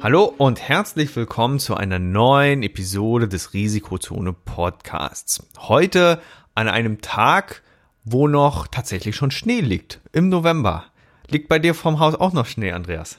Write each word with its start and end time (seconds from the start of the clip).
Hallo 0.00 0.32
und 0.38 0.60
herzlich 0.60 1.14
willkommen 1.16 1.58
zu 1.58 1.74
einer 1.74 1.98
neuen 1.98 2.62
Episode 2.62 3.26
des 3.26 3.52
Risikozone 3.52 4.32
Podcasts. 4.32 5.42
Heute 5.58 6.20
an 6.54 6.68
einem 6.68 7.00
Tag, 7.00 7.64
wo 8.04 8.28
noch 8.28 8.68
tatsächlich 8.68 9.16
schon 9.16 9.32
Schnee 9.32 9.58
liegt, 9.58 10.00
im 10.12 10.28
November. 10.28 10.84
Liegt 11.26 11.48
bei 11.48 11.58
dir 11.58 11.74
vom 11.74 11.98
Haus 11.98 12.14
auch 12.14 12.32
noch 12.32 12.46
Schnee, 12.46 12.70
Andreas? 12.70 13.18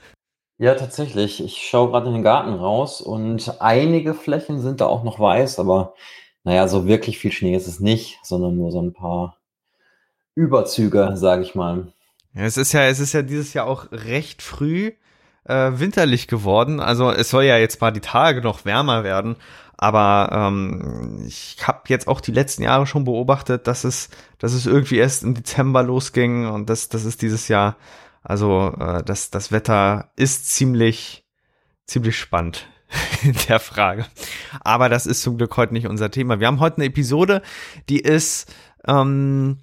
Ja, 0.58 0.74
tatsächlich. 0.74 1.44
Ich 1.44 1.68
schaue 1.70 1.92
gerade 1.92 2.08
in 2.08 2.14
den 2.14 2.24
Garten 2.24 2.54
raus 2.54 3.02
und 3.02 3.60
einige 3.60 4.14
Flächen 4.14 4.62
sind 4.62 4.80
da 4.80 4.86
auch 4.86 5.04
noch 5.04 5.20
weiß, 5.20 5.60
aber 5.60 5.96
naja, 6.46 6.70
so 6.70 6.88
wirklich 6.88 7.20
viel 7.20 7.34
Schnee 7.34 7.58
ist 7.58 7.68
es 7.68 7.82
nicht, 7.82 8.20
sondern 8.24 8.56
nur 8.56 8.72
so 8.72 8.82
ein 8.82 8.94
paar 8.94 9.36
Überzüge, 10.34 11.12
sage 11.16 11.44
ich 11.44 11.56
mal. 11.56 11.92
Ja, 12.34 12.44
es 12.44 12.56
ist 12.56 12.72
ja, 12.72 12.84
es 12.88 13.02
ist 13.02 13.12
ja 13.12 13.22
dieses 13.22 13.54
Jahr 13.54 13.68
auch 13.68 13.92
recht 13.92 14.42
früh 14.42 14.94
äh, 15.46 15.72
winterlich 15.76 16.28
geworden. 16.28 16.80
Also 16.80 17.12
es 17.12 17.30
soll 17.30 17.44
ja 17.44 17.58
jetzt 17.58 17.82
mal 17.82 17.92
die 17.92 18.00
Tage 18.00 18.42
noch 18.42 18.66
wärmer 18.66 19.04
werden, 19.04 19.36
aber 19.78 20.30
ähm, 20.34 21.24
ich 21.26 21.58
habe 21.64 21.84
jetzt 21.88 22.08
auch 22.08 22.20
die 22.20 22.34
letzten 22.34 22.64
Jahre 22.64 22.86
schon 22.86 23.06
beobachtet, 23.06 23.66
dass 23.66 23.84
es, 23.84 24.10
dass 24.38 24.54
es 24.54 24.66
irgendwie 24.66 24.98
erst 24.98 25.24
im 25.24 25.34
Dezember 25.36 25.84
losging 25.84 26.48
und 26.48 26.70
das, 26.70 26.90
das 26.90 27.06
ist 27.06 27.22
dieses 27.22 27.48
Jahr. 27.48 27.78
Also 28.22 28.76
äh, 28.80 29.04
das, 29.04 29.32
das 29.32 29.52
Wetter 29.52 30.12
ist 30.16 30.52
ziemlich, 30.52 31.26
ziemlich 31.86 32.18
spannend 32.18 32.68
in 33.22 33.36
der 33.48 33.60
Frage. 33.60 34.06
Aber 34.62 34.90
das 34.90 35.06
ist 35.06 35.22
zum 35.22 35.38
Glück 35.38 35.56
heute 35.56 35.74
nicht 35.74 35.88
unser 35.88 36.12
Thema. 36.12 36.40
Wir 36.40 36.48
haben 36.48 36.60
heute 36.60 36.78
eine 36.78 36.86
Episode, 36.86 37.42
die 37.88 38.00
ist 38.00 38.54
ähm, 38.86 39.60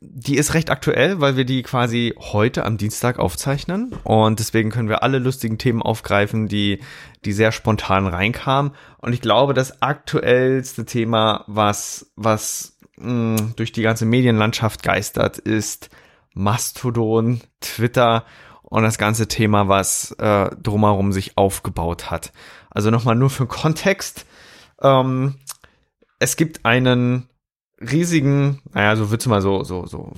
die 0.00 0.36
ist 0.36 0.54
recht 0.54 0.70
aktuell, 0.70 1.20
weil 1.20 1.36
wir 1.36 1.44
die 1.44 1.62
quasi 1.62 2.14
heute 2.18 2.64
am 2.64 2.76
Dienstag 2.76 3.18
aufzeichnen 3.18 3.92
und 4.04 4.38
deswegen 4.38 4.70
können 4.70 4.88
wir 4.88 5.02
alle 5.02 5.18
lustigen 5.18 5.58
Themen 5.58 5.82
aufgreifen, 5.82 6.48
die 6.48 6.80
die 7.24 7.32
sehr 7.32 7.52
spontan 7.52 8.06
reinkamen 8.06 8.72
und 8.98 9.12
ich 9.12 9.20
glaube, 9.20 9.54
das 9.54 9.82
aktuellste 9.82 10.84
Thema, 10.84 11.44
was 11.46 12.12
was 12.16 12.78
mh, 12.96 13.38
hm, 13.38 13.52
durch 13.56 13.72
die 13.72 13.82
ganze 13.82 14.06
Medienlandschaft 14.06 14.82
geistert, 14.82 15.38
ist 15.38 15.90
Mastodon, 16.34 17.40
Twitter 17.60 18.24
und 18.62 18.82
das 18.82 18.98
ganze 18.98 19.28
Thema, 19.28 19.68
was 19.68 20.12
äh, 20.18 20.50
drumherum 20.62 21.12
sich 21.12 21.36
aufgebaut 21.36 22.10
hat. 22.10 22.32
Also 22.70 22.90
nochmal 22.90 23.14
nur 23.14 23.30
für 23.30 23.46
Kontext. 23.46 24.26
Ähm, 24.82 25.36
es 26.18 26.36
gibt 26.36 26.64
einen 26.64 27.28
riesigen, 27.80 28.60
naja, 28.72 28.96
so 28.96 29.10
wird's 29.10 29.26
mal 29.26 29.42
so, 29.42 29.64
so, 29.64 29.86
so 29.86 30.12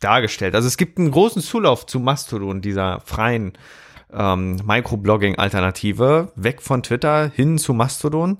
dargestellt. 0.00 0.54
Also 0.54 0.68
es 0.68 0.76
gibt 0.76 0.98
einen 0.98 1.10
großen 1.10 1.42
Zulauf 1.42 1.86
zu 1.86 2.00
Mastodon, 2.00 2.60
dieser 2.60 3.00
freien 3.00 3.52
ähm, 4.12 4.60
Microblogging-Alternative, 4.64 6.32
weg 6.36 6.62
von 6.62 6.82
Twitter 6.82 7.30
hin 7.34 7.58
zu 7.58 7.74
Mastodon. 7.74 8.38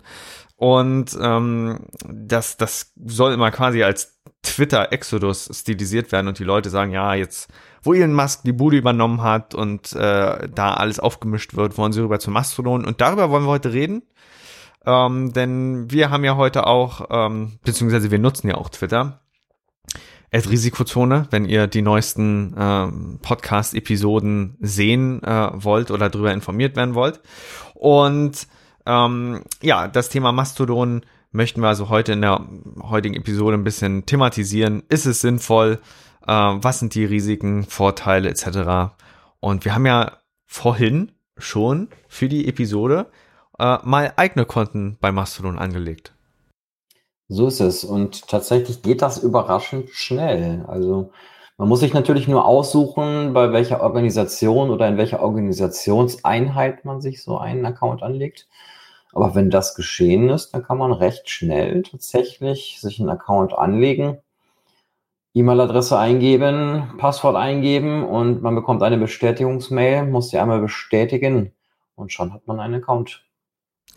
Und 0.57 1.17
ähm, 1.21 1.81
das, 2.09 2.57
das 2.57 2.93
soll 3.05 3.33
immer 3.33 3.51
quasi 3.51 3.83
als 3.83 4.21
Twitter-Exodus 4.43 5.51
stilisiert 5.53 6.13
werden 6.13 6.29
und 6.29 6.39
die 6.39 6.45
Leute 6.45 6.71
sagen, 6.71 6.93
ja, 6.93 7.15
jetzt, 7.15 7.49
wo 7.83 7.93
Elon 7.93 8.15
Musk 8.15 8.43
die 8.45 8.53
Bude 8.53 8.77
übernommen 8.77 9.23
hat 9.23 9.55
und 9.55 9.93
äh, 9.95 10.49
da 10.49 10.75
alles 10.75 11.01
aufgemischt 11.01 11.55
wird, 11.55 11.77
wollen 11.77 11.93
sie 11.93 12.03
rüber 12.03 12.21
zu 12.21 12.31
Mastodon. 12.31 12.85
Und 12.85 13.01
darüber 13.01 13.31
wollen 13.31 13.45
wir 13.45 13.51
heute 13.51 13.73
reden. 13.73 14.03
Ähm, 14.87 15.33
denn 15.33 15.91
wir 15.91 16.11
haben 16.11 16.25
ja 16.25 16.37
heute 16.37 16.67
auch, 16.67 17.07
ähm, 17.11 17.59
beziehungsweise 17.65 18.11
wir 18.11 18.19
nutzen 18.19 18.49
ja 18.49 18.57
auch 18.57 18.69
Twitter. 18.69 19.21
Als 20.33 20.51
Risikozone, 20.51 21.29
wenn 21.31 21.45
ihr 21.45 21.69
die 21.69 21.83
neuesten 21.83 22.55
ähm, 22.59 23.19
Podcast-Episoden 23.23 24.57
sehen 24.61 25.23
äh, 25.23 25.51
wollt 25.55 25.93
oder 25.93 26.11
darüber 26.11 26.33
informiert 26.33 26.77
werden 26.77 26.95
wollt. 26.95 27.21
Und 27.75 28.49
ähm, 28.85 29.45
ja, 29.63 29.87
das 29.87 30.09
Thema 30.09 30.33
Mastodon 30.33 31.03
möchten 31.31 31.61
wir 31.61 31.69
also 31.69 31.89
heute 31.89 32.13
in 32.13 32.23
der 32.23 32.41
heutigen 32.83 33.15
Episode 33.15 33.57
ein 33.57 33.65
bisschen 33.65 34.07
thematisieren. 34.07 34.83
Ist 34.89 35.07
es 35.07 35.21
sinnvoll? 35.21 35.79
Äh, 36.27 36.33
was 36.33 36.81
sind 36.81 36.95
die 36.95 37.05
Risiken, 37.05 37.65
Vorteile 37.65 38.29
etc.? 38.29 38.95
Und 39.41 39.65
wir 39.65 39.75
haben 39.75 39.87
ja 39.87 40.19
vorhin 40.47 41.13
schon 41.39 41.89
für 42.09 42.29
die 42.29 42.49
Episode 42.49 43.07
äh, 43.59 43.79
mal 43.83 44.13
eigene 44.17 44.47
Konten 44.47 44.97
bei 45.01 45.13
Mastodon 45.13 45.59
angelegt. 45.59 46.13
So 47.29 47.47
ist 47.47 47.61
es. 47.61 47.85
Und 47.85 48.29
tatsächlich 48.29 48.83
geht 48.83 49.03
das 49.03 49.19
überraschend 49.19 49.91
schnell. 49.91 50.65
Also 50.69 51.11
man 51.57 51.69
muss 51.69 51.81
sich 51.81 51.95
natürlich 51.95 52.29
nur 52.29 52.45
aussuchen, 52.45 53.33
bei 53.33 53.53
welcher 53.53 53.81
Organisation 53.81 54.71
oder 54.71 54.89
in 54.89 54.97
welcher 54.97 55.23
Organisationseinheit 55.23 56.85
man 56.85 57.01
sich 57.01 57.23
so 57.23 57.39
einen 57.39 57.65
Account 57.65 58.03
anlegt. 58.03 58.49
Aber 59.13 59.35
wenn 59.37 59.51
das 59.51 59.77
geschehen 59.77 60.29
ist, 60.29 60.51
dann 60.53 60.65
kann 60.65 60.79
man 60.79 60.93
recht 60.93 61.31
schnell 61.31 61.85
tatsächlich 61.85 62.81
sich 62.81 62.99
einen 62.99 63.09
Account 63.09 63.53
anlegen, 63.53 64.19
E-Mail-Adresse 65.35 65.97
eingeben, 65.99 66.95
Passwort 66.99 67.37
eingeben 67.37 68.05
und 68.05 68.43
man 68.43 68.55
bekommt 68.57 68.83
eine 68.83 68.99
Bestätigungsmail, 68.99 70.07
muss 70.07 70.31
sie 70.31 70.39
einmal 70.39 70.61
bestätigen 70.61 71.53
und 71.95 72.13
schon 72.13 72.33
hat 72.33 72.47
man 72.49 72.59
einen 72.61 72.75
Account. 72.83 73.25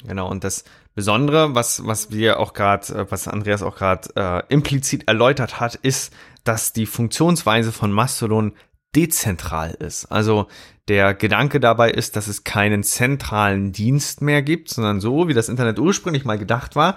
Genau, 0.03 0.29
und 0.29 0.43
das 0.43 0.63
Besondere, 0.93 1.55
was, 1.55 1.85
was 1.85 2.11
wir 2.11 2.39
auch 2.39 2.53
gerade, 2.53 2.93
äh, 2.93 3.11
was 3.11 3.27
Andreas 3.27 3.63
auch 3.63 3.75
gerade 3.75 4.09
äh, 4.15 4.43
implizit 4.53 5.07
erläutert 5.07 5.59
hat, 5.59 5.75
ist, 5.75 6.13
dass 6.43 6.73
die 6.73 6.85
Funktionsweise 6.85 7.71
von 7.71 7.91
Mastodon 7.91 8.53
dezentral 8.95 9.71
ist. 9.71 10.05
Also 10.05 10.47
der 10.87 11.13
Gedanke 11.13 11.59
dabei 11.59 11.91
ist, 11.91 12.15
dass 12.15 12.27
es 12.27 12.43
keinen 12.43 12.83
zentralen 12.83 13.73
Dienst 13.73 14.21
mehr 14.21 14.41
gibt, 14.41 14.69
sondern 14.69 15.01
so, 15.01 15.27
wie 15.27 15.33
das 15.33 15.49
Internet 15.49 15.79
ursprünglich 15.79 16.25
mal 16.25 16.39
gedacht 16.39 16.75
war, 16.75 16.95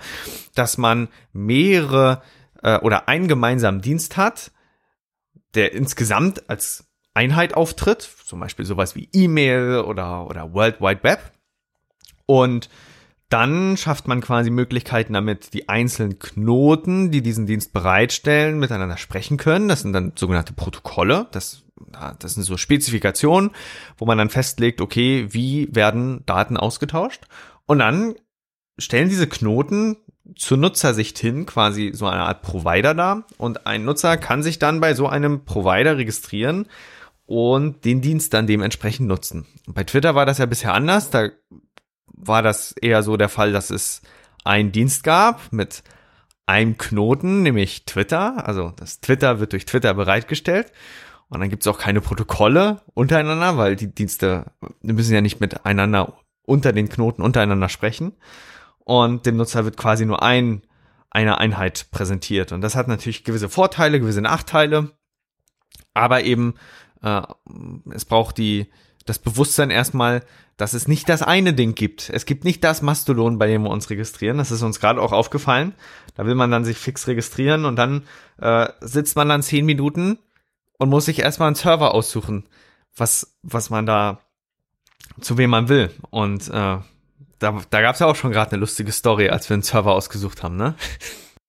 dass 0.55 0.78
man 0.78 1.09
mehrere 1.33 2.22
äh, 2.62 2.78
oder 2.78 3.09
einen 3.09 3.28
gemeinsamen 3.28 3.81
Dienst 3.81 4.16
hat, 4.16 4.53
der 5.55 5.72
insgesamt 5.72 6.49
als 6.49 6.84
Einheit 7.12 7.55
auftritt, 7.55 8.09
zum 8.25 8.39
Beispiel 8.41 8.65
sowas 8.65 8.94
wie 8.94 9.09
E-Mail 9.12 9.81
oder, 9.81 10.27
oder 10.27 10.54
World 10.54 10.80
Wide 10.80 11.03
Web. 11.03 11.33
Und 12.27 12.71
dann 13.30 13.77
schafft 13.77 14.09
man 14.09 14.21
quasi 14.21 14.50
Möglichkeiten, 14.50 15.12
damit 15.12 15.54
die 15.54 15.68
einzelnen 15.68 16.18
Knoten, 16.18 17.12
die 17.12 17.22
diesen 17.22 17.47
Dienst 17.47 17.72
bereitstellen, 17.72 18.59
miteinander 18.59 18.97
sprechen 18.97 19.36
können. 19.36 19.68
Das 19.68 19.82
sind 19.82 19.92
dann 19.92 20.12
sogenannte 20.16 20.53
Protokolle. 20.53 21.28
Das, 21.30 21.62
das 22.18 22.34
sind 22.34 22.42
so 22.42 22.56
Spezifikationen, 22.56 23.53
wo 23.97 24.04
man 24.04 24.18
dann 24.18 24.30
festlegt, 24.30 24.80
okay, 24.80 25.28
wie 25.30 25.68
werden 25.72 26.24
Daten 26.27 26.56
ausgetauscht? 26.56 27.22
Und 27.66 27.78
dann 27.78 28.16
stellen 28.78 29.09
diese 29.09 29.28
Knoten 29.28 29.97
zur 30.36 30.59
Nutzersicht 30.59 31.16
hin 31.18 31.47
quasi 31.47 31.92
so 31.94 32.06
eine 32.06 32.22
Art 32.22 32.42
Provider 32.42 32.94
dar. 32.94 33.26
Und 33.38 33.65
ein 33.65 33.84
Nutzer 33.84 34.16
kann 34.16 34.42
sich 34.42 34.59
dann 34.59 34.80
bei 34.80 34.94
so 34.94 35.06
einem 35.06 35.44
Provider 35.44 35.97
registrieren 35.97 36.66
und 37.26 37.84
den 37.84 38.00
Dienst 38.00 38.34
dann 38.34 38.48
dementsprechend 38.48 39.06
nutzen. 39.06 39.47
bei 39.68 39.84
Twitter 39.84 40.16
war 40.16 40.26
das 40.26 40.38
ja 40.38 40.47
bisher 40.47 40.74
anders. 40.74 41.10
Da 41.10 41.28
war 42.27 42.43
das 42.43 42.72
eher 42.72 43.03
so 43.03 43.17
der 43.17 43.28
Fall, 43.28 43.53
dass 43.53 43.71
es 43.71 44.03
einen 44.45 44.72
Dienst 44.72 45.05
gab 45.05 45.53
mit 45.53 45.83
einem 46.47 46.78
Knoten, 46.78 47.43
nämlich 47.43 47.84
Twitter. 47.84 48.47
Also 48.47 48.72
das 48.77 49.01
Twitter 49.01 49.41
wird 49.41 49.53
durch 49.53 49.67
Twitter 49.67 49.95
bereitgestellt. 49.95 50.72
Und 51.28 51.41
dann 51.41 51.49
gibt 51.49 51.63
es 51.63 51.69
auch 51.69 51.78
keine 51.78 52.01
Protokolle 52.01 52.83
untereinander, 52.95 53.57
weil 53.57 53.77
die 53.77 53.95
Dienste 53.95 54.51
müssen 54.83 55.15
ja 55.15 55.21
nicht 55.21 55.41
miteinander 55.41 56.19
unter 56.43 56.72
den 56.72 56.89
Knoten 56.89 57.22
untereinander 57.22 57.69
sprechen. 57.69 58.13
Und 58.81 59.27
dem 59.27 59.37
Nutzer 59.37 59.65
wird 59.65 59.77
quasi 59.77 60.05
nur 60.05 60.22
ein, 60.22 60.63
eine 61.11 61.39
Einheit 61.39 61.87
präsentiert. 61.93 62.51
Und 62.51 62.63
das 62.63 62.75
hat 62.75 62.89
natürlich 62.89 63.22
gewisse 63.22 63.49
Vorteile, 63.49 64.01
gewisse 64.01 64.21
Nachteile. 64.21 64.91
Aber 65.95 66.25
eben, 66.25 66.55
äh, 67.03 67.22
es 67.93 68.05
braucht 68.05 68.39
die, 68.39 68.72
das 69.06 69.18
Bewusstsein 69.18 69.70
erstmal, 69.70 70.22
dass 70.56 70.74
es 70.74 70.86
nicht 70.86 71.08
das 71.08 71.22
eine 71.22 71.54
Ding 71.54 71.74
gibt. 71.74 72.10
Es 72.10 72.26
gibt 72.26 72.44
nicht 72.44 72.62
das 72.62 72.82
Mastodon, 72.82 73.38
bei 73.38 73.47
dem 73.47 73.62
wir 73.62 73.70
uns 73.70 73.88
registrieren. 73.91 74.38
Das 74.38 74.50
ist 74.50 74.62
uns 74.62 74.78
gerade 74.78 75.00
auch 75.00 75.12
aufgefallen. 75.12 75.74
Da 76.16 76.26
will 76.26 76.34
man 76.34 76.50
dann 76.50 76.64
sich 76.64 76.76
fix 76.76 77.06
registrieren 77.06 77.64
und 77.64 77.76
dann 77.76 78.02
äh, 78.41 78.68
sitzt 78.80 79.16
man 79.16 79.28
dann 79.28 79.42
zehn 79.42 79.64
Minuten 79.64 80.18
und 80.78 80.91
muss 80.91 81.06
sich 81.06 81.20
erstmal 81.20 81.47
einen 81.47 81.56
Server 81.56 81.94
aussuchen, 81.94 82.48
was, 82.94 83.36
was 83.42 83.70
man 83.70 83.86
da, 83.86 84.20
zu 85.20 85.38
wem 85.38 85.50
man 85.50 85.68
will. 85.68 85.91
Und 86.10 86.48
äh, 86.48 86.78
da, 87.38 87.60
da 87.70 87.80
gab 87.80 87.94
es 87.94 88.00
ja 88.00 88.06
auch 88.06 88.16
schon 88.16 88.32
gerade 88.32 88.52
eine 88.52 88.60
lustige 88.60 88.92
Story, 88.92 89.30
als 89.30 89.48
wir 89.48 89.54
einen 89.54 89.62
Server 89.62 89.92
ausgesucht 89.92 90.42
haben, 90.42 90.56
ne? 90.56 90.74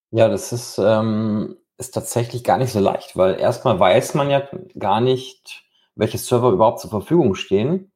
Ja, 0.09 0.27
das 0.27 0.51
ist, 0.51 0.77
ähm, 0.77 1.57
ist 1.77 1.94
tatsächlich 1.94 2.44
gar 2.44 2.57
nicht 2.57 2.71
so 2.71 2.80
leicht, 2.80 3.15
weil 3.15 3.39
erstmal 3.39 3.80
weiß 3.80 4.13
man 4.13 4.30
ja 4.30 4.44
gar 4.77 5.01
nicht, 5.01 5.63
welche 5.96 6.18
Server 6.18 6.52
überhaupt 6.52 6.80
zur 6.80 6.90
Verfügung 6.90 7.36
stehen. 7.36 7.92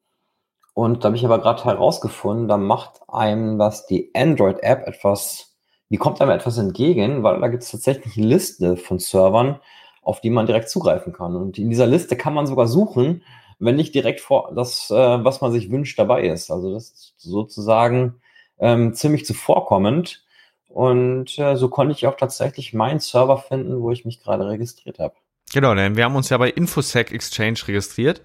Und 0.73 1.03
da 1.03 1.07
habe 1.07 1.17
ich 1.17 1.25
aber 1.25 1.39
gerade 1.39 1.63
herausgefunden, 1.63 2.47
da 2.47 2.57
macht 2.57 3.01
einem 3.07 3.57
das 3.57 3.85
die 3.87 4.11
Android-App 4.13 4.87
etwas, 4.87 5.55
die 5.89 5.97
kommt 5.97 6.21
einem 6.21 6.31
etwas 6.31 6.57
entgegen, 6.57 7.23
weil 7.23 7.39
da 7.39 7.47
gibt 7.47 7.63
es 7.63 7.71
tatsächlich 7.71 8.17
eine 8.17 8.27
Liste 8.27 8.75
von 8.75 8.99
Servern, 8.99 9.59
auf 10.01 10.21
die 10.21 10.29
man 10.29 10.45
direkt 10.45 10.69
zugreifen 10.69 11.13
kann. 11.13 11.35
Und 11.35 11.57
in 11.57 11.69
dieser 11.69 11.87
Liste 11.87 12.17
kann 12.17 12.33
man 12.33 12.45
sogar 12.47 12.67
suchen, 12.67 13.23
wenn 13.59 13.75
nicht 13.75 13.95
direkt 13.95 14.21
vor 14.21 14.51
das, 14.53 14.91
äh, 14.91 14.95
was 15.23 15.41
man 15.41 15.51
sich 15.51 15.71
wünscht, 15.71 15.97
dabei 15.97 16.27
ist. 16.27 16.51
Also 16.51 16.73
das 16.73 16.89
ist 16.89 17.13
sozusagen 17.17 18.21
ähm, 18.59 18.93
ziemlich 18.93 19.25
zuvorkommend. 19.25 20.25
Und 20.67 21.39
äh, 21.39 21.55
so 21.55 21.69
konnte 21.69 21.93
ich 21.93 22.05
auch 22.07 22.17
tatsächlich 22.17 22.73
meinen 22.73 22.99
Server 22.99 23.37
finden, 23.37 23.81
wo 23.81 23.91
ich 23.91 24.03
mich 24.05 24.21
gerade 24.21 24.47
registriert 24.47 24.99
habe. 24.99 25.15
Genau, 25.55 25.73
denn 25.73 25.95
wir 25.95 26.03
haben 26.03 26.17
uns 26.17 26.27
ja 26.27 26.37
bei 26.37 26.49
Infosec 26.49 27.13
Exchange 27.13 27.61
registriert. 27.69 28.21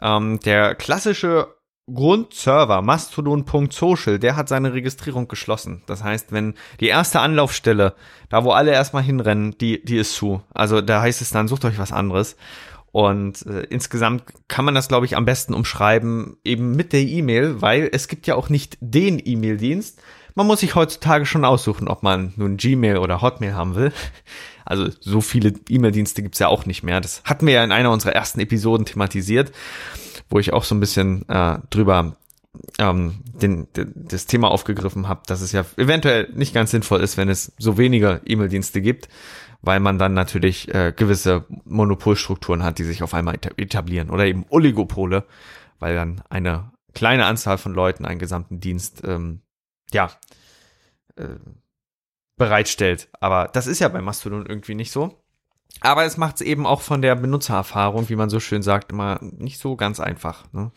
Ähm, 0.00 0.40
der 0.40 0.74
klassische 0.74 1.48
Grundserver 1.92 2.80
mastodon.social, 2.80 4.18
der 4.18 4.36
hat 4.36 4.48
seine 4.48 4.72
Registrierung 4.72 5.28
geschlossen. 5.28 5.82
Das 5.86 6.02
heißt, 6.02 6.32
wenn 6.32 6.54
die 6.80 6.86
erste 6.86 7.20
Anlaufstelle, 7.20 7.94
da 8.30 8.44
wo 8.44 8.52
alle 8.52 8.70
erstmal 8.70 9.02
hinrennen, 9.02 9.54
die, 9.58 9.84
die 9.84 9.98
ist 9.98 10.14
zu. 10.14 10.42
Also 10.54 10.80
da 10.80 11.02
heißt 11.02 11.20
es 11.20 11.28
dann, 11.28 11.46
sucht 11.46 11.66
euch 11.66 11.78
was 11.78 11.92
anderes. 11.92 12.36
Und 12.90 13.44
äh, 13.44 13.64
insgesamt 13.64 14.24
kann 14.48 14.64
man 14.64 14.74
das, 14.74 14.88
glaube 14.88 15.04
ich, 15.04 15.14
am 15.14 15.26
besten 15.26 15.52
umschreiben, 15.52 16.38
eben 16.42 16.74
mit 16.74 16.94
der 16.94 17.02
E-Mail, 17.02 17.60
weil 17.60 17.90
es 17.92 18.08
gibt 18.08 18.26
ja 18.26 18.34
auch 18.34 18.48
nicht 18.48 18.78
den 18.80 19.20
E-Mail-Dienst. 19.22 20.00
Man 20.34 20.46
muss 20.46 20.60
sich 20.60 20.74
heutzutage 20.74 21.26
schon 21.26 21.44
aussuchen, 21.44 21.88
ob 21.88 22.02
man 22.02 22.32
nun 22.36 22.56
Gmail 22.56 22.98
oder 22.98 23.20
Hotmail 23.20 23.54
haben 23.54 23.74
will. 23.74 23.92
Also 24.64 24.88
so 25.00 25.20
viele 25.20 25.54
E-Mail-Dienste 25.68 26.22
gibt's 26.22 26.38
ja 26.38 26.46
auch 26.46 26.66
nicht 26.66 26.84
mehr. 26.84 27.00
Das 27.00 27.22
hatten 27.24 27.48
wir 27.48 27.54
ja 27.54 27.64
in 27.64 27.72
einer 27.72 27.90
unserer 27.90 28.12
ersten 28.12 28.38
Episoden 28.38 28.86
thematisiert 28.86 29.52
wo 30.32 30.38
ich 30.38 30.52
auch 30.52 30.64
so 30.64 30.74
ein 30.74 30.80
bisschen 30.80 31.28
äh, 31.28 31.58
drüber 31.70 32.16
ähm, 32.78 33.20
den, 33.24 33.68
den, 33.74 33.92
das 33.94 34.26
Thema 34.26 34.50
aufgegriffen 34.50 35.06
habe, 35.06 35.22
dass 35.26 35.42
es 35.42 35.52
ja 35.52 35.64
eventuell 35.76 36.30
nicht 36.34 36.54
ganz 36.54 36.70
sinnvoll 36.70 37.00
ist, 37.00 37.16
wenn 37.16 37.28
es 37.28 37.52
so 37.58 37.78
wenige 37.78 38.20
E-Mail-Dienste 38.24 38.80
gibt, 38.80 39.08
weil 39.60 39.78
man 39.78 39.98
dann 39.98 40.14
natürlich 40.14 40.74
äh, 40.74 40.92
gewisse 40.96 41.44
Monopolstrukturen 41.64 42.62
hat, 42.62 42.78
die 42.78 42.84
sich 42.84 43.02
auf 43.02 43.14
einmal 43.14 43.38
etablieren 43.56 44.10
oder 44.10 44.26
eben 44.26 44.46
Oligopole, 44.48 45.24
weil 45.78 45.94
dann 45.94 46.22
eine 46.30 46.72
kleine 46.94 47.26
Anzahl 47.26 47.58
von 47.58 47.74
Leuten 47.74 48.04
einen 48.04 48.18
gesamten 48.18 48.58
Dienst 48.58 49.02
ähm, 49.06 49.41
ja 49.94 50.10
äh, 51.16 51.36
bereitstellt. 52.36 53.08
Aber 53.20 53.48
das 53.52 53.66
ist 53.66 53.78
ja 53.78 53.88
bei 53.88 54.00
Mastodon 54.00 54.46
irgendwie 54.46 54.74
nicht 54.74 54.92
so. 54.92 55.22
Aber 55.80 56.04
es 56.04 56.16
macht 56.16 56.36
es 56.36 56.40
eben 56.42 56.66
auch 56.66 56.80
von 56.80 57.02
der 57.02 57.14
Benutzererfahrung, 57.16 58.08
wie 58.08 58.16
man 58.16 58.30
so 58.30 58.40
schön 58.40 58.62
sagt, 58.62 58.92
immer 58.92 59.18
nicht 59.20 59.58
so 59.58 59.76
ganz 59.76 60.00
einfach. 60.00 60.44
Ne? 60.52 60.70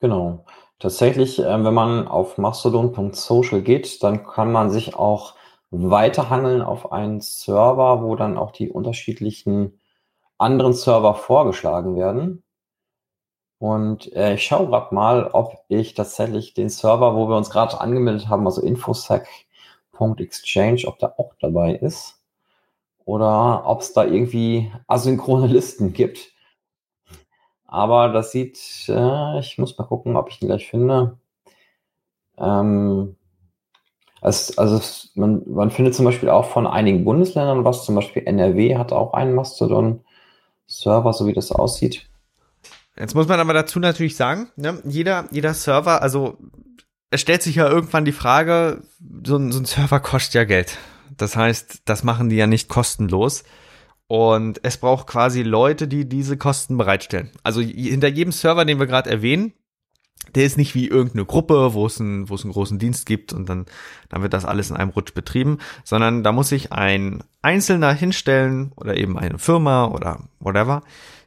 Genau. 0.00 0.44
Tatsächlich, 0.78 1.38
äh, 1.38 1.64
wenn 1.64 1.74
man 1.74 2.06
auf 2.06 2.36
mastodon.social 2.36 3.62
geht, 3.62 4.02
dann 4.02 4.24
kann 4.24 4.52
man 4.52 4.70
sich 4.70 4.94
auch 4.94 5.34
weiterhangeln 5.70 6.62
auf 6.62 6.92
einen 6.92 7.20
Server, 7.20 8.02
wo 8.02 8.14
dann 8.16 8.36
auch 8.36 8.52
die 8.52 8.70
unterschiedlichen 8.70 9.80
anderen 10.38 10.72
Server 10.72 11.14
vorgeschlagen 11.14 11.96
werden. 11.96 12.43
Und 13.64 14.12
äh, 14.12 14.34
ich 14.34 14.44
schaue 14.44 14.66
gerade 14.66 14.94
mal, 14.94 15.28
ob 15.28 15.64
ich 15.68 15.94
tatsächlich 15.94 16.52
den 16.52 16.68
Server, 16.68 17.16
wo 17.16 17.30
wir 17.30 17.36
uns 17.38 17.48
gerade 17.48 17.80
angemeldet 17.80 18.28
haben, 18.28 18.44
also 18.44 18.60
infosec.exchange, 18.60 20.86
ob 20.86 20.98
der 20.98 21.18
auch 21.18 21.32
dabei 21.40 21.76
ist 21.76 22.22
oder 23.06 23.62
ob 23.64 23.80
es 23.80 23.94
da 23.94 24.04
irgendwie 24.04 24.70
asynchrone 24.86 25.46
Listen 25.52 25.94
gibt. 25.94 26.34
Aber 27.66 28.10
das 28.10 28.32
sieht, 28.32 28.60
äh, 28.88 29.38
ich 29.38 29.56
muss 29.56 29.78
mal 29.78 29.84
gucken, 29.84 30.16
ob 30.16 30.28
ich 30.28 30.42
ihn 30.42 30.48
gleich 30.48 30.68
finde. 30.68 31.16
Ähm, 32.36 33.16
es, 34.20 34.58
also 34.58 34.76
es, 34.76 35.12
man, 35.14 35.42
man 35.46 35.70
findet 35.70 35.94
zum 35.94 36.04
Beispiel 36.04 36.28
auch 36.28 36.44
von 36.44 36.66
einigen 36.66 37.06
Bundesländern 37.06 37.64
was, 37.64 37.86
zum 37.86 37.94
Beispiel 37.94 38.24
NRW 38.26 38.76
hat 38.76 38.92
auch 38.92 39.14
einen 39.14 39.34
Mastodon-Server, 39.34 41.14
so 41.14 41.26
wie 41.26 41.32
das 41.32 41.50
aussieht. 41.50 42.10
Jetzt 42.98 43.14
muss 43.14 43.28
man 43.28 43.40
aber 43.40 43.52
dazu 43.52 43.80
natürlich 43.80 44.16
sagen, 44.16 44.48
ne, 44.56 44.80
jeder, 44.84 45.26
jeder 45.30 45.54
Server, 45.54 46.02
also 46.02 46.38
es 47.10 47.20
stellt 47.20 47.42
sich 47.42 47.56
ja 47.56 47.68
irgendwann 47.68 48.04
die 48.04 48.12
Frage, 48.12 48.82
so 49.24 49.36
ein, 49.36 49.52
so 49.52 49.60
ein 49.60 49.64
Server 49.64 50.00
kostet 50.00 50.34
ja 50.34 50.44
Geld. 50.44 50.78
Das 51.16 51.36
heißt, 51.36 51.82
das 51.84 52.04
machen 52.04 52.28
die 52.28 52.36
ja 52.36 52.46
nicht 52.46 52.68
kostenlos. 52.68 53.44
Und 54.06 54.60
es 54.62 54.76
braucht 54.76 55.06
quasi 55.06 55.42
Leute, 55.42 55.88
die 55.88 56.08
diese 56.08 56.36
Kosten 56.36 56.76
bereitstellen. 56.76 57.30
Also 57.42 57.60
hinter 57.60 58.08
jedem 58.08 58.32
Server, 58.32 58.64
den 58.64 58.78
wir 58.78 58.86
gerade 58.86 59.10
erwähnen, 59.10 59.54
der 60.34 60.44
ist 60.44 60.56
nicht 60.56 60.74
wie 60.74 60.88
irgendeine 60.88 61.24
Gruppe, 61.24 61.74
wo 61.74 61.86
es, 61.86 62.00
ein, 62.00 62.28
wo 62.28 62.34
es 62.34 62.44
einen 62.44 62.52
großen 62.52 62.78
Dienst 62.78 63.06
gibt 63.06 63.32
und 63.32 63.48
dann, 63.48 63.66
dann 64.08 64.22
wird 64.22 64.32
das 64.32 64.44
alles 64.44 64.70
in 64.70 64.76
einem 64.76 64.90
Rutsch 64.90 65.14
betrieben, 65.14 65.58
sondern 65.84 66.22
da 66.24 66.32
muss 66.32 66.48
sich 66.48 66.72
ein 66.72 67.22
Einzelner 67.42 67.92
hinstellen 67.92 68.72
oder 68.76 68.96
eben 68.96 69.18
eine 69.18 69.38
Firma 69.38 69.86
oder 69.86 70.20
whatever. 70.40 70.82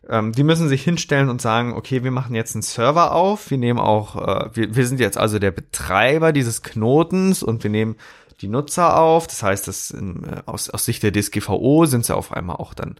Ähm, 0.09 0.31
die 0.31 0.43
müssen 0.43 0.69
sich 0.69 0.83
hinstellen 0.83 1.29
und 1.29 1.41
sagen, 1.41 1.73
okay, 1.73 2.03
wir 2.03 2.11
machen 2.11 2.35
jetzt 2.35 2.55
einen 2.55 2.61
Server 2.61 3.13
auf, 3.13 3.49
wir 3.49 3.57
nehmen 3.57 3.79
auch, 3.79 4.15
äh, 4.15 4.49
wir, 4.55 4.75
wir 4.75 4.87
sind 4.87 4.99
jetzt 4.99 5.17
also 5.17 5.39
der 5.39 5.51
Betreiber 5.51 6.31
dieses 6.31 6.63
Knotens 6.63 7.43
und 7.43 7.63
wir 7.63 7.71
nehmen 7.71 7.95
die 8.41 8.47
Nutzer 8.47 8.97
auf. 8.99 9.27
Das 9.27 9.43
heißt, 9.43 9.67
dass 9.67 9.91
in, 9.91 10.23
äh, 10.23 10.41
aus, 10.45 10.69
aus 10.69 10.85
Sicht 10.85 11.03
der 11.03 11.11
DSGVO 11.11 11.85
sind 11.85 12.05
sie 12.05 12.15
auf 12.15 12.31
einmal 12.31 12.57
auch 12.57 12.73
dann 12.73 12.95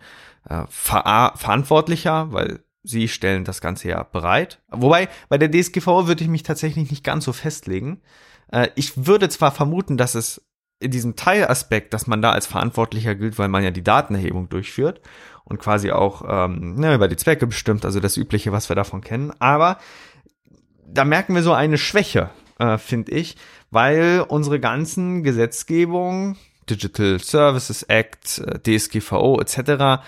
äh, 0.49 0.63
ver 0.69 1.33
verantwortlicher, 1.35 2.31
weil 2.33 2.59
sie 2.83 3.07
stellen 3.07 3.43
das 3.43 3.61
Ganze 3.61 3.89
ja 3.89 4.03
bereit. 4.03 4.61
Wobei, 4.69 5.09
bei 5.29 5.37
der 5.37 5.51
DSGVO 5.51 6.07
würde 6.07 6.23
ich 6.23 6.29
mich 6.29 6.43
tatsächlich 6.43 6.89
nicht 6.89 7.03
ganz 7.03 7.25
so 7.25 7.33
festlegen. 7.33 8.01
Äh, 8.51 8.69
ich 8.75 9.05
würde 9.05 9.29
zwar 9.29 9.51
vermuten, 9.51 9.97
dass 9.97 10.15
es 10.15 10.41
in 10.79 10.91
diesem 10.91 11.15
Teilaspekt, 11.15 11.93
dass 11.93 12.05
man 12.05 12.21
da 12.21 12.31
als 12.31 12.45
Verantwortlicher 12.45 13.15
gilt, 13.15 13.39
weil 13.39 13.47
man 13.47 13.63
ja 13.63 13.71
die 13.71 13.83
Datenerhebung 13.83 14.49
durchführt 14.49 15.01
und 15.47 15.59
quasi 15.59 15.91
auch 15.91 16.23
ähm, 16.27 16.75
ne, 16.75 16.93
über 16.93 17.07
die 17.07 17.15
Zwecke 17.15 17.47
bestimmt, 17.47 17.85
also 17.85 17.99
das 17.99 18.17
Übliche, 18.17 18.51
was 18.51 18.69
wir 18.69 18.75
davon 18.75 19.01
kennen. 19.01 19.31
Aber 19.39 19.77
da 20.85 21.05
merken 21.05 21.35
wir 21.35 21.43
so 21.43 21.53
eine 21.53 21.77
Schwäche, 21.77 22.29
äh, 22.59 22.77
finde 22.77 23.11
ich, 23.13 23.37
weil 23.71 24.25
unsere 24.27 24.59
ganzen 24.59 25.23
Gesetzgebung, 25.23 26.37
Digital 26.69 27.19
Services 27.19 27.83
Act, 27.83 28.39
äh, 28.39 28.59
DSGVO 28.59 29.39
etc., 29.39 30.03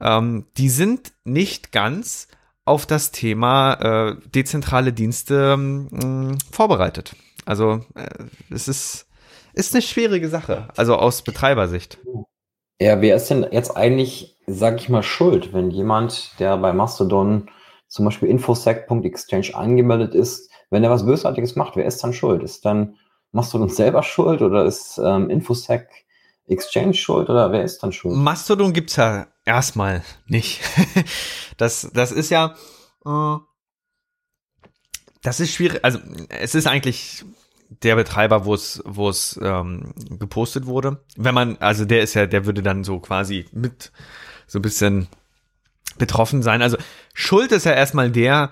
ähm, 0.00 0.46
die 0.56 0.68
sind 0.68 1.12
nicht 1.24 1.72
ganz 1.72 2.28
auf 2.64 2.86
das 2.86 3.10
Thema 3.10 3.74
äh, 3.74 4.16
dezentrale 4.34 4.92
Dienste 4.92 5.54
ähm, 5.56 6.38
vorbereitet. 6.50 7.14
Also 7.44 7.84
äh, 7.94 8.08
es 8.50 8.68
ist, 8.68 9.06
ist 9.52 9.74
eine 9.74 9.82
schwierige 9.82 10.28
Sache, 10.28 10.68
also 10.76 10.96
aus 10.96 11.22
Betreibersicht. 11.22 11.98
Ja, 12.80 13.00
wer 13.00 13.16
ist 13.16 13.28
denn 13.28 13.46
jetzt 13.50 13.76
eigentlich, 13.76 14.36
sag 14.46 14.80
ich 14.80 14.88
mal, 14.88 15.02
schuld, 15.02 15.52
wenn 15.52 15.70
jemand, 15.70 16.38
der 16.38 16.56
bei 16.56 16.72
Mastodon 16.72 17.48
zum 17.86 18.04
Beispiel 18.04 18.28
infosec.exchange 18.28 19.54
angemeldet 19.54 20.14
ist, 20.14 20.50
wenn 20.70 20.82
er 20.82 20.90
was 20.90 21.06
Bösartiges 21.06 21.54
macht, 21.54 21.76
wer 21.76 21.86
ist 21.86 22.02
dann 22.02 22.12
schuld? 22.12 22.42
Ist 22.42 22.64
dann 22.64 22.96
Mastodon 23.32 23.68
selber 23.70 24.02
schuld 24.02 24.42
oder 24.42 24.64
ist 24.64 24.98
ähm, 25.02 25.30
Infosec 25.30 25.88
Exchange 26.46 26.94
schuld 26.94 27.30
oder 27.30 27.52
wer 27.52 27.62
ist 27.62 27.82
dann 27.82 27.92
schuld? 27.92 28.16
Mastodon 28.16 28.72
gibt's 28.72 28.96
ja 28.96 29.28
erstmal 29.44 30.02
nicht. 30.26 30.60
das, 31.56 31.90
das 31.94 32.12
ist 32.12 32.30
ja, 32.30 32.54
äh, 33.06 33.36
das 35.22 35.40
ist 35.40 35.54
schwierig. 35.54 35.84
Also 35.84 36.00
es 36.28 36.54
ist 36.54 36.66
eigentlich 36.66 37.24
der 37.68 37.96
Betreiber, 37.96 38.44
wo 38.44 38.54
es, 38.54 38.82
wo 38.84 39.08
es 39.08 39.38
ähm, 39.42 39.94
gepostet 40.10 40.66
wurde. 40.66 41.02
Wenn 41.16 41.34
man, 41.34 41.56
also 41.58 41.84
der 41.84 42.02
ist 42.02 42.14
ja, 42.14 42.26
der 42.26 42.46
würde 42.46 42.62
dann 42.62 42.84
so 42.84 42.98
quasi 43.00 43.46
mit 43.52 43.92
so 44.46 44.58
ein 44.58 44.62
bisschen 44.62 45.08
betroffen 45.98 46.42
sein. 46.42 46.62
Also 46.62 46.76
Schuld 47.12 47.52
ist 47.52 47.64
ja 47.64 47.72
erstmal 47.72 48.10
der, 48.10 48.50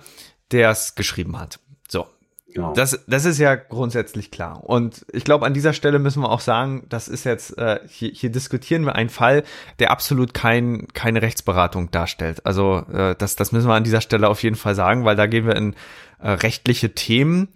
der 0.51 0.71
es 0.71 0.95
geschrieben 0.95 1.39
hat. 1.39 1.59
So, 1.89 2.07
Genau. 2.55 2.75
Das, 2.75 3.03
das 3.07 3.25
ist 3.25 3.39
ja 3.39 3.55
grundsätzlich 3.55 4.31
klar. 4.31 4.63
Und 4.63 5.07
ich 5.13 5.25
glaube, 5.25 5.47
an 5.47 5.55
dieser 5.55 5.73
Stelle 5.73 5.99
müssen 5.99 6.23
wir 6.23 6.31
auch 6.31 6.41
sagen, 6.41 6.85
das 6.89 7.09
ist 7.09 7.25
jetzt, 7.25 7.57
äh, 7.57 7.81
hier, 7.89 8.11
hier 8.11 8.31
diskutieren 8.31 8.85
wir 8.85 8.95
einen 8.95 9.09
Fall, 9.09 9.43
der 9.79 9.91
absolut 9.91 10.35
kein, 10.35 10.89
keine 10.93 11.23
Rechtsberatung 11.23 11.91
darstellt. 11.91 12.45
Also 12.45 12.85
äh, 12.93 13.15
das, 13.17 13.37
das 13.37 13.53
müssen 13.53 13.69
wir 13.69 13.75
an 13.75 13.85
dieser 13.85 14.03
Stelle 14.03 14.29
auf 14.29 14.43
jeden 14.43 14.57
Fall 14.57 14.75
sagen, 14.75 15.05
weil 15.05 15.17
da 15.17 15.27
gehen 15.27 15.47
wir 15.47 15.57
in 15.57 15.75
äh, 16.21 16.31
rechtliche 16.31 16.95
Themen, 16.95 17.49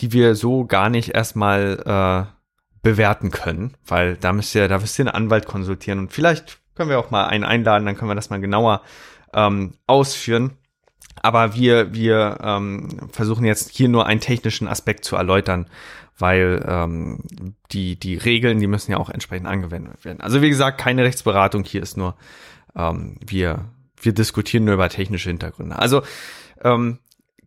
die 0.00 0.12
wir 0.12 0.34
so 0.34 0.64
gar 0.64 0.88
nicht 0.90 1.14
erstmal 1.14 2.28
äh, 2.30 2.32
bewerten 2.82 3.30
können, 3.30 3.76
weil 3.86 4.16
da 4.16 4.32
müsst 4.32 4.54
ihr, 4.54 4.68
da 4.68 4.78
müsst 4.78 4.98
ihr 4.98 5.06
einen 5.06 5.14
Anwalt 5.14 5.46
konsultieren 5.46 5.98
und 5.98 6.12
vielleicht 6.12 6.58
können 6.74 6.90
wir 6.90 6.98
auch 6.98 7.10
mal 7.10 7.26
einen 7.26 7.44
einladen, 7.44 7.84
dann 7.86 7.96
können 7.96 8.10
wir 8.10 8.14
das 8.14 8.30
mal 8.30 8.40
genauer 8.40 8.82
ähm, 9.34 9.74
ausführen. 9.86 10.52
Aber 11.20 11.56
wir, 11.56 11.92
wir 11.92 12.38
ähm, 12.42 13.08
versuchen 13.10 13.44
jetzt 13.44 13.70
hier 13.70 13.88
nur 13.88 14.06
einen 14.06 14.20
technischen 14.20 14.68
Aspekt 14.68 15.04
zu 15.04 15.16
erläutern, 15.16 15.66
weil 16.16 16.64
ähm, 16.66 17.18
die, 17.72 17.98
die 17.98 18.16
Regeln, 18.16 18.60
die 18.60 18.68
müssen 18.68 18.92
ja 18.92 18.98
auch 18.98 19.10
entsprechend 19.10 19.48
angewendet 19.48 20.04
werden. 20.04 20.20
Also 20.20 20.42
wie 20.42 20.48
gesagt, 20.48 20.78
keine 20.78 21.02
Rechtsberatung, 21.02 21.64
hier 21.64 21.82
ist 21.82 21.96
nur, 21.96 22.16
ähm, 22.76 23.16
wir, 23.26 23.64
wir 24.00 24.12
diskutieren 24.12 24.64
nur 24.64 24.74
über 24.74 24.88
technische 24.88 25.30
Hintergründe. 25.30 25.76
Also 25.76 26.02
ähm, 26.62 26.98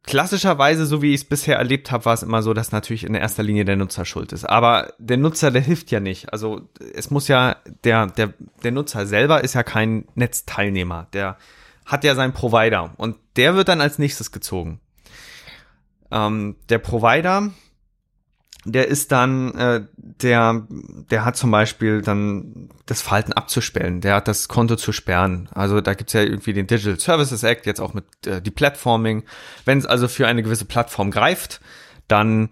klassischerweise, 0.03 0.85
so 0.85 1.01
wie 1.01 1.13
ich 1.13 1.21
es 1.21 1.25
bisher 1.25 1.57
erlebt 1.57 1.91
habe, 1.91 2.05
war 2.05 2.13
es 2.13 2.23
immer 2.23 2.41
so, 2.41 2.53
dass 2.53 2.71
natürlich 2.71 3.03
in 3.03 3.15
erster 3.15 3.43
Linie 3.43 3.65
der 3.65 3.75
Nutzer 3.75 4.05
schuld 4.05 4.33
ist. 4.33 4.45
Aber 4.45 4.93
der 4.97 5.17
Nutzer, 5.17 5.51
der 5.51 5.61
hilft 5.61 5.91
ja 5.91 5.99
nicht. 5.99 6.33
Also 6.33 6.69
es 6.93 7.11
muss 7.11 7.27
ja, 7.27 7.57
der, 7.83 8.07
der, 8.07 8.33
der 8.63 8.71
Nutzer 8.71 9.05
selber 9.05 9.43
ist 9.43 9.53
ja 9.53 9.63
kein 9.63 10.05
Netzteilnehmer. 10.15 11.07
Der 11.13 11.37
hat 11.85 12.03
ja 12.03 12.15
seinen 12.15 12.33
Provider 12.33 12.93
und 12.97 13.17
der 13.35 13.55
wird 13.55 13.67
dann 13.67 13.81
als 13.81 13.99
nächstes 13.99 14.31
gezogen. 14.31 14.79
Ähm, 16.11 16.55
der 16.69 16.79
Provider, 16.79 17.51
der 18.65 18.87
ist 18.87 19.11
dann, 19.11 19.55
äh, 19.55 19.85
der, 19.97 20.67
der 20.69 21.25
hat 21.25 21.35
zum 21.35 21.49
Beispiel 21.51 22.01
dann 22.01 22.69
das 22.85 23.01
Verhalten 23.01 23.33
abzusperren, 23.33 24.01
der 24.01 24.15
hat 24.15 24.27
das 24.27 24.47
Konto 24.47 24.75
zu 24.75 24.91
sperren. 24.91 25.49
Also 25.51 25.81
da 25.81 25.93
gibt's 25.93 26.13
ja 26.13 26.21
irgendwie 26.21 26.53
den 26.53 26.67
Digital 26.67 26.99
Services 26.99 27.43
Act, 27.43 27.65
jetzt 27.65 27.81
auch 27.81 27.93
mit 27.93 28.05
äh, 28.25 28.41
die 28.41 28.51
Platforming. 28.51 29.23
Wenn 29.65 29.79
es 29.79 29.85
also 29.85 30.07
für 30.07 30.27
eine 30.27 30.43
gewisse 30.43 30.65
Plattform 30.65 31.09
greift, 31.09 31.59
dann 32.07 32.49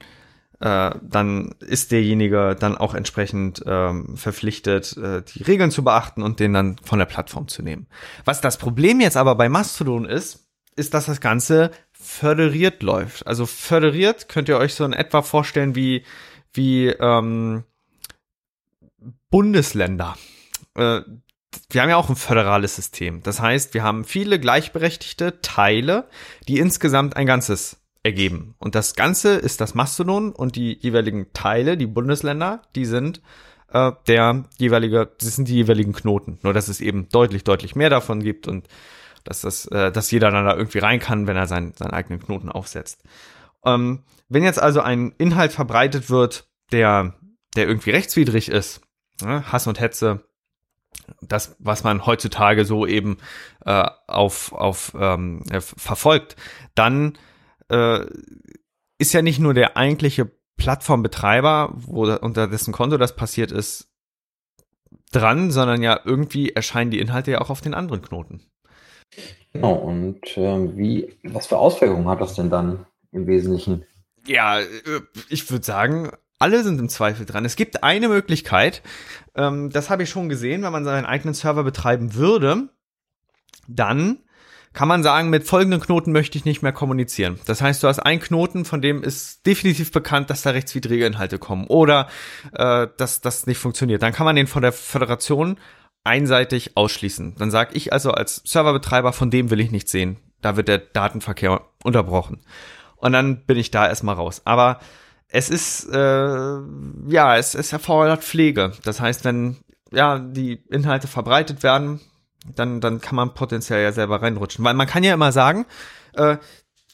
äh, 0.60 0.92
dann 1.02 1.56
ist 1.60 1.92
derjenige 1.92 2.56
dann 2.60 2.78
auch 2.78 2.94
entsprechend 2.94 3.64
ähm, 3.66 4.18
verpflichtet, 4.18 4.98
äh, 4.98 5.22
die 5.22 5.44
Regeln 5.44 5.72
zu 5.72 5.84
beachten 5.84 6.22
und 6.22 6.40
den 6.40 6.54
dann 6.54 6.78
von 6.84 7.00
der 7.00 7.06
Plattform 7.06 7.48
zu 7.48 7.62
nehmen. 7.62 7.88
Was 8.26 8.42
das 8.42 8.58
Problem 8.58 9.00
jetzt 9.00 9.16
aber 9.16 9.36
bei 9.36 9.48
Mastodon 9.48 10.06
ist, 10.06 10.49
ist, 10.80 10.94
dass 10.94 11.06
das 11.06 11.22
Ganze 11.22 11.72
föderiert 11.92 12.82
läuft. 12.82 13.28
Also 13.28 13.46
föderiert 13.46 14.30
könnt 14.30 14.50
ihr 14.50 14.58
euch 14.58 14.74
so 14.74 14.86
in 14.86 14.94
etwa 14.94 15.22
vorstellen 15.22 15.76
wie, 15.76 16.04
wie 16.54 16.88
ähm, 16.88 17.64
Bundesländer. 19.30 20.18
Äh, 20.76 21.02
wir 21.72 21.82
haben 21.82 21.90
ja 21.90 21.98
auch 21.98 22.10
ein 22.10 22.16
föderales 22.16 22.76
System. 22.76 23.22
Das 23.24 23.40
heißt, 23.42 23.74
wir 23.74 23.84
haben 23.84 24.06
viele 24.06 24.40
gleichberechtigte 24.40 25.42
Teile, 25.42 26.08
die 26.48 26.60
insgesamt 26.60 27.16
ein 27.16 27.26
Ganzes 27.26 27.78
ergeben. 28.04 28.56
Und 28.60 28.76
das 28.76 28.96
Ganze 28.96 29.36
ist 29.36 29.62
das 29.62 29.76
Mastodon 29.76 30.32
und 30.32 30.56
die 30.56 30.78
jeweiligen 30.80 31.34
Teile, 31.34 31.78
die 31.78 31.86
Bundesländer, 31.86 32.62
die 32.76 32.86
sind 32.86 33.22
äh, 33.72 33.92
der 34.08 34.46
jeweilige, 34.58 35.12
das 35.20 35.36
sind 35.36 35.48
die 35.48 35.56
jeweiligen 35.56 35.94
Knoten. 35.94 36.40
Nur 36.44 36.54
dass 36.54 36.68
es 36.70 36.82
eben 36.82 37.10
deutlich, 37.10 37.44
deutlich 37.44 37.76
mehr 37.76 37.90
davon 37.90 38.24
gibt 38.24 38.48
und 38.48 38.68
dass 39.24 39.42
das, 39.42 39.66
äh, 39.68 39.92
dass 39.92 40.12
jeder 40.12 40.32
dann 40.32 40.46
da 40.46 40.56
irgendwie 40.56 40.80
rein 40.80 41.00
kann, 41.00 41.28
wenn 41.28 41.38
er 41.38 41.48
seinen, 41.48 41.74
seinen 41.74 41.92
eigenen 41.92 42.20
Knoten 42.20 42.50
aufsetzt. 42.50 43.04
Ähm, 43.66 44.04
wenn 44.30 44.44
jetzt 44.44 44.62
also 44.62 44.82
ein 44.82 45.14
Inhalt 45.18 45.52
verbreitet 45.52 46.10
wird, 46.10 46.48
der, 46.72 47.16
der 47.56 47.68
irgendwie 47.68 47.92
rechtswidrig 47.92 48.50
ist, 48.50 48.82
ne, 49.22 49.52
Hass 49.52 49.68
und 49.68 49.80
Hetze, 49.80 50.24
das, 51.22 51.56
was 51.60 51.84
man 51.84 52.06
heutzutage 52.06 52.66
so 52.66 52.86
eben 52.86 53.18
äh, 53.66 53.86
auf, 54.08 54.54
auf 54.54 54.94
ähm, 55.00 55.44
äh, 55.50 55.62
verfolgt, 55.62 56.36
dann 56.76 57.18
äh, 57.70 58.06
ist 58.98 59.14
ja 59.14 59.22
nicht 59.22 59.40
nur 59.40 59.54
der 59.54 59.78
eigentliche 59.78 60.32
Plattformbetreiber, 60.58 61.72
wo 61.74 62.04
unter 62.04 62.48
dessen 62.48 62.74
Konto 62.74 62.98
das 62.98 63.16
passiert 63.16 63.52
ist, 63.52 63.90
dran, 65.12 65.52
sondern 65.52 65.82
ja 65.82 66.00
irgendwie 66.04 66.50
erscheinen 66.50 66.92
die 66.92 67.00
Inhalte 67.00 67.32
ja 67.32 67.42
auch 67.42 67.50
auf 67.50 67.62
den 67.62 67.74
anderen 67.74 68.02
Knoten. 68.02 68.49
Genau, 69.54 69.74
und 69.74 70.38
äh, 70.38 70.78
wie, 70.78 71.16
was 71.24 71.48
für 71.48 71.58
Auswirkungen 71.58 72.08
hat 72.08 72.22
das 72.22 72.36
denn 72.36 72.50
dann 72.50 72.86
im 73.12 73.28
Wesentlichen? 73.28 73.86
Ja, 74.28 74.60
äh, 74.60 74.66
ich 75.30 75.50
würde 75.50 75.66
sagen, 75.66 76.12
alle 76.38 76.64
sind 76.64 76.80
im 76.80 76.90
Zweifel 76.90 77.26
dran. 77.26 77.46
Es 77.46 77.56
gibt 77.56 77.84
eine 77.84 78.08
Möglichkeit, 78.08 78.82
ähm, 79.36 79.70
das 79.72 79.90
habe 79.90 80.04
ich 80.04 80.10
schon 80.10 80.30
gesehen, 80.30 80.64
wenn 80.64 80.72
man 80.72 80.86
seinen 80.86 81.06
eigenen 81.06 81.34
Server 81.34 81.64
betreiben 81.64 82.14
würde, 82.14 82.70
dann 83.68 84.20
kann 84.74 84.88
man 84.88 85.02
sagen, 85.02 85.30
mit 85.30 85.46
folgenden 85.46 85.82
Knoten 85.82 86.12
möchte 86.12 86.38
ich 86.38 86.46
nicht 86.46 86.62
mehr 86.62 86.72
kommunizieren. 86.72 87.40
Das 87.48 87.62
heißt, 87.62 87.82
du 87.82 87.88
hast 87.88 88.00
einen 88.00 88.22
Knoten, 88.22 88.66
von 88.66 88.82
dem 88.82 89.04
ist 89.04 89.46
definitiv 89.46 89.92
bekannt, 89.92 90.30
dass 90.30 90.44
da 90.44 90.52
rechtswidrige 90.52 91.06
Inhalte 91.06 91.40
kommen 91.40 91.66
oder 91.68 92.08
äh, 92.54 92.88
dass 92.98 93.20
das 93.22 93.48
nicht 93.48 93.58
funktioniert. 93.58 94.04
Dann 94.04 94.14
kann 94.14 94.26
man 94.26 94.36
den 94.36 94.48
von 94.48 94.62
der 94.62 94.72
Föderation 94.72 95.58
einseitig 96.04 96.78
ausschließen. 96.78 97.36
Dann 97.38 97.52
sage 97.52 97.72
ich 97.76 97.94
also 97.94 98.12
als 98.12 98.42
Serverbetreiber, 98.46 99.14
von 99.14 99.30
dem 99.32 99.52
will 99.52 99.60
ich 99.60 99.72
nichts 99.72 99.92
sehen. 99.92 100.18
Da 100.42 100.56
wird 100.56 100.68
der 100.68 100.78
Datenverkehr 100.78 101.62
unterbrochen. 101.84 102.42
Und 102.96 103.14
dann 103.14 103.46
bin 103.46 103.58
ich 103.58 103.72
da 103.72 103.88
erstmal 103.88 104.16
raus. 104.16 104.42
Aber 104.46 104.80
es 105.28 105.50
ist, 105.50 105.88
äh, 105.92 106.58
ja, 107.08 107.38
es, 107.38 107.56
es 107.56 107.72
erfordert 107.72 108.24
Pflege. 108.24 108.72
Das 108.84 109.00
heißt, 109.00 109.26
wenn 109.26 109.58
ja 109.92 110.20
die 110.20 110.54
Inhalte 110.70 111.08
verbreitet 111.08 111.64
werden, 111.64 112.00
dann, 112.56 112.82
dann 112.82 113.02
kann 113.02 113.16
man 113.16 113.34
potenziell 113.34 113.84
ja 113.84 113.92
selber 113.92 114.22
reinrutschen. 114.22 114.64
Weil 114.66 114.74
man 114.74 114.88
kann 114.88 115.04
ja 115.04 115.14
immer 115.14 115.32
sagen, 115.32 115.66
äh, 116.14 116.38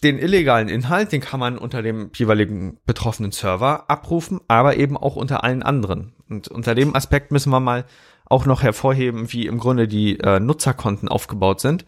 den 0.04 0.20
illegalen 0.20 0.68
Inhalt, 0.68 1.12
den 1.12 1.22
kann 1.22 1.40
man 1.40 1.58
unter 1.58 1.82
dem 1.82 2.12
jeweiligen 2.14 2.78
betroffenen 2.86 3.32
Server 3.32 3.90
abrufen, 3.90 4.42
aber 4.48 4.78
eben 4.78 4.98
auch 4.98 5.16
unter 5.16 5.44
allen 5.44 5.64
anderen. 5.64 6.14
Und 6.30 6.48
unter 6.48 6.76
dem 6.76 6.96
Aspekt 6.96 7.32
müssen 7.32 7.52
wir 7.52 7.60
mal 7.60 7.86
auch 8.26 8.46
noch 8.46 8.64
hervorheben, 8.64 9.32
wie 9.32 9.46
im 9.46 9.60
Grunde 9.60 9.88
die 9.88 10.20
äh, 10.20 10.40
Nutzerkonten 10.40 11.10
aufgebaut 11.10 11.62
sind 11.62 11.86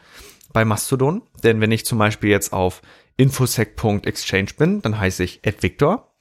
bei 0.53 0.65
Mastodon. 0.65 1.23
Denn 1.43 1.61
wenn 1.61 1.71
ich 1.71 1.85
zum 1.85 1.97
Beispiel 1.97 2.29
jetzt 2.29 2.53
auf 2.53 2.81
infosec.exchange 3.17 4.51
bin, 4.57 4.81
dann 4.81 4.99
heiße 4.99 5.23
ich 5.23 5.39
Edvictor. 5.43 6.13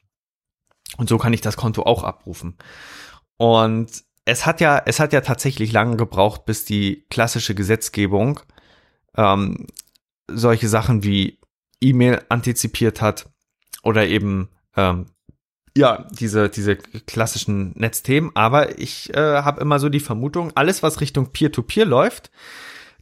Und 0.99 1.09
so 1.09 1.17
kann 1.19 1.33
ich 1.33 1.41
das 1.41 1.57
Konto 1.57 1.85
auch 1.85 2.05
abrufen. 2.05 2.59
Und 3.37 4.05
es 4.25 4.47
hat 4.47 4.61
ja, 4.61 4.81
es 4.85 5.01
hat 5.01 5.13
ja 5.13 5.23
tatsächlich 5.23 5.73
lange 5.73 5.97
gebraucht, 5.97 6.45
bis 6.45 6.65
die 6.65 7.07
klassische 7.11 7.55
Gesetzgebung 7.55 8.41
ähm, 9.17 9.67
solche 10.31 10.69
Sachen 10.69 11.03
wie 11.03 11.39
E-Mail 11.81 12.23
antizipiert 12.29 13.01
hat 13.01 13.29
oder 13.83 14.07
eben 14.07 14.49
ähm, 14.77 15.07
ja 15.77 16.07
diese 16.19 16.49
diese 16.49 16.77
klassischen 16.77 17.73
Netzthemen. 17.77 18.31
Aber 18.35 18.79
ich 18.79 19.15
äh, 19.15 19.43
habe 19.43 19.61
immer 19.61 19.79
so 19.79 19.89
die 19.89 20.01
Vermutung, 20.01 20.53
alles 20.55 20.83
was 20.83 21.01
Richtung 21.01 21.33
Peer-to-Peer 21.33 21.85
-Peer 21.85 21.89
läuft, 21.89 22.31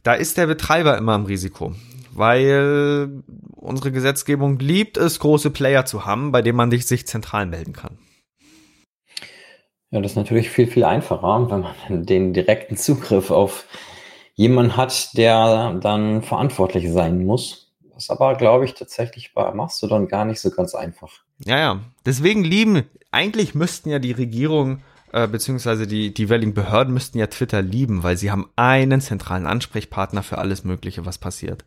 da 0.03 0.13
ist 0.13 0.37
der 0.37 0.47
Betreiber 0.47 0.97
immer 0.97 1.15
im 1.15 1.25
Risiko, 1.25 1.75
weil 2.13 3.23
unsere 3.55 3.91
Gesetzgebung 3.91 4.57
liebt 4.59 4.97
es, 4.97 5.19
große 5.19 5.51
Player 5.51 5.85
zu 5.85 6.05
haben, 6.05 6.31
bei 6.31 6.41
denen 6.41 6.57
man 6.57 6.71
sich 6.71 7.07
zentral 7.07 7.45
melden 7.45 7.73
kann. 7.73 7.99
Ja, 9.91 9.99
das 9.99 10.13
ist 10.13 10.15
natürlich 10.17 10.49
viel, 10.49 10.67
viel 10.67 10.85
einfacher, 10.85 11.51
wenn 11.51 11.61
man 11.61 12.05
den 12.05 12.33
direkten 12.33 12.77
Zugriff 12.77 13.29
auf 13.29 13.65
jemanden 14.41 14.75
hat, 14.75 15.15
der 15.17 15.73
dann 15.81 16.23
verantwortlich 16.23 16.91
sein 16.91 17.25
muss. 17.25 17.71
Ist 17.95 18.09
aber, 18.09 18.35
glaube 18.35 18.65
ich, 18.65 18.73
tatsächlich 18.73 19.33
bei 19.35 19.51
Mastodon 19.51 20.07
gar 20.07 20.25
nicht 20.25 20.39
so 20.39 20.49
ganz 20.49 20.73
einfach. 20.73 21.11
Ja, 21.45 21.59
ja. 21.59 21.79
Deswegen 22.05 22.43
lieben, 22.43 22.83
eigentlich 23.11 23.53
müssten 23.53 23.89
ja 23.89 23.99
die 23.99 24.13
Regierungen 24.13 24.83
äh, 25.13 25.27
beziehungsweise 25.27 25.85
die, 25.85 26.13
die 26.13 26.23
jeweiligen 26.23 26.55
Behörden 26.55 26.93
müssten 26.93 27.19
ja 27.19 27.27
Twitter 27.27 27.61
lieben, 27.61 28.01
weil 28.01 28.17
sie 28.17 28.31
haben 28.31 28.49
einen 28.55 29.01
zentralen 29.01 29.45
Ansprechpartner 29.45 30.23
für 30.23 30.39
alles 30.39 30.63
Mögliche, 30.63 31.05
was 31.05 31.19
passiert. 31.19 31.65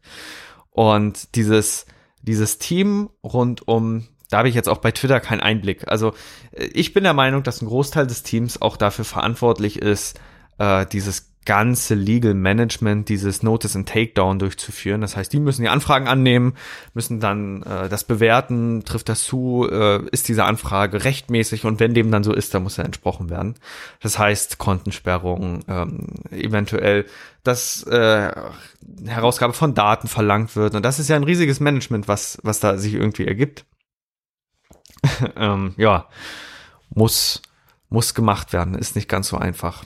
Und 0.71 1.37
dieses, 1.37 1.87
dieses 2.23 2.59
Team 2.59 3.11
rund 3.23 3.69
um, 3.69 4.09
da 4.31 4.39
habe 4.39 4.49
ich 4.49 4.55
jetzt 4.57 4.69
auch 4.69 4.79
bei 4.79 4.91
Twitter 4.91 5.21
keinen 5.21 5.41
Einblick. 5.41 5.87
Also 5.87 6.13
äh, 6.51 6.65
ich 6.73 6.93
bin 6.93 7.05
der 7.05 7.15
Meinung, 7.15 7.45
dass 7.45 7.63
ein 7.63 7.67
Großteil 7.67 8.09
des 8.09 8.25
Teams 8.25 8.61
auch 8.61 8.77
dafür 8.77 9.05
verantwortlich 9.05 9.81
ist, 9.81 10.19
äh, 10.59 10.87
dieses 10.87 11.34
ganze 11.45 11.95
Legal 11.95 12.35
Management 12.35 13.09
dieses 13.09 13.43
Notice 13.43 13.77
and 13.77 13.89
Takedown 13.89 14.39
durchzuführen. 14.39 15.01
Das 15.01 15.17
heißt, 15.17 15.33
die 15.33 15.41
müssen 15.41 15.63
die 15.63 15.69
Anfragen 15.69 16.09
annehmen, 16.09 16.55
müssen 16.95 17.21
dann 17.21 17.63
äh, 17.63 17.89
das 17.89 18.05
bewerten, 18.05 18.85
trifft 18.85 19.09
das 19.09 19.25
zu, 19.25 19.69
äh, 19.71 20.07
ist 20.11 20.29
diese 20.29 20.45
Anfrage 20.45 21.05
rechtmäßig 21.05 21.65
und 21.65 21.81
wenn 21.81 21.95
dem 21.95 22.11
dann 22.11 22.25
so 22.25 22.33
ist, 22.33 22.55
dann 22.55 22.63
muss 22.63 22.79
er 22.79 22.85
entsprochen 22.85 23.31
werden. 23.31 23.55
Das 24.01 24.19
heißt, 24.19 24.59
Kontensperrung, 24.59 25.65
ähm, 25.69 26.07
eventuell, 26.31 27.07
dass 27.43 27.83
äh, 27.85 28.33
Herausgabe 29.07 29.53
von 29.53 29.75
Daten 29.75 30.09
verlangt 30.09 30.57
wird. 30.57 30.75
Und 30.75 30.83
das 30.83 30.99
ist 30.99 31.09
ja 31.09 31.17
ein 31.17 31.25
riesiges 31.25 31.61
Management, 31.61 32.09
was, 32.09 32.39
was 32.43 32.61
da 32.61 32.79
sich 32.79 32.95
irgendwie 32.95 33.27
ergibt. 33.27 33.67
ähm, 35.37 35.75
ja, 35.77 36.09
muss, 36.91 37.43
muss 37.89 38.15
gemacht 38.15 38.53
werden, 38.53 38.75
ist 38.75 38.97
nicht 38.97 39.09
ganz 39.09 39.29
so 39.29 39.37
einfach. 39.37 39.85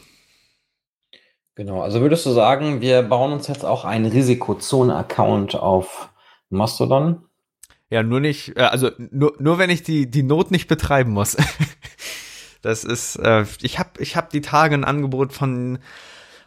Genau, 1.58 1.82
also 1.82 2.00
würdest 2.00 2.24
du 2.24 2.30
sagen, 2.30 2.80
wir 2.80 3.02
bauen 3.02 3.32
uns 3.32 3.48
jetzt 3.48 3.64
auch 3.64 3.84
einen 3.84 4.06
Risikozone-Account 4.06 5.56
auf 5.56 6.08
Mastodon? 6.50 7.24
Ja, 7.90 8.04
nur 8.04 8.20
nicht, 8.20 8.56
äh, 8.56 8.62
also 8.62 8.92
nur, 9.10 9.34
nur 9.40 9.58
wenn 9.58 9.68
ich 9.68 9.82
die, 9.82 10.08
die 10.08 10.22
Not 10.22 10.52
nicht 10.52 10.68
betreiben 10.68 11.10
muss. 11.10 11.36
das 12.62 12.84
ist, 12.84 13.16
äh, 13.16 13.44
ich 13.60 13.80
habe 13.80 13.90
ich 13.98 14.16
hab 14.16 14.30
die 14.30 14.40
Tage 14.40 14.76
ein 14.76 14.84
Angebot 14.84 15.32
von 15.32 15.80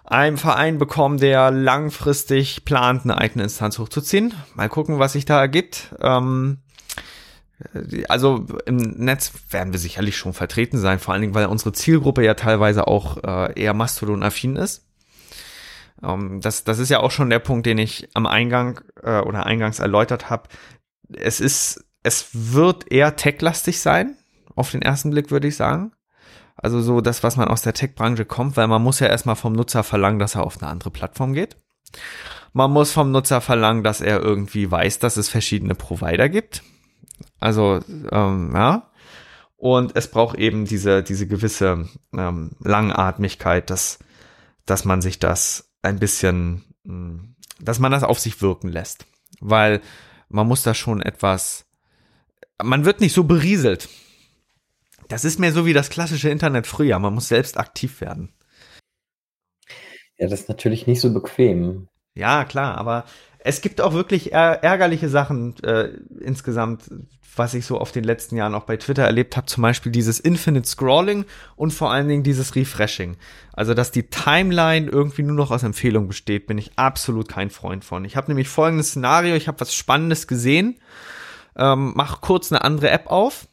einem 0.05 0.37
Verein 0.37 0.77
bekommen, 0.77 1.17
der 1.17 1.51
langfristig 1.51 2.63
plant, 2.63 3.03
eine 3.03 3.17
eigene 3.17 3.43
Instanz 3.43 3.79
hochzuziehen. 3.79 4.33
Mal 4.55 4.69
gucken, 4.69 4.97
was 4.97 5.11
sich 5.11 5.25
da 5.25 5.41
ergibt. 5.41 5.93
Ähm, 5.99 6.59
also 8.07 8.45
im 8.65 8.77
Netz 8.77 9.33
werden 9.49 9.73
wir 9.73 9.79
sicherlich 9.79 10.15
schon 10.15 10.31
vertreten 10.31 10.77
sein, 10.77 10.99
vor 10.99 11.13
allen 11.13 11.21
Dingen, 11.21 11.35
weil 11.35 11.47
unsere 11.47 11.73
Zielgruppe 11.73 12.23
ja 12.23 12.33
teilweise 12.35 12.87
auch 12.87 13.17
äh, 13.25 13.61
eher 13.61 13.73
Mastodon-affin 13.73 14.55
ist. 14.55 14.85
Ähm, 16.03 16.41
das, 16.41 16.63
das 16.63 16.79
ist 16.79 16.89
ja 16.89 17.00
auch 17.00 17.12
schon 17.12 17.29
der 17.29 17.39
Punkt, 17.39 17.65
den 17.65 17.77
ich 17.77 18.10
am 18.13 18.25
Eingang 18.25 18.81
äh, 19.03 19.20
oder 19.20 19.46
eingangs 19.46 19.79
erläutert 19.79 20.29
habe. 20.29 20.50
Es 21.13 21.39
ist, 21.39 21.86
es 22.03 22.29
wird 22.34 22.91
eher 22.91 23.15
tech-lastig 23.15 23.79
sein, 23.79 24.17
auf 24.55 24.72
den 24.72 24.81
ersten 24.81 25.12
Blick 25.12 25.31
würde 25.31 25.48
ich 25.48 25.55
sagen. 25.55 25.91
Also 26.55 26.81
so 26.81 27.01
das, 27.01 27.24
was 27.24 27.38
man 27.38 27.48
aus 27.48 27.62
der 27.62 27.74
Tech-Branche 27.74 28.25
kommt, 28.25 28.58
weil 28.58 28.67
man 28.67 28.84
muss 28.84 29.00
ja 29.00 29.08
erstmal 29.08 29.36
vom 29.36 29.53
Nutzer 29.53 29.84
verlangen, 29.84 30.20
dass 30.20 30.36
er 30.36 30.43
auf 30.43 30.62
eine 30.62 30.70
andere 30.70 30.91
Plattform 30.91 31.34
geht. 31.34 31.58
Man 32.53 32.72
muss 32.72 32.91
vom 32.91 33.12
Nutzer 33.12 33.41
verlangen, 33.41 33.84
dass 33.84 34.01
er 34.01 34.22
irgendwie 34.22 34.70
weiß, 34.70 35.00
dass 35.00 35.17
es 35.17 35.29
verschiedene 35.29 35.74
Provider 35.74 36.29
gibt. 36.29 36.63
Also, 37.39 37.79
ähm, 38.12 38.51
ja. 38.53 38.91
Und 39.58 39.96
es 39.96 40.10
braucht 40.10 40.38
eben 40.38 40.65
diese, 40.65 41.03
diese 41.03 41.27
gewisse 41.27 41.88
ähm, 42.13 42.51
Langatmigkeit, 42.60 43.70
dass, 43.70 44.00
dass 44.65 44.86
man 44.86 45.01
sich 45.01 45.20
das 45.20 45.70
ein 45.81 46.00
bisschen, 46.00 46.63
hm, 46.85 47.35
dass 47.59 47.79
man 47.79 47.91
das 47.91 48.03
auf 48.03 48.19
sich 48.19 48.41
wirken 48.41 48.69
lässt. 48.69 49.05
Weil 49.39 49.81
man 50.29 50.47
muss 50.47 50.63
da 50.63 50.73
schon 50.73 51.01
etwas, 51.01 51.65
man 52.61 52.85
wird 52.85 53.01
nicht 53.01 53.13
so 53.13 53.23
berieselt. 53.23 53.89
Das 55.07 55.25
ist 55.25 55.39
mehr 55.39 55.51
so 55.51 55.65
wie 55.65 55.73
das 55.73 55.89
klassische 55.89 56.29
Internet 56.29 56.67
früher. 56.67 56.97
Man 57.00 57.13
muss 57.13 57.27
selbst 57.27 57.57
aktiv 57.57 58.00
werden. 58.01 58.33
Ja, 60.17 60.27
das 60.27 60.41
ist 60.41 60.50
natürlich 60.50 60.88
nicht 60.88 61.01
so 61.01 61.13
bequem. 61.13 61.88
Ja, 62.13 62.45
klar, 62.45 62.77
aber 62.77 63.05
es 63.43 63.62
gibt 63.62 63.81
auch 63.81 63.93
wirklich 63.93 64.33
ärgerliche 64.33 65.10
Sachen 65.10 65.55
äh, 65.63 65.89
insgesamt, 66.19 66.83
was 67.36 67.53
ich 67.53 67.65
so 67.65 67.79
auf 67.79 67.91
den 67.91 68.03
letzten 68.03 68.36
Jahren 68.36 68.53
auch 68.53 68.65
bei 68.65 68.77
Twitter 68.77 69.03
erlebt 69.03 69.36
habe, 69.38 69.48
zum 69.48 69.63
Beispiel 69.63 69.91
dieses 69.91 70.19
Infinite 70.19 70.67
Scrolling 70.67 71.25
und 71.55 71.71
vor 71.71 71.91
allen 71.91 72.07
Dingen 72.07 72.24
dieses 72.24 72.55
Refreshing. 72.55 73.17
Also, 73.53 73.74
dass 73.74 73.91
die 73.91 74.10
Timeline 74.10 74.89
irgendwie 74.89 75.24
nur 75.24 75.36
noch 75.36 75.50
aus 75.50 75.63
Empfehlungen 75.63 76.07
besteht, 76.07 76.45
bin 76.48 76.57
ich 76.57 76.77
absolut 76.77 77.29
kein 77.29 77.50
Freund 77.50 77.83
von. 77.83 78.05
Ich 78.05 78.15
habe 78.15 78.27
nämlich 78.27 78.48
folgendes 78.48 78.89
Szenario, 78.89 79.36
ich 79.36 79.48
habe 79.48 79.60
was 79.60 79.74
Spannendes 79.74 80.27
gesehen, 80.27 80.79
ähm, 81.55 81.93
mach 81.95 82.21
kurz 82.21 82.51
eine 82.51 82.63
andere 82.63 82.91
App 82.91 83.07
auf, 83.07 83.48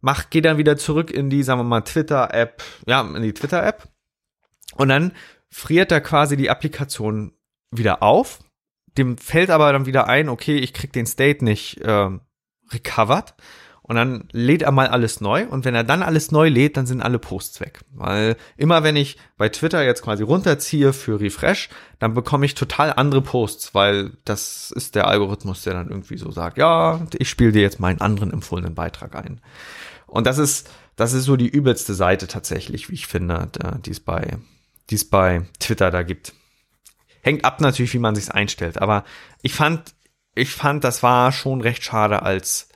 mach, 0.00 0.28
geh 0.30 0.42
dann 0.42 0.58
wieder 0.58 0.76
zurück 0.76 1.10
in 1.10 1.30
die, 1.30 1.42
sagen 1.42 1.60
wir 1.60 1.64
mal, 1.64 1.80
Twitter-App, 1.80 2.62
ja, 2.86 3.00
in 3.00 3.22
die 3.22 3.32
Twitter-App 3.32 3.88
und 4.76 4.88
dann 4.88 5.12
friert 5.48 5.90
da 5.90 6.00
quasi 6.00 6.36
die 6.36 6.50
Applikation 6.50 7.32
wieder 7.70 8.02
auf. 8.02 8.43
Dem 8.96 9.18
fällt 9.18 9.50
aber 9.50 9.72
dann 9.72 9.86
wieder 9.86 10.06
ein, 10.06 10.28
okay, 10.28 10.56
ich 10.56 10.72
krieg 10.72 10.92
den 10.92 11.06
State 11.06 11.44
nicht 11.44 11.80
ähm, 11.84 12.20
recovered. 12.72 13.34
Und 13.86 13.96
dann 13.96 14.28
lädt 14.32 14.62
er 14.62 14.72
mal 14.72 14.88
alles 14.88 15.20
neu. 15.20 15.46
Und 15.46 15.66
wenn 15.66 15.74
er 15.74 15.84
dann 15.84 16.02
alles 16.02 16.30
neu 16.30 16.48
lädt, 16.48 16.78
dann 16.78 16.86
sind 16.86 17.02
alle 17.02 17.18
Posts 17.18 17.60
weg. 17.60 17.80
Weil 17.92 18.36
immer 18.56 18.82
wenn 18.82 18.96
ich 18.96 19.18
bei 19.36 19.50
Twitter 19.50 19.84
jetzt 19.84 20.00
quasi 20.00 20.22
runterziehe 20.22 20.94
für 20.94 21.20
Refresh, 21.20 21.68
dann 21.98 22.14
bekomme 22.14 22.46
ich 22.46 22.54
total 22.54 22.94
andere 22.94 23.20
Posts, 23.20 23.74
weil 23.74 24.12
das 24.24 24.70
ist 24.70 24.94
der 24.94 25.06
Algorithmus, 25.06 25.64
der 25.64 25.74
dann 25.74 25.90
irgendwie 25.90 26.16
so 26.16 26.30
sagt, 26.30 26.56
ja, 26.56 27.06
ich 27.18 27.28
spiele 27.28 27.52
dir 27.52 27.60
jetzt 27.60 27.78
meinen 27.78 28.00
anderen 28.00 28.32
empfohlenen 28.32 28.74
Beitrag 28.74 29.16
ein. 29.16 29.42
Und 30.06 30.26
das 30.26 30.38
ist, 30.38 30.70
das 30.96 31.12
ist 31.12 31.24
so 31.24 31.36
die 31.36 31.50
übelste 31.50 31.92
Seite 31.92 32.26
tatsächlich, 32.26 32.88
wie 32.88 32.94
ich 32.94 33.06
finde, 33.06 33.50
die 33.84 33.90
es 33.90 34.00
bei, 34.00 34.38
die 34.88 34.94
es 34.94 35.10
bei 35.10 35.42
Twitter 35.60 35.90
da 35.90 36.02
gibt. 36.02 36.32
Hängt 37.24 37.46
ab 37.46 37.62
natürlich, 37.62 37.94
wie 37.94 37.98
man 37.98 38.14
sich's 38.14 38.30
einstellt. 38.30 38.82
Aber 38.82 39.02
ich 39.40 39.54
fand, 39.54 39.94
ich 40.34 40.50
fand, 40.50 40.84
das 40.84 41.02
war 41.02 41.32
schon 41.32 41.62
recht 41.62 41.82
schade, 41.82 42.22
als, 42.22 42.68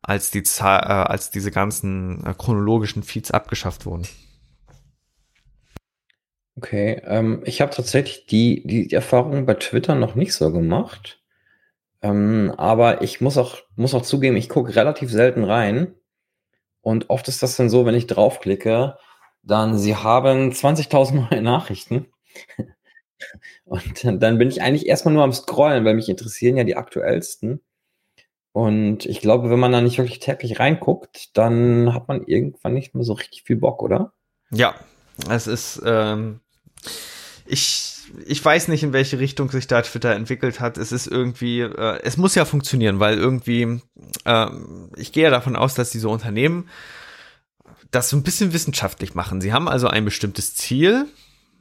als, 0.00 0.30
die, 0.30 0.44
äh, 0.60 0.62
als 0.62 1.32
diese 1.32 1.50
ganzen 1.50 2.24
äh, 2.24 2.34
chronologischen 2.38 3.02
Feeds 3.02 3.32
abgeschafft 3.32 3.84
wurden. 3.84 4.06
Okay, 6.56 7.02
ähm, 7.04 7.42
ich 7.44 7.60
habe 7.60 7.74
tatsächlich 7.74 8.26
die, 8.26 8.62
die, 8.64 8.86
die 8.86 8.94
Erfahrung 8.94 9.44
bei 9.44 9.54
Twitter 9.54 9.96
noch 9.96 10.14
nicht 10.14 10.34
so 10.34 10.52
gemacht. 10.52 11.20
Ähm, 12.00 12.54
aber 12.56 13.02
ich 13.02 13.20
muss 13.20 13.36
auch, 13.36 13.56
muss 13.74 13.94
auch 13.94 14.02
zugeben, 14.02 14.36
ich 14.36 14.48
gucke 14.48 14.76
relativ 14.76 15.10
selten 15.10 15.42
rein. 15.42 15.96
Und 16.80 17.10
oft 17.10 17.26
ist 17.26 17.42
das 17.42 17.56
dann 17.56 17.70
so, 17.70 17.86
wenn 17.86 17.96
ich 17.96 18.06
draufklicke, 18.06 18.98
dann 19.42 19.76
sie 19.76 19.96
haben 19.96 20.52
20.000 20.52 21.28
neue 21.28 21.42
Nachrichten. 21.42 22.06
Und 23.64 24.22
dann 24.22 24.38
bin 24.38 24.48
ich 24.48 24.62
eigentlich 24.62 24.86
erstmal 24.86 25.14
nur 25.14 25.24
am 25.24 25.32
Scrollen, 25.32 25.84
weil 25.84 25.94
mich 25.94 26.08
interessieren 26.08 26.56
ja 26.56 26.64
die 26.64 26.76
aktuellsten. 26.76 27.60
Und 28.52 29.04
ich 29.06 29.20
glaube, 29.20 29.50
wenn 29.50 29.58
man 29.58 29.72
da 29.72 29.80
nicht 29.80 29.98
wirklich 29.98 30.20
täglich 30.20 30.60
reinguckt, 30.60 31.36
dann 31.36 31.92
hat 31.92 32.06
man 32.06 32.22
irgendwann 32.24 32.74
nicht 32.74 32.94
mehr 32.94 33.02
so 33.02 33.14
richtig 33.14 33.42
viel 33.42 33.56
Bock, 33.56 33.82
oder? 33.82 34.12
Ja, 34.50 34.76
es 35.28 35.48
ist, 35.48 35.82
ähm, 35.84 36.38
ich, 37.46 38.04
ich 38.26 38.44
weiß 38.44 38.68
nicht, 38.68 38.84
in 38.84 38.92
welche 38.92 39.18
Richtung 39.18 39.50
sich 39.50 39.66
da 39.66 39.82
Twitter 39.82 40.14
entwickelt 40.14 40.60
hat. 40.60 40.78
Es 40.78 40.92
ist 40.92 41.08
irgendwie, 41.08 41.62
äh, 41.62 42.00
es 42.04 42.16
muss 42.16 42.36
ja 42.36 42.44
funktionieren, 42.44 43.00
weil 43.00 43.18
irgendwie, 43.18 43.80
äh, 44.24 44.46
ich 44.96 45.12
gehe 45.12 45.24
ja 45.24 45.30
davon 45.30 45.56
aus, 45.56 45.74
dass 45.74 45.90
diese 45.90 46.08
Unternehmen 46.08 46.68
das 47.90 48.08
so 48.08 48.16
ein 48.16 48.22
bisschen 48.22 48.52
wissenschaftlich 48.52 49.14
machen. 49.14 49.40
Sie 49.40 49.52
haben 49.52 49.68
also 49.68 49.88
ein 49.88 50.04
bestimmtes 50.04 50.54
Ziel, 50.54 51.06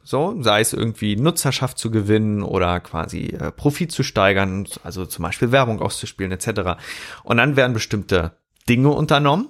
so, 0.04 0.36
sei 0.42 0.60
es 0.60 0.74
irgendwie 0.74 1.16
Nutzerschaft 1.16 1.78
zu 1.78 1.89
gewinnen 1.89 2.44
oder 2.44 2.80
quasi 2.82 3.28
äh, 3.28 3.52
Profit 3.52 3.92
zu 3.92 4.04
steigern, 4.04 4.68
also 4.84 5.06
zum 5.06 5.24
Beispiel 5.24 5.52
Werbung 5.52 5.82
auszuspielen 5.82 6.32
etc. 6.32 6.82
Und 7.24 7.38
dann 7.38 7.56
werden 7.56 7.74
bestimmte 7.74 8.38
Dinge 8.68 8.89
unternommen. 8.89 9.50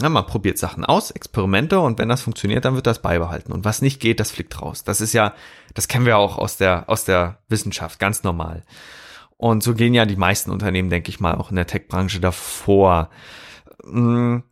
Ja, 0.00 0.08
man 0.08 0.26
probiert 0.26 0.58
Sachen 0.58 0.84
aus, 0.84 1.10
Experimente 1.10 1.80
und 1.80 1.98
wenn 1.98 2.10
das 2.10 2.20
funktioniert, 2.20 2.64
dann 2.64 2.74
wird 2.74 2.86
das 2.86 3.00
beibehalten. 3.00 3.52
Und 3.52 3.64
was 3.64 3.82
nicht 3.82 4.00
geht, 4.00 4.20
das 4.20 4.30
fliegt 4.30 4.60
raus. 4.60 4.84
Das 4.84 5.00
ist 5.00 5.14
ja, 5.14 5.34
das 5.74 5.88
kennen 5.88 6.04
wir 6.06 6.18
auch 6.18 6.36
aus 6.36 6.58
der, 6.58 6.88
aus 6.88 7.04
der 7.04 7.38
Wissenschaft, 7.48 7.98
ganz 7.98 8.22
normal. 8.22 8.64
Und 9.38 9.62
so 9.62 9.74
gehen 9.74 9.94
ja 9.94 10.04
die 10.04 10.16
meisten 10.16 10.50
Unternehmen, 10.50 10.90
denke 10.90 11.08
ich 11.10 11.20
mal, 11.20 11.36
auch 11.36 11.50
in 11.50 11.56
der 11.56 11.66
Tech-Branche 11.66 12.20
davor. 12.20 13.08
Hm. 13.82 14.42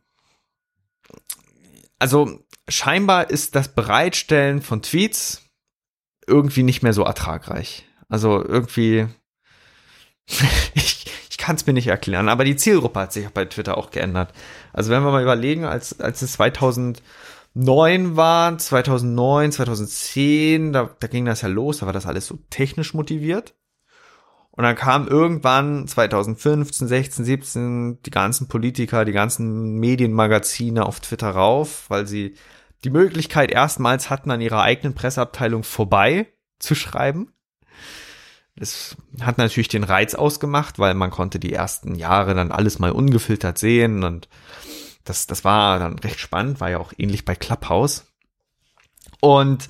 Also 1.99 2.39
scheinbar 2.67 3.29
ist 3.29 3.55
das 3.55 3.69
Bereitstellen 3.69 4.61
von 4.61 4.81
Tweets 4.81 5.43
irgendwie 6.25 6.63
nicht 6.63 6.83
mehr 6.83 6.93
so 6.93 7.03
ertragreich. 7.03 7.85
Also 8.09 8.43
irgendwie, 8.43 9.07
ich, 10.73 11.05
ich 11.29 11.37
kann 11.37 11.55
es 11.55 11.65
mir 11.65 11.73
nicht 11.73 11.87
erklären, 11.87 12.29
aber 12.29 12.43
die 12.43 12.55
Zielgruppe 12.55 12.99
hat 12.99 13.13
sich 13.13 13.27
bei 13.29 13.45
Twitter 13.45 13.77
auch 13.77 13.91
geändert. 13.91 14.33
Also 14.73 14.91
wenn 14.91 15.03
wir 15.03 15.11
mal 15.11 15.23
überlegen, 15.23 15.65
als, 15.65 15.99
als 15.99 16.21
es 16.21 16.33
2009 16.33 18.15
war, 18.15 18.57
2009, 18.57 19.51
2010, 19.53 20.73
da, 20.73 20.95
da 20.99 21.07
ging 21.07 21.25
das 21.25 21.41
ja 21.41 21.47
los, 21.47 21.79
da 21.79 21.85
war 21.85 21.93
das 21.93 22.05
alles 22.05 22.27
so 22.27 22.37
technisch 22.49 22.93
motiviert. 22.93 23.55
Und 24.51 24.63
dann 24.63 24.75
kam 24.75 25.07
irgendwann 25.07 25.87
2015, 25.87 26.87
16, 26.87 27.25
17 27.25 28.01
die 28.01 28.09
ganzen 28.09 28.47
Politiker, 28.47 29.05
die 29.05 29.11
ganzen 29.11 29.75
Medienmagazine 29.75 30.83
auf 30.83 30.99
Twitter 30.99 31.29
rauf, 31.29 31.85
weil 31.89 32.07
sie 32.07 32.33
die 32.83 32.89
Möglichkeit 32.89 33.51
erstmals 33.51 34.09
hatten, 34.09 34.31
an 34.31 34.41
ihrer 34.41 34.61
eigenen 34.61 34.93
Presseabteilung 34.93 35.63
vorbei 35.63 36.27
zu 36.59 36.75
schreiben. 36.75 37.33
Das 38.55 38.97
hat 39.21 39.37
natürlich 39.37 39.67
den 39.67 39.83
Reiz 39.83 40.15
ausgemacht, 40.15 40.79
weil 40.79 40.95
man 40.95 41.11
konnte 41.11 41.39
die 41.39 41.53
ersten 41.53 41.95
Jahre 41.95 42.33
dann 42.33 42.51
alles 42.51 42.79
mal 42.79 42.91
ungefiltert 42.91 43.57
sehen 43.57 44.03
und 44.03 44.27
das, 45.03 45.27
das 45.27 45.43
war 45.43 45.79
dann 45.79 45.99
recht 45.99 46.19
spannend, 46.19 46.59
war 46.59 46.69
ja 46.69 46.79
auch 46.79 46.91
ähnlich 46.97 47.23
bei 47.23 47.35
Clubhouse. 47.35 48.05
Und 49.21 49.69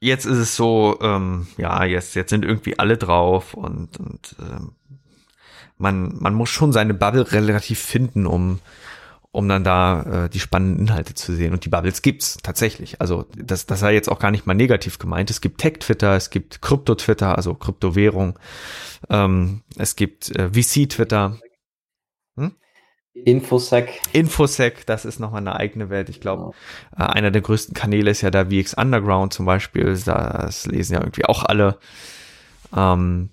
jetzt 0.00 0.24
ist 0.24 0.38
es 0.38 0.56
so, 0.56 0.98
ähm, 1.02 1.46
ja, 1.56 1.84
jetzt, 1.84 2.14
jetzt 2.14 2.30
sind 2.30 2.44
irgendwie 2.44 2.78
alle 2.78 2.96
drauf 2.96 3.54
und, 3.54 3.98
und 3.98 4.36
ähm, 4.40 4.72
man, 5.76 6.16
man 6.18 6.34
muss 6.34 6.50
schon 6.50 6.72
seine 6.72 6.94
Bubble 6.94 7.30
relativ 7.32 7.80
finden, 7.80 8.26
um, 8.26 8.60
um 9.32 9.48
dann 9.48 9.62
da 9.62 10.24
äh, 10.24 10.28
die 10.28 10.40
spannenden 10.40 10.88
Inhalte 10.88 11.14
zu 11.14 11.34
sehen. 11.34 11.52
Und 11.52 11.64
die 11.64 11.68
Bubbles 11.68 12.02
gibt's 12.02 12.38
tatsächlich. 12.42 13.00
Also 13.00 13.26
das, 13.36 13.66
das 13.66 13.80
sei 13.80 13.94
jetzt 13.94 14.10
auch 14.10 14.18
gar 14.18 14.30
nicht 14.30 14.46
mal 14.46 14.54
negativ 14.54 14.98
gemeint. 14.98 15.30
Es 15.30 15.40
gibt 15.40 15.60
Tech-Twitter, 15.60 16.16
es 16.16 16.30
gibt 16.30 16.62
Krypto-Twitter, 16.62 17.36
also 17.36 17.54
Kryptowährung. 17.54 18.38
Ähm, 19.08 19.62
es 19.76 19.94
gibt 19.94 20.34
äh, 20.36 20.50
VC-Twitter. 20.50 21.38
Hm? 22.36 22.56
Infosec. 23.14 24.00
Infosec, 24.12 24.84
das 24.86 25.04
ist 25.04 25.20
nochmal 25.20 25.42
eine 25.42 25.54
eigene 25.54 25.90
Welt. 25.90 26.08
Ich 26.08 26.20
glaube, 26.20 26.52
äh, 26.96 27.02
einer 27.04 27.30
der 27.30 27.42
größten 27.42 27.74
Kanäle 27.74 28.10
ist 28.10 28.22
ja 28.22 28.32
da 28.32 28.46
VX 28.46 28.74
Underground 28.74 29.32
zum 29.32 29.46
Beispiel. 29.46 29.96
Das 30.04 30.66
lesen 30.66 30.94
ja 30.94 31.00
irgendwie 31.00 31.24
auch 31.24 31.44
alle. 31.44 31.78
Ähm, 32.76 33.30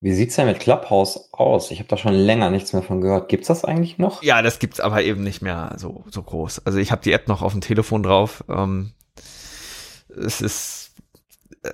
wie 0.00 0.12
sieht's 0.12 0.36
denn 0.36 0.46
mit 0.46 0.60
Clubhouse 0.60 1.32
aus? 1.32 1.70
Ich 1.70 1.80
habe 1.80 1.88
da 1.88 1.96
schon 1.96 2.14
länger 2.14 2.50
nichts 2.50 2.72
mehr 2.72 2.82
von 2.82 3.00
gehört. 3.00 3.28
Gibt's 3.28 3.48
das 3.48 3.64
eigentlich 3.64 3.98
noch? 3.98 4.22
Ja, 4.22 4.42
das 4.42 4.60
gibt's 4.60 4.78
aber 4.78 5.02
eben 5.02 5.24
nicht 5.24 5.42
mehr 5.42 5.74
so 5.76 6.04
so 6.10 6.22
groß. 6.22 6.64
Also 6.66 6.78
ich 6.78 6.92
habe 6.92 7.02
die 7.02 7.12
App 7.12 7.26
noch 7.26 7.42
auf 7.42 7.52
dem 7.52 7.60
Telefon 7.60 8.02
drauf. 8.04 8.44
Ähm, 8.48 8.92
es 10.08 10.40
ist 10.40 10.92
äh, 11.62 11.72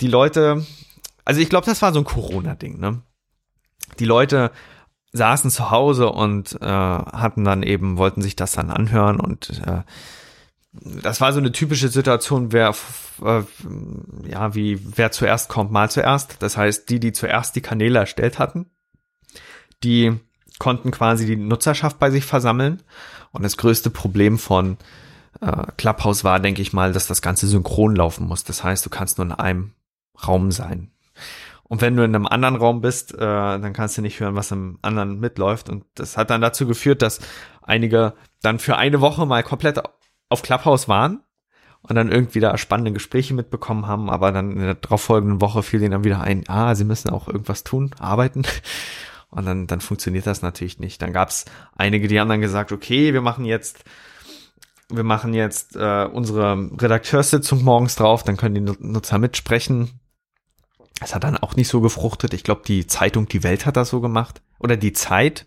die 0.00 0.08
Leute. 0.08 0.66
Also 1.24 1.40
ich 1.40 1.48
glaube, 1.48 1.66
das 1.66 1.80
war 1.80 1.92
so 1.92 2.00
ein 2.00 2.04
Corona-Ding. 2.04 2.78
Ne? 2.78 3.02
Die 3.98 4.04
Leute 4.04 4.50
saßen 5.12 5.50
zu 5.50 5.70
Hause 5.70 6.10
und 6.10 6.58
äh, 6.60 6.66
hatten 6.66 7.44
dann 7.44 7.62
eben 7.62 7.96
wollten 7.96 8.20
sich 8.20 8.36
das 8.36 8.52
dann 8.52 8.70
anhören 8.70 9.20
und 9.20 9.62
äh, 9.66 9.82
das 10.72 11.20
war 11.20 11.32
so 11.32 11.38
eine 11.38 11.52
typische 11.52 11.88
Situation, 11.88 12.52
wer, 12.52 12.74
äh, 13.24 13.42
ja, 14.28 14.54
wie, 14.54 14.78
wer 14.96 15.10
zuerst 15.10 15.48
kommt, 15.48 15.70
mal 15.70 15.90
zuerst. 15.90 16.36
Das 16.40 16.56
heißt, 16.56 16.88
die, 16.90 17.00
die 17.00 17.12
zuerst 17.12 17.56
die 17.56 17.62
Kanäle 17.62 17.98
erstellt 17.98 18.38
hatten, 18.38 18.66
die 19.82 20.18
konnten 20.58 20.90
quasi 20.90 21.26
die 21.26 21.36
Nutzerschaft 21.36 21.98
bei 21.98 22.10
sich 22.10 22.24
versammeln. 22.24 22.82
Und 23.32 23.42
das 23.44 23.56
größte 23.56 23.90
Problem 23.90 24.38
von 24.38 24.76
äh, 25.40 25.64
Clubhouse 25.76 26.24
war, 26.24 26.40
denke 26.40 26.62
ich 26.62 26.72
mal, 26.72 26.92
dass 26.92 27.06
das 27.06 27.22
Ganze 27.22 27.46
synchron 27.46 27.96
laufen 27.96 28.26
muss. 28.26 28.44
Das 28.44 28.64
heißt, 28.64 28.84
du 28.84 28.90
kannst 28.90 29.18
nur 29.18 29.26
in 29.26 29.32
einem 29.32 29.72
Raum 30.26 30.50
sein. 30.50 30.90
Und 31.64 31.82
wenn 31.82 31.96
du 31.96 32.02
in 32.02 32.14
einem 32.14 32.26
anderen 32.26 32.56
Raum 32.56 32.80
bist, 32.80 33.14
äh, 33.14 33.18
dann 33.18 33.72
kannst 33.74 33.98
du 33.98 34.02
nicht 34.02 34.20
hören, 34.20 34.34
was 34.34 34.50
im 34.50 34.78
anderen 34.82 35.20
mitläuft. 35.20 35.68
Und 35.68 35.84
das 35.94 36.16
hat 36.16 36.30
dann 36.30 36.40
dazu 36.40 36.66
geführt, 36.66 37.02
dass 37.02 37.20
einige 37.62 38.14
dann 38.42 38.58
für 38.58 38.76
eine 38.76 39.00
Woche 39.00 39.26
mal 39.26 39.42
komplett 39.42 39.80
auf 40.28 40.42
Clubhouse 40.42 40.88
waren 40.88 41.22
und 41.82 41.96
dann 41.96 42.10
irgendwie 42.10 42.40
da 42.40 42.56
spannende 42.58 42.92
Gespräche 42.92 43.34
mitbekommen 43.34 43.86
haben, 43.86 44.10
aber 44.10 44.32
dann 44.32 44.52
in 44.52 44.58
der 44.60 44.74
darauffolgenden 44.74 45.40
Woche 45.40 45.62
fiel 45.62 45.80
ihnen 45.80 45.92
dann 45.92 46.04
wieder 46.04 46.20
ein, 46.20 46.44
ah, 46.48 46.74
sie 46.74 46.84
müssen 46.84 47.10
auch 47.10 47.28
irgendwas 47.28 47.64
tun, 47.64 47.94
arbeiten. 47.98 48.42
Und 49.30 49.44
dann, 49.44 49.66
dann 49.66 49.82
funktioniert 49.82 50.26
das 50.26 50.40
natürlich 50.40 50.78
nicht. 50.78 51.02
Dann 51.02 51.12
gab 51.12 51.28
es 51.28 51.44
einige, 51.76 52.08
die 52.08 52.18
haben 52.18 52.30
dann 52.30 52.40
gesagt, 52.40 52.72
okay, 52.72 53.12
wir 53.12 53.20
machen 53.20 53.44
jetzt, 53.44 53.84
wir 54.88 55.04
machen 55.04 55.34
jetzt 55.34 55.76
äh, 55.76 56.08
unsere 56.10 56.70
Redakteurssitzung 56.80 57.62
morgens 57.62 57.96
drauf, 57.96 58.22
dann 58.22 58.38
können 58.38 58.54
die 58.54 58.74
Nutzer 58.80 59.18
mitsprechen. 59.18 60.00
Es 61.02 61.14
hat 61.14 61.24
dann 61.24 61.36
auch 61.36 61.56
nicht 61.56 61.68
so 61.68 61.82
gefruchtet. 61.82 62.32
Ich 62.32 62.42
glaube, 62.42 62.62
die 62.66 62.86
Zeitung 62.86 63.28
Die 63.28 63.42
Welt 63.42 63.66
hat 63.66 63.76
das 63.76 63.90
so 63.90 64.00
gemacht. 64.00 64.40
Oder 64.58 64.78
die 64.78 64.94
Zeit. 64.94 65.46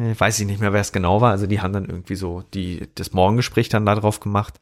Äh, 0.00 0.18
weiß 0.18 0.40
ich 0.40 0.46
nicht 0.46 0.60
mehr, 0.60 0.72
wer 0.72 0.80
es 0.80 0.92
genau 0.92 1.20
war. 1.20 1.30
Also 1.30 1.46
die 1.46 1.60
haben 1.60 1.72
dann 1.72 1.86
irgendwie 1.86 2.16
so 2.16 2.42
die, 2.54 2.88
das 2.94 3.12
Morgengespräch 3.12 3.68
dann 3.68 3.86
da 3.86 3.94
drauf 3.94 4.20
gemacht. 4.20 4.60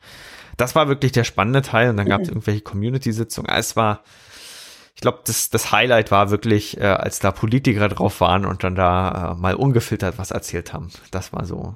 Das 0.57 0.75
war 0.75 0.89
wirklich 0.89 1.13
der 1.13 1.25
spannende 1.25 1.63
Teil 1.63 1.91
und 1.91 1.97
dann 1.97 2.09
gab 2.09 2.23
es 2.23 2.29
mhm. 2.29 2.35
irgendwelche 2.35 2.63
Community-Sitzungen. 2.63 3.51
Es 3.51 3.77
war, 3.77 4.03
ich 4.95 5.01
glaube, 5.01 5.21
das, 5.25 5.51
das 5.51 5.71
Highlight 5.71 6.11
war 6.11 6.31
wirklich, 6.31 6.79
äh, 6.79 6.85
als 6.85 7.21
da 7.21 7.31
Politiker 7.31 7.89
drauf 7.89 8.21
waren 8.21 8.45
und 8.45 8.65
dann 8.65 8.75
da 8.75 9.33
äh, 9.33 9.41
mal 9.41 9.55
ungefiltert 9.55 10.19
was 10.19 10.33
erzählt 10.33 10.73
haben. 10.73 10.91
Das 11.11 11.33
war 11.33 11.45
so. 11.45 11.75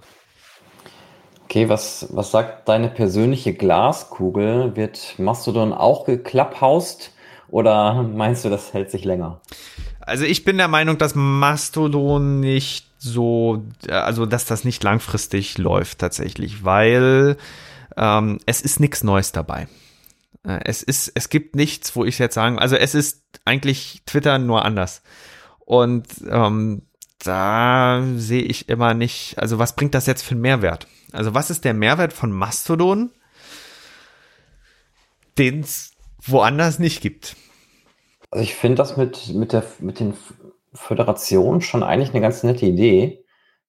Okay, 1.44 1.68
was, 1.68 2.08
was 2.10 2.30
sagt 2.30 2.68
deine 2.68 2.88
persönliche 2.88 3.52
Glaskugel? 3.52 4.74
Wird 4.74 5.18
Mastodon 5.18 5.72
auch 5.72 6.06
geklapphaust 6.06 7.12
oder 7.48 8.02
meinst 8.02 8.44
du, 8.44 8.48
das 8.48 8.72
hält 8.72 8.90
sich 8.90 9.04
länger? 9.04 9.40
Also 10.00 10.24
ich 10.24 10.44
bin 10.44 10.56
der 10.56 10.68
Meinung, 10.68 10.98
dass 10.98 11.14
Mastodon 11.14 12.40
nicht 12.40 12.91
so, 13.02 13.64
also 13.88 14.26
dass 14.26 14.44
das 14.44 14.64
nicht 14.64 14.82
langfristig 14.84 15.58
läuft 15.58 15.98
tatsächlich, 15.98 16.64
weil 16.64 17.36
ähm, 17.96 18.38
es 18.46 18.62
ist 18.62 18.78
nichts 18.78 19.02
Neues 19.02 19.32
dabei. 19.32 19.66
Äh, 20.46 20.60
es 20.64 20.82
ist, 20.82 21.10
es 21.14 21.28
gibt 21.28 21.56
nichts, 21.56 21.96
wo 21.96 22.04
ich 22.04 22.18
jetzt 22.18 22.34
sagen, 22.34 22.58
also 22.58 22.76
es 22.76 22.94
ist 22.94 23.22
eigentlich 23.44 24.02
Twitter 24.06 24.38
nur 24.38 24.64
anders. 24.64 25.02
Und 25.58 26.06
ähm, 26.28 26.82
da 27.18 28.04
sehe 28.16 28.42
ich 28.42 28.68
immer 28.68 28.94
nicht, 28.94 29.38
also 29.38 29.58
was 29.58 29.74
bringt 29.74 29.94
das 29.94 30.06
jetzt 30.06 30.22
für 30.22 30.32
einen 30.32 30.42
Mehrwert? 30.42 30.86
Also 31.12 31.34
was 31.34 31.50
ist 31.50 31.64
der 31.64 31.74
Mehrwert 31.74 32.12
von 32.12 32.30
Mastodon, 32.30 33.10
den 35.38 35.60
es 35.60 35.92
woanders 36.20 36.78
nicht 36.78 37.00
gibt? 37.00 37.36
Also 38.30 38.44
ich 38.44 38.54
finde 38.54 38.76
das 38.76 38.96
mit, 38.96 39.28
mit, 39.34 39.52
der, 39.52 39.64
mit 39.80 39.98
den 39.98 40.14
Föderation 40.74 41.60
schon 41.60 41.82
eigentlich 41.82 42.10
eine 42.10 42.20
ganz 42.20 42.42
nette 42.42 42.66
Idee, 42.66 43.24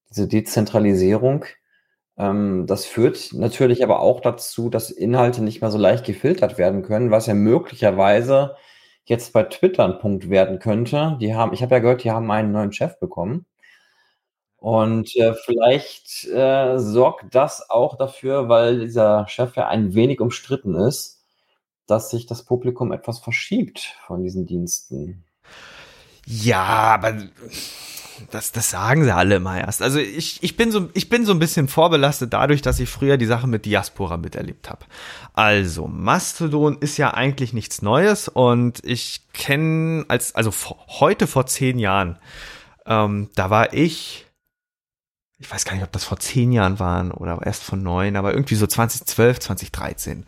diese 0.10 0.28
Dezentralisierung. 0.28 1.46
Ähm, 2.18 2.66
das 2.68 2.86
führt 2.86 3.34
natürlich 3.34 3.84
aber 3.84 4.00
auch 4.00 4.22
dazu, 4.22 4.70
dass 4.70 4.92
Inhalte 4.92 5.44
nicht 5.44 5.62
mehr 5.62 5.72
so 5.72 5.78
leicht 5.78 6.06
gefiltert 6.06 6.58
werden 6.58 6.84
können, 6.84 7.12
was 7.12 7.28
ja 7.28 7.34
möglicherweise 7.34 8.56
jetzt 9.06 9.34
bei 9.34 9.44
Twitter 9.44 9.86
ein 9.86 10.00
Punkt 10.00 10.30
werden 10.30 10.60
könnte. 10.60 11.18
Die 11.20 11.36
haben, 11.36 11.54
ich 11.54 11.62
habe 11.62 11.76
ja 11.76 11.80
gehört, 11.80 12.04
die 12.04 12.12
haben 12.12 12.32
einen 12.32 12.52
neuen 12.52 12.72
Chef 12.74 13.00
bekommen. 13.00 13.46
Und 14.58 15.14
äh, 15.18 15.34
vielleicht 15.34 16.26
äh, 16.30 16.80
sorgt 16.80 17.36
das 17.36 17.70
auch 17.70 17.98
dafür, 17.98 18.48
weil 18.48 18.80
dieser 18.80 19.28
Chef 19.28 19.58
ja 19.58 19.68
ein 19.68 19.94
wenig 19.94 20.22
umstritten 20.22 20.76
ist, 20.76 21.26
dass 21.86 22.12
sich 22.12 22.28
das 22.28 22.46
Publikum 22.46 22.94
etwas 22.94 23.20
verschiebt 23.20 23.98
von 24.06 24.24
diesen 24.24 24.46
Diensten. 24.46 25.26
Ja, 26.26 26.64
aber 26.64 27.18
das, 28.32 28.52
das 28.52 28.70
sagen 28.70 29.04
sie 29.04 29.14
alle 29.14 29.36
immer 29.36 29.60
erst. 29.60 29.82
Also 29.82 30.00
ich, 30.00 30.42
ich, 30.42 30.56
bin 30.58 30.72
so, 30.72 30.90
ich 30.94 31.10
bin 31.10 31.26
so 31.26 31.34
ein 31.34 31.40
bisschen 31.40 31.68
vorbelastet 31.68 32.34
dadurch, 32.34 32.62
dass 32.62 32.80
ich 32.80 32.90
früher 32.90 33.18
die 33.18 33.26
Sache 33.26 33.48
mit 33.48 33.66
Diaspora 33.66 34.18
miterlebt 34.18 34.70
habe. 34.70 34.86
Also, 35.34 35.88
Mastodon 35.88 36.78
ist 36.80 36.98
ja 36.98 37.14
eigentlich 37.14 37.54
nichts 37.54 37.82
Neues 37.82 38.28
und 38.28 38.80
ich 38.84 39.22
kenne 39.34 40.06
als, 40.08 40.36
also 40.36 40.52
heute 40.88 41.28
vor 41.28 41.46
zehn 41.46 41.80
Jahren, 41.80 42.18
ähm, 42.86 43.30
da 43.36 43.50
war 43.50 43.74
ich, 43.74 44.26
ich 45.40 45.52
weiß 45.52 45.66
gar 45.66 45.74
nicht, 45.74 45.84
ob 45.84 45.92
das 45.92 46.04
vor 46.04 46.20
zehn 46.20 46.52
Jahren 46.52 46.80
waren 46.80 47.12
oder 47.12 47.40
erst 47.44 47.64
vor 47.64 47.78
neun, 47.78 48.16
aber 48.16 48.34
irgendwie 48.34 48.56
so 48.56 48.68
2012, 48.68 49.40
2013. 49.40 50.26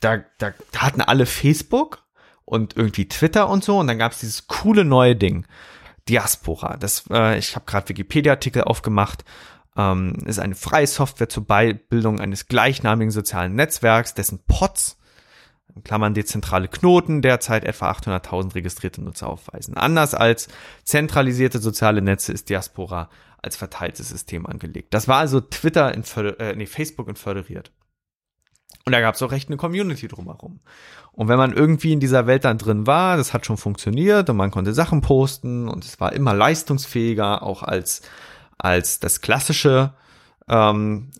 Da, 0.00 0.18
da, 0.38 0.52
da 0.72 0.80
hatten 0.80 1.00
alle 1.00 1.26
Facebook 1.26 2.04
und 2.48 2.76
irgendwie 2.76 3.08
Twitter 3.08 3.48
und 3.48 3.62
so. 3.62 3.78
Und 3.78 3.86
dann 3.86 3.98
gab 3.98 4.12
es 4.12 4.20
dieses 4.20 4.46
coole 4.46 4.84
neue 4.84 5.14
Ding, 5.14 5.46
Diaspora. 6.08 6.76
Das, 6.76 7.04
äh, 7.10 7.38
ich 7.38 7.54
habe 7.54 7.66
gerade 7.66 7.88
Wikipedia-Artikel 7.88 8.62
aufgemacht. 8.64 9.24
Ähm, 9.76 10.14
ist 10.26 10.38
eine 10.38 10.54
freie 10.54 10.86
Software 10.86 11.28
zur 11.28 11.46
Beibildung 11.46 12.20
eines 12.20 12.48
gleichnamigen 12.48 13.10
sozialen 13.10 13.54
Netzwerks, 13.54 14.14
dessen 14.14 14.40
Pots 14.46 14.98
in 15.74 15.84
Klammern 15.84 16.14
dezentrale 16.14 16.68
Knoten 16.68 17.22
derzeit 17.22 17.64
etwa 17.64 17.90
800.000 17.90 18.54
registrierte 18.54 19.02
Nutzer 19.02 19.28
aufweisen. 19.28 19.76
Anders 19.76 20.14
als 20.14 20.48
zentralisierte 20.84 21.58
soziale 21.58 22.02
Netze 22.02 22.32
ist 22.32 22.48
Diaspora 22.48 23.10
als 23.42 23.56
verteiltes 23.56 24.08
System 24.08 24.46
angelegt. 24.46 24.92
Das 24.94 25.06
war 25.06 25.18
also 25.18 25.40
Twitter 25.40 25.94
in, 25.94 26.02
äh, 26.38 26.56
nee, 26.56 26.66
Facebook 26.66 27.08
in 27.08 27.16
föderiert. 27.16 27.70
Und 28.88 28.92
da 28.92 29.02
gab 29.02 29.16
es 29.16 29.22
auch 29.22 29.32
recht 29.32 29.50
eine 29.50 29.58
Community 29.58 30.08
drumherum. 30.08 30.60
Und 31.12 31.28
wenn 31.28 31.36
man 31.36 31.52
irgendwie 31.52 31.92
in 31.92 32.00
dieser 32.00 32.26
Welt 32.26 32.46
dann 32.46 32.56
drin 32.56 32.86
war, 32.86 33.18
das 33.18 33.34
hat 33.34 33.44
schon 33.44 33.58
funktioniert 33.58 34.30
und 34.30 34.38
man 34.38 34.50
konnte 34.50 34.72
Sachen 34.72 35.02
posten 35.02 35.68
und 35.68 35.84
es 35.84 36.00
war 36.00 36.14
immer 36.14 36.32
leistungsfähiger, 36.32 37.42
auch 37.42 37.62
als, 37.62 38.00
als 38.56 38.98
das 38.98 39.20
klassische 39.20 39.92
ähm, 40.48 41.10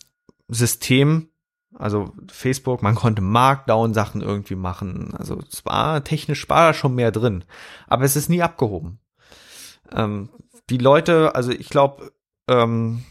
System. 0.49 1.29
Also 1.75 2.15
Facebook, 2.33 2.83
man 2.83 2.95
konnte 2.95 3.21
Markdown-Sachen 3.21 4.23
irgendwie 4.23 4.57
machen. 4.57 5.13
Also 5.15 5.39
es 5.53 5.67
war 5.67 6.03
technisch 6.05 6.49
war 6.49 6.69
da 6.69 6.73
schon 6.73 6.95
mehr 6.95 7.13
drin. 7.13 7.45
Aber 7.87 8.05
es 8.05 8.17
ist 8.17 8.31
nie 8.31 8.41
abgehoben. 8.41 8.99
Ähm, 9.93 10.31
die 10.71 10.79
Leute, 10.79 11.35
also 11.35 11.51
ich 11.51 11.69
glaube, 11.69 12.13
ähm, 12.49 13.05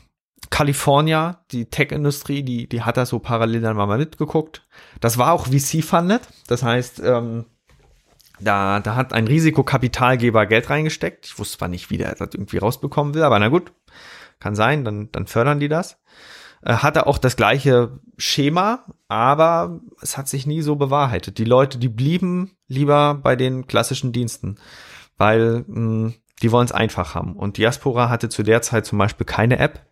California, 0.49 1.43
die 1.51 1.65
Tech-Industrie, 1.65 2.43
die, 2.43 2.67
die 2.67 2.83
hat 2.83 2.97
da 2.97 3.05
so 3.05 3.19
parallel 3.19 3.61
dann 3.61 3.75
mal 3.75 3.97
mitgeguckt. 3.97 4.67
Das 4.99 5.17
war 5.17 5.31
auch 5.33 5.47
VC-funded. 5.47 6.21
Das 6.47 6.63
heißt, 6.63 7.01
ähm, 7.03 7.45
da, 8.39 8.79
da 8.79 8.95
hat 8.95 9.13
ein 9.13 9.27
Risikokapitalgeber 9.27 10.45
Geld 10.45 10.69
reingesteckt. 10.69 11.25
Ich 11.25 11.39
wusste 11.39 11.57
zwar 11.57 11.67
nicht, 11.67 11.89
wie 11.89 11.97
der 11.97 12.15
das 12.15 12.29
irgendwie 12.33 12.57
rausbekommen 12.57 13.13
will, 13.13 13.23
aber 13.23 13.39
na 13.39 13.49
gut, 13.49 13.73
kann 14.39 14.55
sein, 14.55 14.85
dann, 14.85 15.11
dann 15.11 15.27
fördern 15.27 15.59
die 15.59 15.69
das. 15.69 15.99
äh, 16.63 16.73
hatte 16.73 17.07
auch 17.07 17.17
das 17.17 17.35
gleiche 17.35 17.99
Schema, 18.17 18.85
aber 19.07 19.79
es 20.01 20.17
hat 20.17 20.27
sich 20.27 20.45
nie 20.45 20.61
so 20.61 20.75
bewahrheitet. 20.75 21.37
Die 21.37 21.45
Leute, 21.45 21.77
die 21.77 21.89
blieben 21.89 22.57
lieber 22.67 23.15
bei 23.15 23.35
den 23.35 23.67
klassischen 23.67 24.11
Diensten, 24.11 24.59
weil 25.17 25.65
mh, 25.67 25.75
hm, 25.75 26.13
die 26.41 26.51
wollen 26.51 26.65
es 26.65 26.71
einfach 26.71 27.15
haben. 27.15 27.35
Und 27.35 27.57
Diaspora 27.57 28.09
hatte 28.09 28.29
zu 28.29 28.43
der 28.43 28.61
Zeit 28.61 28.85
zum 28.85 28.99
Beispiel 28.99 29.25
keine 29.25 29.57
App. 29.59 29.87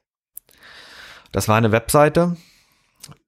Das 1.35 1.49
war 1.49 1.57
eine 1.57 1.73
Webseite, 1.73 2.37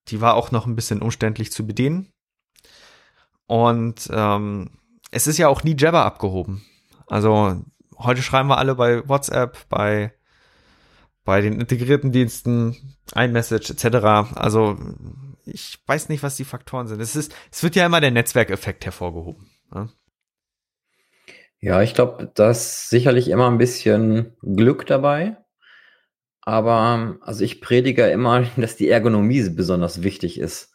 die 0.07 0.21
war 0.21 0.35
auch 0.35 0.51
noch 0.51 0.65
ein 0.65 0.77
bisschen 0.77 1.01
umständlich 1.01 1.51
zu 1.51 1.67
bedienen. 1.67 2.09
Und 3.47 4.09
ähm, 4.13 4.69
es 5.11 5.27
ist 5.27 5.37
ja 5.37 5.49
auch 5.49 5.65
nie 5.65 5.75
Jabber 5.77 6.05
abgehoben. 6.05 6.65
Also 7.07 7.61
heute 7.97 8.21
schreiben 8.21 8.47
wir 8.47 8.59
alle 8.59 8.75
bei 8.75 9.05
WhatsApp, 9.09 9.67
bei 9.67 10.13
bei 11.25 11.41
den 11.41 11.59
integrierten 11.59 12.13
Diensten, 12.13 12.97
iMessage 13.13 13.71
etc. 13.71 14.37
Also 14.37 14.77
ich 15.43 15.77
weiß 15.85 16.07
nicht, 16.07 16.23
was 16.23 16.37
die 16.37 16.45
Faktoren 16.45 16.87
sind. 16.87 17.01
Es 17.01 17.17
ist, 17.17 17.35
es 17.51 17.61
wird 17.61 17.75
ja 17.75 17.85
immer 17.85 17.99
der 17.99 18.11
Netzwerkeffekt 18.11 18.85
hervorgehoben. 18.85 19.51
Ne? 19.73 19.89
Ja, 21.59 21.81
ich 21.81 21.93
glaube, 21.93 22.31
da 22.33 22.51
ist 22.51 22.89
sicherlich 22.89 23.27
immer 23.27 23.51
ein 23.51 23.57
bisschen 23.57 24.37
Glück 24.41 24.85
dabei. 24.85 25.35
Aber 26.47 27.17
also 27.19 27.43
ich 27.43 27.59
predige 27.59 28.07
immer, 28.07 28.45
dass 28.55 28.77
die 28.77 28.87
Ergonomie 28.87 29.49
besonders 29.49 30.01
wichtig 30.01 30.39
ist. 30.39 30.71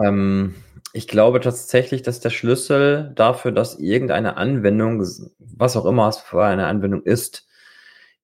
Ähm, 0.00 0.54
ich 0.92 1.08
glaube 1.08 1.40
tatsächlich, 1.40 2.02
dass 2.02 2.20
der 2.20 2.30
Schlüssel 2.30 3.10
dafür, 3.16 3.50
dass 3.50 3.80
irgendeine 3.80 4.36
Anwendung, 4.36 5.04
was 5.40 5.76
auch 5.76 5.84
immer 5.84 6.06
es 6.06 6.18
für 6.18 6.44
eine 6.44 6.68
Anwendung 6.68 7.02
ist, 7.02 7.48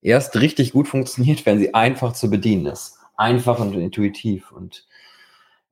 erst 0.01 0.39
richtig 0.39 0.71
gut 0.71 0.87
funktioniert, 0.87 1.45
wenn 1.45 1.59
sie 1.59 1.73
einfach 1.73 2.13
zu 2.13 2.29
bedienen 2.29 2.67
ist. 2.67 2.99
Einfach 3.17 3.59
und 3.59 3.73
intuitiv. 3.73 4.53
Und 4.53 4.87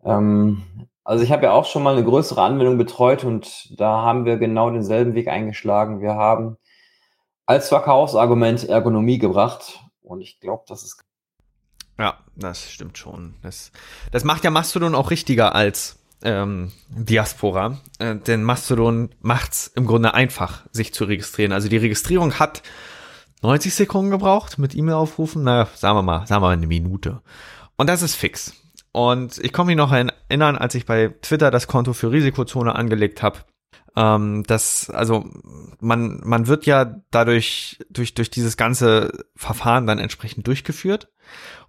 ähm, 0.04 0.64
also 1.06 1.24
ich 1.24 1.32
habe 1.32 1.46
ja 1.46 1.54
auch 1.54 1.66
schon 1.66 1.82
mal 1.82 1.96
eine 1.96 2.04
größere 2.04 2.42
Anwendung 2.42 2.78
betreut 2.78 3.24
und 3.24 3.80
da 3.80 4.02
haben 4.02 4.26
wir 4.26 4.36
genau 4.36 4.70
denselben 4.70 5.14
Weg 5.14 5.30
eingeschlagen. 5.30 6.02
Wir 6.02 6.16
haben 6.16 6.58
als 7.46 7.70
Verkaufsargument 7.70 8.68
Ergonomie 8.68 9.18
gebracht 9.18 9.80
und 10.02 10.22
ich 10.22 10.40
glaube, 10.40 10.64
das 10.68 10.84
ist 10.84 11.04
ja, 11.98 12.18
das 12.36 12.72
stimmt 12.72 12.98
schon. 12.98 13.36
Das, 13.44 13.72
das 14.12 14.24
macht 14.24 14.44
ja 14.44 14.50
Mastodon 14.50 14.96
auch 14.96 15.12
richtiger 15.12 15.54
als 15.54 16.00
ähm, 16.24 16.72
Diaspora, 16.90 17.80
äh, 18.00 18.16
denn 18.16 18.44
Mastodon 18.44 19.10
macht's 19.22 19.68
im 19.76 19.86
Grunde 19.86 20.14
einfach, 20.14 20.66
sich 20.72 20.94
zu 20.94 21.06
registrieren. 21.06 21.52
Also 21.52 21.70
die 21.70 21.78
Registrierung 21.78 22.40
hat 22.40 22.64
90 23.44 23.74
Sekunden 23.74 24.12
gebraucht 24.12 24.58
mit 24.58 24.76
E-Mail-Aufrufen, 24.76 25.44
na, 25.44 25.68
sagen 25.76 25.98
wir 25.98 26.02
mal, 26.02 26.28
sagen 26.28 26.42
wir 26.42 26.48
mal 26.48 26.54
eine 26.54 26.68
Minute. 26.68 27.22
Und 27.76 27.88
das 27.88 28.02
ist 28.02 28.16
fix. 28.16 28.54
Und 28.92 29.38
ich 29.38 29.54
komme 29.54 29.68
mich 29.68 29.78
noch 29.78 29.92
erinnern, 29.92 30.58
als 30.58 30.76
ich 30.76 30.86
bei 30.86 31.10
Twitter 31.22 31.50
das 31.50 31.68
Konto 31.68 31.94
für 31.94 32.12
Risikozone 32.12 32.76
angelegt 32.76 33.24
habe, 33.24 33.40
ähm, 33.96 34.44
dass, 34.44 34.90
also 34.90 35.26
man, 35.80 36.22
man 36.24 36.48
wird 36.48 36.66
ja 36.66 36.96
dadurch, 37.12 37.80
durch, 37.90 38.14
durch 38.14 38.30
dieses 38.30 38.58
ganze 38.58 39.26
Verfahren 39.36 39.88
dann 39.88 40.00
entsprechend 40.00 40.48
durchgeführt. 40.48 41.10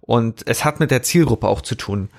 Und 0.01 0.47
es 0.47 0.65
hat 0.65 0.79
mit 0.79 0.91
der 0.91 1.03
Zielgruppe 1.03 1.47
auch 1.47 1.61
zu 1.61 1.75
tun 1.75 2.09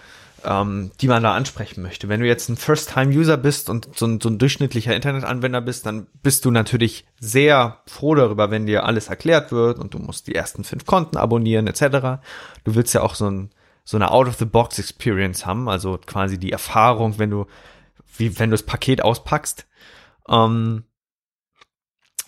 ähm, 0.45 0.91
die 1.01 1.09
man 1.09 1.23
da 1.23 1.35
ansprechen 1.35 1.83
möchte. 1.83 2.09
Wenn 2.09 2.21
du 2.21 2.27
jetzt 2.27 2.49
ein 2.49 2.57
First-Time-User 2.57 3.37
bist 3.37 3.71
und 3.71 3.89
so 3.97 4.07
ein, 4.07 4.21
so 4.21 4.29
ein 4.29 4.39
durchschnittlicher 4.39 4.95
Internetanwender 4.95 5.61
bist, 5.61 5.87
dann 5.87 6.07
bist 6.23 6.45
du 6.45 6.51
natürlich 6.51 7.05
sehr 7.19 7.81
froh 7.87 8.15
darüber, 8.15 8.51
wenn 8.51 8.67
dir 8.67 8.85
alles 8.85 9.09
erklärt 9.09 9.53
wird 9.53 9.79
und 9.79 9.95
du 9.95 9.99
musst 9.99 10.27
die 10.27 10.35
ersten 10.35 10.65
fünf 10.65 10.85
Konten 10.87 11.17
abonnieren 11.17 11.67
etc. 11.67 12.23
Du 12.65 12.75
willst 12.75 12.95
ja 12.95 13.03
auch 13.03 13.15
so, 13.15 13.29
ein, 13.29 13.51
so 13.85 13.97
eine 13.97 14.11
Out-of-the-Box-Experience 14.11 15.47
haben, 15.47 15.69
also 15.69 15.99
quasi 16.05 16.39
die 16.39 16.53
Erfahrung, 16.53 17.19
wenn 17.19 17.31
du, 17.31 17.47
wie 18.17 18.39
wenn 18.39 18.51
du 18.51 18.55
das 18.55 18.67
Paket 18.67 19.03
auspackst. 19.03 19.67
Ähm, 20.29 20.85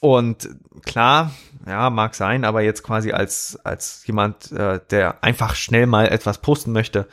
und 0.00 0.48
klar, 0.84 1.32
ja, 1.66 1.90
mag 1.90 2.14
sein, 2.14 2.44
aber 2.44 2.62
jetzt 2.62 2.82
quasi 2.82 3.12
als, 3.12 3.58
als 3.64 4.06
jemand, 4.06 4.52
äh, 4.52 4.80
der 4.90 5.24
einfach 5.24 5.54
schnell 5.54 5.86
mal 5.86 6.08
etwas 6.08 6.38
posten 6.38 6.72
möchte, 6.72 7.08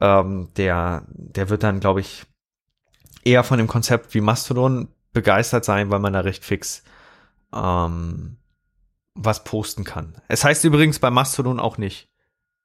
ähm, 0.00 0.48
der, 0.56 1.04
der 1.08 1.48
wird 1.48 1.62
dann, 1.62 1.80
glaube 1.80 2.00
ich, 2.00 2.24
eher 3.24 3.44
von 3.44 3.58
dem 3.58 3.66
Konzept 3.66 4.14
wie 4.14 4.20
Mastodon 4.20 4.88
begeistert 5.12 5.64
sein, 5.64 5.90
weil 5.90 5.98
man 5.98 6.12
da 6.12 6.20
recht 6.20 6.44
fix 6.44 6.82
ähm, 7.54 8.36
was 9.14 9.44
posten 9.44 9.84
kann. 9.84 10.20
Es 10.28 10.44
heißt 10.44 10.64
übrigens 10.64 10.98
bei 10.98 11.10
Mastodon 11.10 11.60
auch 11.60 11.78
nicht 11.78 12.08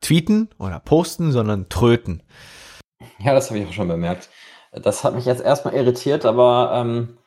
tweeten 0.01 0.49
oder 0.59 0.79
posten, 0.79 1.31
sondern 1.31 1.69
tröten. 1.69 2.23
Ja, 3.19 3.33
das 3.33 3.49
habe 3.49 3.59
ich 3.59 3.67
auch 3.67 3.73
schon 3.73 3.87
bemerkt. 3.87 4.29
Das 4.71 5.03
hat 5.03 5.15
mich 5.15 5.25
jetzt 5.25 5.41
erstmal 5.41 5.73
irritiert, 5.73 6.25
aber 6.25 6.71
ähm, 6.75 7.17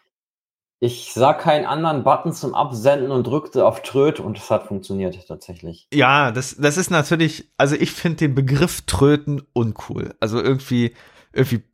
ich 0.80 1.12
sah 1.12 1.34
keinen 1.34 1.66
anderen 1.66 2.04
Button 2.04 2.32
zum 2.32 2.54
Absenden 2.54 3.10
und 3.10 3.26
drückte 3.26 3.66
auf 3.66 3.82
Tröt 3.82 4.20
und 4.20 4.38
es 4.38 4.48
hat 4.50 4.68
funktioniert 4.68 5.26
tatsächlich. 5.26 5.88
Ja, 5.92 6.30
das, 6.30 6.56
das 6.56 6.76
ist 6.76 6.90
natürlich, 6.90 7.50
also 7.56 7.74
ich 7.74 7.90
finde 7.90 8.18
den 8.18 8.34
Begriff 8.34 8.82
Tröten 8.82 9.42
uncool. 9.52 10.14
Also 10.20 10.40
irgendwie, 10.40 10.94
irgendwie 11.32 11.64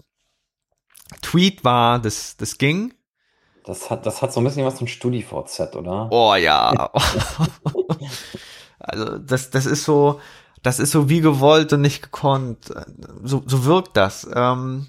Tweet 1.21 1.65
war, 1.65 1.99
das, 1.99 2.39
das 2.39 2.57
ging. 2.57 2.95
Das 3.65 3.91
hat, 3.91 4.07
das 4.07 4.23
hat 4.23 4.33
so 4.33 4.41
ein 4.41 4.45
bisschen 4.45 4.65
was 4.65 4.79
von 4.79 4.89
StudiVZ, 4.89 5.77
oder? 5.77 6.09
Oh 6.11 6.35
ja. 6.35 6.91
also 8.79 9.19
das, 9.19 9.51
das 9.51 9.67
ist 9.67 9.85
so, 9.85 10.21
das 10.63 10.79
ist 10.79 10.93
so 10.93 11.11
wie 11.11 11.21
gewollt 11.21 11.75
und 11.75 11.83
nicht 11.83 12.03
gekonnt. 12.03 12.73
So, 13.23 13.43
so 13.45 13.67
wirkt 13.67 13.99
das. 13.99 14.27
Ähm, 14.35 14.87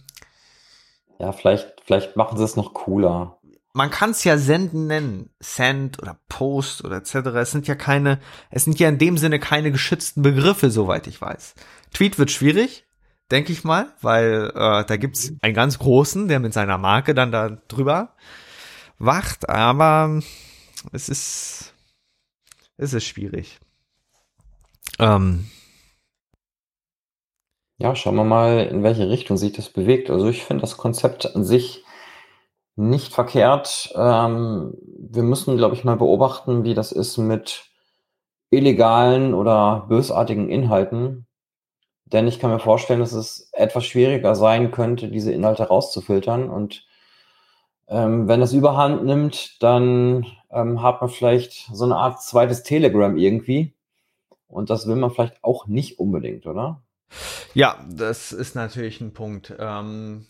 ja, 1.19 1.33
vielleicht, 1.33 1.81
vielleicht 1.83 2.15
machen 2.15 2.37
sie 2.37 2.43
es 2.45 2.55
noch 2.55 2.73
cooler 2.73 3.34
man 3.75 3.91
kann 3.91 4.11
es 4.11 4.23
ja 4.23 4.37
senden 4.37 4.87
nennen, 4.87 5.29
Send 5.39 6.01
oder 6.01 6.17
Post 6.29 6.85
oder 6.85 6.95
etc. 6.95 7.15
Es 7.35 7.51
sind 7.51 7.67
ja 7.67 7.75
keine, 7.75 8.21
es 8.49 8.63
sind 8.63 8.79
ja 8.79 8.87
in 8.87 8.97
dem 8.97 9.17
Sinne 9.17 9.37
keine 9.37 9.69
geschützten 9.69 10.21
Begriffe, 10.21 10.71
soweit 10.71 11.07
ich 11.07 11.19
weiß. 11.19 11.55
Tweet 11.93 12.17
wird 12.17 12.31
schwierig, 12.31 12.85
denke 13.31 13.51
ich 13.51 13.65
mal, 13.65 13.93
weil 14.01 14.49
äh, 14.55 14.85
da 14.85 14.95
gibt's 14.95 15.33
einen 15.41 15.53
ganz 15.53 15.77
großen, 15.77 16.29
der 16.29 16.39
mit 16.39 16.53
seiner 16.53 16.77
Marke 16.77 17.13
dann 17.13 17.33
da 17.33 17.49
drüber 17.67 18.15
wacht, 18.97 19.49
aber 19.49 20.21
es 20.93 21.09
ist, 21.09 21.73
es 22.77 22.93
ist 22.93 23.03
schwierig. 23.03 23.59
Ähm, 24.99 25.49
ja, 27.77 27.93
schauen 27.93 28.15
wir 28.15 28.23
mal, 28.23 28.67
in 28.67 28.83
welche 28.83 29.09
Richtung 29.09 29.35
sich 29.35 29.51
das 29.51 29.69
bewegt. 29.69 30.09
Also 30.09 30.29
ich 30.29 30.45
finde 30.45 30.61
das 30.61 30.77
Konzept 30.77 31.35
an 31.35 31.43
sich 31.43 31.84
nicht 32.75 33.13
verkehrt. 33.13 33.93
Ähm, 33.95 34.73
wir 34.97 35.23
müssen, 35.23 35.57
glaube 35.57 35.75
ich, 35.75 35.83
mal 35.83 35.95
beobachten, 35.95 36.63
wie 36.63 36.73
das 36.73 36.91
ist 36.91 37.17
mit 37.17 37.65
illegalen 38.49 39.33
oder 39.33 39.85
bösartigen 39.87 40.49
Inhalten. 40.49 41.27
Denn 42.05 42.27
ich 42.27 42.39
kann 42.39 42.51
mir 42.51 42.59
vorstellen, 42.59 42.99
dass 42.99 43.13
es 43.13 43.49
etwas 43.53 43.85
schwieriger 43.85 44.35
sein 44.35 44.71
könnte, 44.71 45.09
diese 45.09 45.31
Inhalte 45.31 45.63
rauszufiltern. 45.63 46.49
Und 46.49 46.85
ähm, 47.87 48.27
wenn 48.27 48.41
das 48.41 48.53
überhand 48.53 49.05
nimmt, 49.05 49.61
dann 49.63 50.25
ähm, 50.51 50.81
hat 50.81 51.01
man 51.01 51.09
vielleicht 51.09 51.69
so 51.73 51.85
eine 51.85 51.95
Art 51.95 52.21
zweites 52.21 52.63
Telegram 52.63 53.17
irgendwie. 53.17 53.73
Und 54.47 54.69
das 54.69 54.87
will 54.87 54.95
man 54.95 55.11
vielleicht 55.11 55.43
auch 55.43 55.67
nicht 55.67 55.99
unbedingt, 55.99 56.45
oder? 56.45 56.83
Ja, 57.53 57.77
das 57.89 58.31
ist 58.31 58.55
natürlich 58.55 59.01
ein 59.01 59.13
Punkt. 59.13 59.53
Ähm 59.57 60.27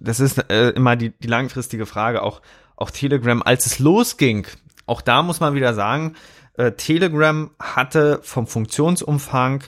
das 0.00 0.20
ist 0.20 0.38
äh, 0.50 0.70
immer 0.70 0.96
die, 0.96 1.10
die 1.10 1.28
langfristige 1.28 1.86
Frage, 1.86 2.22
auch, 2.22 2.42
auch 2.76 2.90
Telegram, 2.90 3.42
als 3.42 3.66
es 3.66 3.78
losging, 3.78 4.46
auch 4.86 5.00
da 5.00 5.22
muss 5.22 5.40
man 5.40 5.54
wieder 5.54 5.74
sagen, 5.74 6.14
äh, 6.54 6.72
Telegram 6.72 7.50
hatte 7.58 8.20
vom 8.22 8.46
Funktionsumfang, 8.46 9.62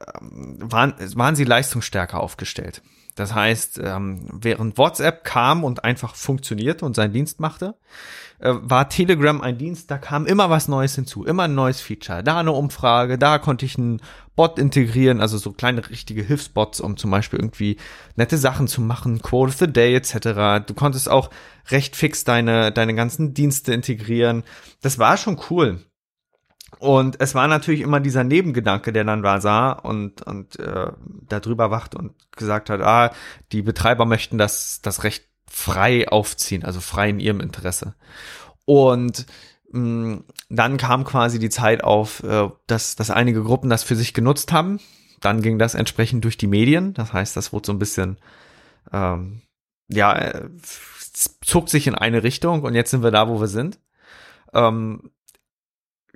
äh, 0.00 0.04
waren, 0.20 0.94
waren 1.14 1.36
sie 1.36 1.44
leistungsstärker 1.44 2.20
aufgestellt. 2.20 2.82
Das 3.18 3.34
heißt, 3.34 3.80
ähm, 3.82 4.28
während 4.32 4.78
WhatsApp 4.78 5.24
kam 5.24 5.64
und 5.64 5.84
einfach 5.84 6.14
funktionierte 6.14 6.84
und 6.84 6.94
seinen 6.94 7.12
Dienst 7.12 7.40
machte, 7.40 7.74
äh, 8.38 8.52
war 8.54 8.88
Telegram 8.88 9.40
ein 9.40 9.58
Dienst, 9.58 9.90
da 9.90 9.98
kam 9.98 10.26
immer 10.26 10.50
was 10.50 10.68
Neues 10.68 10.94
hinzu, 10.94 11.24
immer 11.24 11.44
ein 11.44 11.54
neues 11.54 11.80
Feature. 11.80 12.22
Da 12.22 12.38
eine 12.38 12.52
Umfrage, 12.52 13.18
da 13.18 13.38
konnte 13.38 13.66
ich 13.66 13.76
einen 13.76 14.00
Bot 14.36 14.58
integrieren, 14.58 15.20
also 15.20 15.36
so 15.36 15.50
kleine 15.50 15.88
richtige 15.90 16.22
Hilfsbots, 16.22 16.80
um 16.80 16.96
zum 16.96 17.10
Beispiel 17.10 17.40
irgendwie 17.40 17.76
nette 18.14 18.38
Sachen 18.38 18.68
zu 18.68 18.80
machen, 18.80 19.20
Quote 19.20 19.48
of 19.48 19.58
the 19.58 19.66
Day 19.66 19.96
etc. 19.96 20.64
Du 20.64 20.74
konntest 20.74 21.08
auch 21.08 21.30
recht 21.70 21.96
fix 21.96 22.22
deine, 22.22 22.70
deine 22.70 22.94
ganzen 22.94 23.34
Dienste 23.34 23.74
integrieren. 23.74 24.44
Das 24.80 25.00
war 25.00 25.16
schon 25.16 25.40
cool. 25.50 25.84
Und 26.78 27.20
es 27.20 27.34
war 27.34 27.48
natürlich 27.48 27.80
immer 27.80 28.00
dieser 28.00 28.24
Nebengedanke, 28.24 28.92
der 28.92 29.04
dann 29.04 29.22
da 29.22 29.40
sah 29.40 29.72
und, 29.72 30.22
und 30.22 30.58
äh, 30.60 30.92
darüber 31.28 31.70
wacht 31.70 31.94
und 31.94 32.14
gesagt 32.32 32.70
hat, 32.70 32.80
ah, 32.80 33.12
die 33.52 33.62
Betreiber 33.62 34.04
möchten 34.04 34.38
das, 34.38 34.80
das 34.82 35.02
recht 35.02 35.24
frei 35.46 36.08
aufziehen, 36.08 36.64
also 36.64 36.80
frei 36.80 37.08
in 37.08 37.20
ihrem 37.20 37.40
Interesse. 37.40 37.94
Und 38.64 39.26
Mm, 39.70 40.18
dann 40.48 40.76
kam 40.78 41.04
quasi 41.04 41.38
die 41.38 41.50
Zeit 41.50 41.84
auf, 41.84 42.22
äh, 42.22 42.48
dass, 42.66 42.96
dass 42.96 43.10
einige 43.10 43.42
Gruppen 43.42 43.70
das 43.70 43.82
für 43.82 43.96
sich 43.96 44.14
genutzt 44.14 44.52
haben. 44.52 44.80
Dann 45.20 45.42
ging 45.42 45.58
das 45.58 45.74
entsprechend 45.74 46.24
durch 46.24 46.38
die 46.38 46.46
Medien. 46.46 46.94
Das 46.94 47.12
heißt, 47.12 47.36
das 47.36 47.52
wurde 47.52 47.66
so 47.66 47.72
ein 47.72 47.78
bisschen, 47.78 48.18
ähm, 48.92 49.42
ja, 49.88 50.16
äh, 50.16 50.48
zog 51.44 51.68
sich 51.68 51.86
in 51.86 51.94
eine 51.94 52.22
Richtung 52.22 52.62
und 52.62 52.74
jetzt 52.74 52.90
sind 52.90 53.02
wir 53.02 53.10
da, 53.10 53.28
wo 53.28 53.40
wir 53.40 53.48
sind. 53.48 53.80
Ähm, 54.54 55.10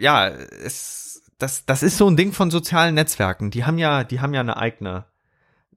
ja, 0.03 0.29
es, 0.29 1.23
das, 1.39 1.65
das 1.65 1.83
ist 1.83 1.97
so 1.97 2.09
ein 2.09 2.17
Ding 2.17 2.33
von 2.33 2.51
sozialen 2.51 2.95
Netzwerken. 2.95 3.51
Die 3.51 3.65
haben 3.65 3.79
ja, 3.79 4.05
die 4.05 4.21
haben 4.21 4.35
ja 4.35 4.41
eine 4.41 4.57
eigene, 4.57 5.07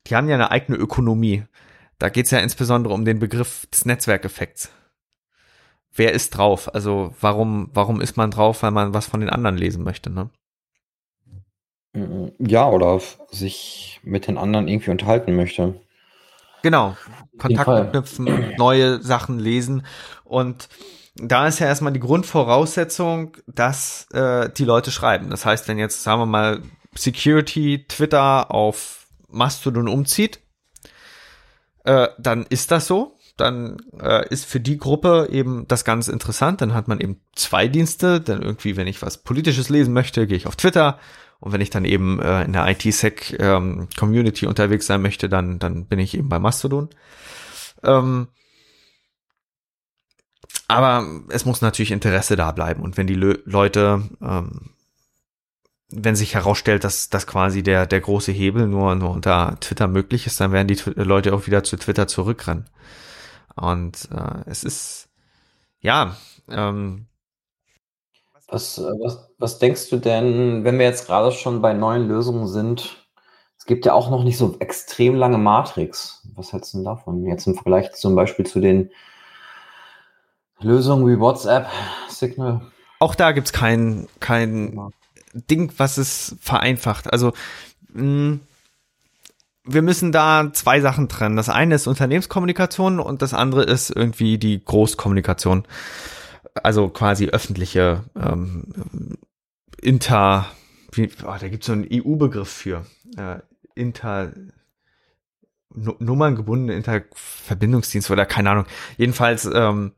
die 0.07 0.15
haben 0.15 0.27
ja 0.27 0.35
eine 0.35 0.51
eigene 0.51 0.77
Ökonomie. 0.77 1.43
Da 1.99 2.09
geht's 2.09 2.31
ja 2.31 2.39
insbesondere 2.39 2.93
um 2.93 3.05
den 3.05 3.19
Begriff 3.19 3.65
des 3.67 3.85
Netzwerkeffekts 3.85 4.71
wer 5.95 6.11
ist 6.13 6.37
drauf? 6.37 6.73
Also 6.73 7.13
warum, 7.19 7.69
warum 7.73 8.01
ist 8.01 8.17
man 8.17 8.31
drauf, 8.31 8.63
weil 8.63 8.71
man 8.71 8.93
was 8.93 9.07
von 9.07 9.21
den 9.21 9.29
anderen 9.29 9.57
lesen 9.57 9.83
möchte, 9.83 10.09
ne? 10.09 10.29
Ja, 12.39 12.69
oder 12.69 12.99
sich 13.31 14.01
mit 14.03 14.27
den 14.27 14.37
anderen 14.37 14.67
irgendwie 14.67 14.91
unterhalten 14.91 15.35
möchte. 15.35 15.79
Genau. 16.61 16.97
Kontakte 17.37 17.87
knüpfen, 17.89 18.53
neue 18.57 19.01
Sachen 19.01 19.39
lesen. 19.39 19.85
Und 20.25 20.67
da 21.15 21.47
ist 21.47 21.59
ja 21.59 21.67
erstmal 21.67 21.93
die 21.93 21.99
Grundvoraussetzung, 21.99 23.37
dass 23.47 24.07
äh, 24.11 24.49
die 24.49 24.65
Leute 24.65 24.91
schreiben. 24.91 25.29
Das 25.29 25.45
heißt, 25.45 25.67
wenn 25.67 25.77
jetzt, 25.77 26.03
sagen 26.03 26.21
wir 26.21 26.25
mal, 26.25 26.61
Security 26.95 27.85
Twitter 27.87 28.51
auf 28.51 29.07
Mastodon 29.27 29.87
umzieht, 29.87 30.39
äh, 31.83 32.07
dann 32.17 32.45
ist 32.49 32.71
das 32.71 32.87
so 32.87 33.15
dann 33.37 33.77
äh, 33.99 34.27
ist 34.29 34.45
für 34.45 34.59
die 34.59 34.77
Gruppe 34.77 35.27
eben 35.29 35.67
das 35.67 35.83
ganz 35.83 36.07
interessant. 36.07 36.61
Dann 36.61 36.73
hat 36.73 36.87
man 36.87 36.99
eben 36.99 37.19
zwei 37.35 37.67
Dienste. 37.67 38.21
Dann 38.21 38.41
irgendwie, 38.41 38.77
wenn 38.77 38.87
ich 38.87 39.01
was 39.01 39.23
Politisches 39.23 39.69
lesen 39.69 39.93
möchte, 39.93 40.25
gehe 40.27 40.37
ich 40.37 40.47
auf 40.47 40.55
Twitter. 40.55 40.99
Und 41.39 41.51
wenn 41.51 41.61
ich 41.61 41.69
dann 41.69 41.83
eben 41.83 42.21
äh, 42.21 42.43
in 42.43 42.53
der 42.53 42.67
IT-Sec-Community 42.69 44.45
ähm, 44.45 44.49
unterwegs 44.49 44.87
sein 44.87 45.01
möchte, 45.01 45.27
dann, 45.27 45.59
dann 45.59 45.85
bin 45.85 45.99
ich 45.99 46.17
eben 46.17 46.29
bei 46.29 46.39
Mastodon. 46.39 46.89
Ähm, 47.83 48.29
aber 50.67 51.05
es 51.29 51.45
muss 51.45 51.61
natürlich 51.61 51.91
Interesse 51.91 52.35
da 52.35 52.51
bleiben. 52.51 52.81
Und 52.81 52.97
wenn 52.97 53.07
die 53.07 53.15
Le 53.15 53.39
Leute, 53.45 54.03
ähm, 54.21 54.71
wenn 55.89 56.15
sich 56.15 56.33
herausstellt, 56.33 56.83
dass, 56.83 57.09
dass 57.09 57.27
quasi 57.27 57.63
der, 57.63 57.85
der 57.85 58.01
große 58.01 58.31
Hebel 58.31 58.67
nur, 58.67 58.95
nur 58.95 59.11
unter 59.11 59.57
Twitter 59.59 59.87
möglich 59.87 60.25
ist, 60.25 60.39
dann 60.39 60.51
werden 60.51 60.67
die 60.67 60.79
Leute 60.95 61.33
auch 61.33 61.45
wieder 61.45 61.63
zu 61.63 61.77
Twitter 61.77 62.07
zurückrennen. 62.07 62.65
Und 63.55 64.09
äh, 64.11 64.49
es 64.49 64.63
ist, 64.63 65.09
ja, 65.79 66.17
ähm, 66.49 67.07
was, 68.47 68.77
äh, 68.77 68.81
was, 68.81 69.29
was 69.37 69.59
denkst 69.59 69.89
du 69.89 69.97
denn, 69.97 70.63
wenn 70.63 70.77
wir 70.77 70.85
jetzt 70.85 71.07
gerade 71.07 71.31
schon 71.31 71.61
bei 71.61 71.73
neuen 71.73 72.07
Lösungen 72.07 72.47
sind? 72.47 73.07
Es 73.57 73.65
gibt 73.65 73.85
ja 73.85 73.93
auch 73.93 74.09
noch 74.09 74.23
nicht 74.23 74.37
so 74.37 74.57
extrem 74.59 75.15
lange 75.15 75.37
Matrix. 75.37 76.27
Was 76.35 76.53
hältst 76.53 76.73
du 76.73 76.77
denn 76.77 76.85
davon? 76.85 77.25
Jetzt 77.25 77.47
im 77.47 77.55
Vergleich 77.55 77.93
zum 77.93 78.15
Beispiel 78.15 78.45
zu 78.45 78.59
den 78.59 78.91
Lösungen 80.61 81.07
wie 81.07 81.19
WhatsApp, 81.19 81.67
Signal. 82.09 82.61
Auch 82.99 83.15
da 83.15 83.31
gibt's 83.31 83.51
kein, 83.51 84.07
kein 84.19 84.91
Ding, 85.33 85.73
was 85.77 85.97
es 85.97 86.35
vereinfacht. 86.39 87.11
Also 87.11 87.33
mh, 87.93 88.01
hm, 88.01 88.39
wir 89.67 89.81
müssen 89.81 90.11
da 90.11 90.51
zwei 90.53 90.79
Sachen 90.79 91.09
trennen. 91.09 91.35
Das 91.35 91.49
eine 91.49 91.75
ist 91.75 91.87
Unternehmenskommunikation 91.87 92.99
und 92.99 93.21
das 93.21 93.33
andere 93.33 93.63
ist 93.63 93.89
irgendwie 93.89 94.37
die 94.37 94.63
Großkommunikation. 94.63 95.67
Also 96.53 96.89
quasi 96.89 97.27
öffentliche 97.27 98.03
ähm, 98.15 99.17
Inter, 99.81 100.45
wie, 100.91 101.09
oh, 101.23 101.35
da 101.39 101.47
gibt 101.49 101.63
es 101.63 101.67
so 101.67 101.73
einen 101.73 101.87
EU-Begriff 101.91 102.49
für. 102.49 102.85
Äh, 103.17 103.39
Inter 103.73 104.31
nummerngebundene 105.73 106.73
Interverbindungsdienste 106.73 108.13
oder 108.13 108.25
keine 108.25 108.51
Ahnung. 108.51 108.65
Jedenfalls, 108.97 109.49
ähm, 109.53 109.91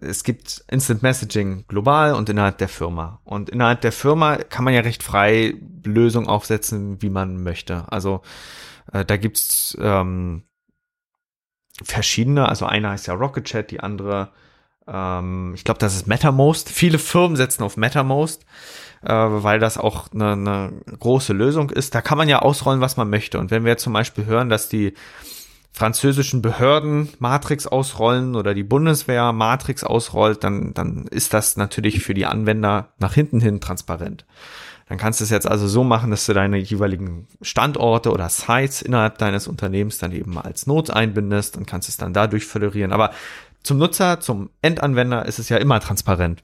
es 0.00 0.24
gibt 0.24 0.64
Instant 0.70 1.02
Messaging 1.02 1.64
global 1.68 2.14
und 2.14 2.28
innerhalb 2.28 2.58
der 2.58 2.68
Firma. 2.68 3.20
Und 3.24 3.50
innerhalb 3.50 3.82
der 3.82 3.92
Firma 3.92 4.36
kann 4.36 4.64
man 4.64 4.74
ja 4.74 4.80
recht 4.80 5.02
frei 5.02 5.54
Lösungen 5.84 6.28
aufsetzen, 6.28 7.02
wie 7.02 7.10
man 7.10 7.42
möchte. 7.42 7.84
Also 7.92 8.22
äh, 8.92 9.04
da 9.04 9.16
gibt's 9.16 9.76
ähm, 9.80 10.44
verschiedene, 11.82 12.48
also 12.48 12.64
eine 12.64 12.90
heißt 12.90 13.06
ja 13.06 13.14
Rocket 13.14 13.44
Chat, 13.44 13.70
die 13.70 13.80
andere, 13.80 14.30
ähm, 14.86 15.52
ich 15.54 15.64
glaube, 15.64 15.78
das 15.78 15.94
ist 15.94 16.06
MetaMost. 16.06 16.70
Viele 16.70 16.98
Firmen 16.98 17.36
setzen 17.36 17.62
auf 17.62 17.76
MetaMost, 17.76 18.46
äh, 19.02 19.12
weil 19.12 19.58
das 19.58 19.76
auch 19.76 20.10
eine, 20.12 20.32
eine 20.32 20.72
große 20.98 21.34
Lösung 21.34 21.68
ist. 21.68 21.94
Da 21.94 22.00
kann 22.00 22.16
man 22.16 22.30
ja 22.30 22.38
ausrollen, 22.38 22.80
was 22.80 22.96
man 22.96 23.10
möchte. 23.10 23.38
Und 23.38 23.50
wenn 23.50 23.64
wir 23.64 23.72
jetzt 23.72 23.82
zum 23.82 23.92
Beispiel 23.92 24.24
hören, 24.24 24.48
dass 24.48 24.70
die 24.70 24.94
französischen 25.76 26.40
Behörden 26.40 27.10
Matrix 27.18 27.66
ausrollen 27.66 28.34
oder 28.34 28.54
die 28.54 28.62
Bundeswehr 28.62 29.34
Matrix 29.34 29.84
ausrollt, 29.84 30.42
dann, 30.42 30.72
dann 30.72 31.06
ist 31.10 31.34
das 31.34 31.58
natürlich 31.58 32.02
für 32.02 32.14
die 32.14 32.24
Anwender 32.24 32.94
nach 32.98 33.12
hinten 33.12 33.42
hin 33.42 33.60
transparent. 33.60 34.24
Dann 34.88 34.96
kannst 34.96 35.20
du 35.20 35.24
es 35.24 35.30
jetzt 35.30 35.46
also 35.46 35.68
so 35.68 35.84
machen, 35.84 36.10
dass 36.10 36.24
du 36.24 36.32
deine 36.32 36.56
jeweiligen 36.56 37.26
Standorte 37.42 38.10
oder 38.10 38.30
Sites 38.30 38.80
innerhalb 38.80 39.18
deines 39.18 39.48
Unternehmens 39.48 39.98
dann 39.98 40.12
eben 40.12 40.38
als 40.38 40.66
Not 40.66 40.88
einbindest 40.88 41.58
und 41.58 41.66
kannst 41.66 41.90
es 41.90 41.98
dann 41.98 42.14
dadurch 42.14 42.46
föderieren. 42.46 42.92
Aber 42.92 43.10
zum 43.62 43.76
Nutzer, 43.76 44.18
zum 44.20 44.48
Endanwender 44.62 45.26
ist 45.26 45.38
es 45.38 45.50
ja 45.50 45.58
immer 45.58 45.80
transparent. 45.80 46.42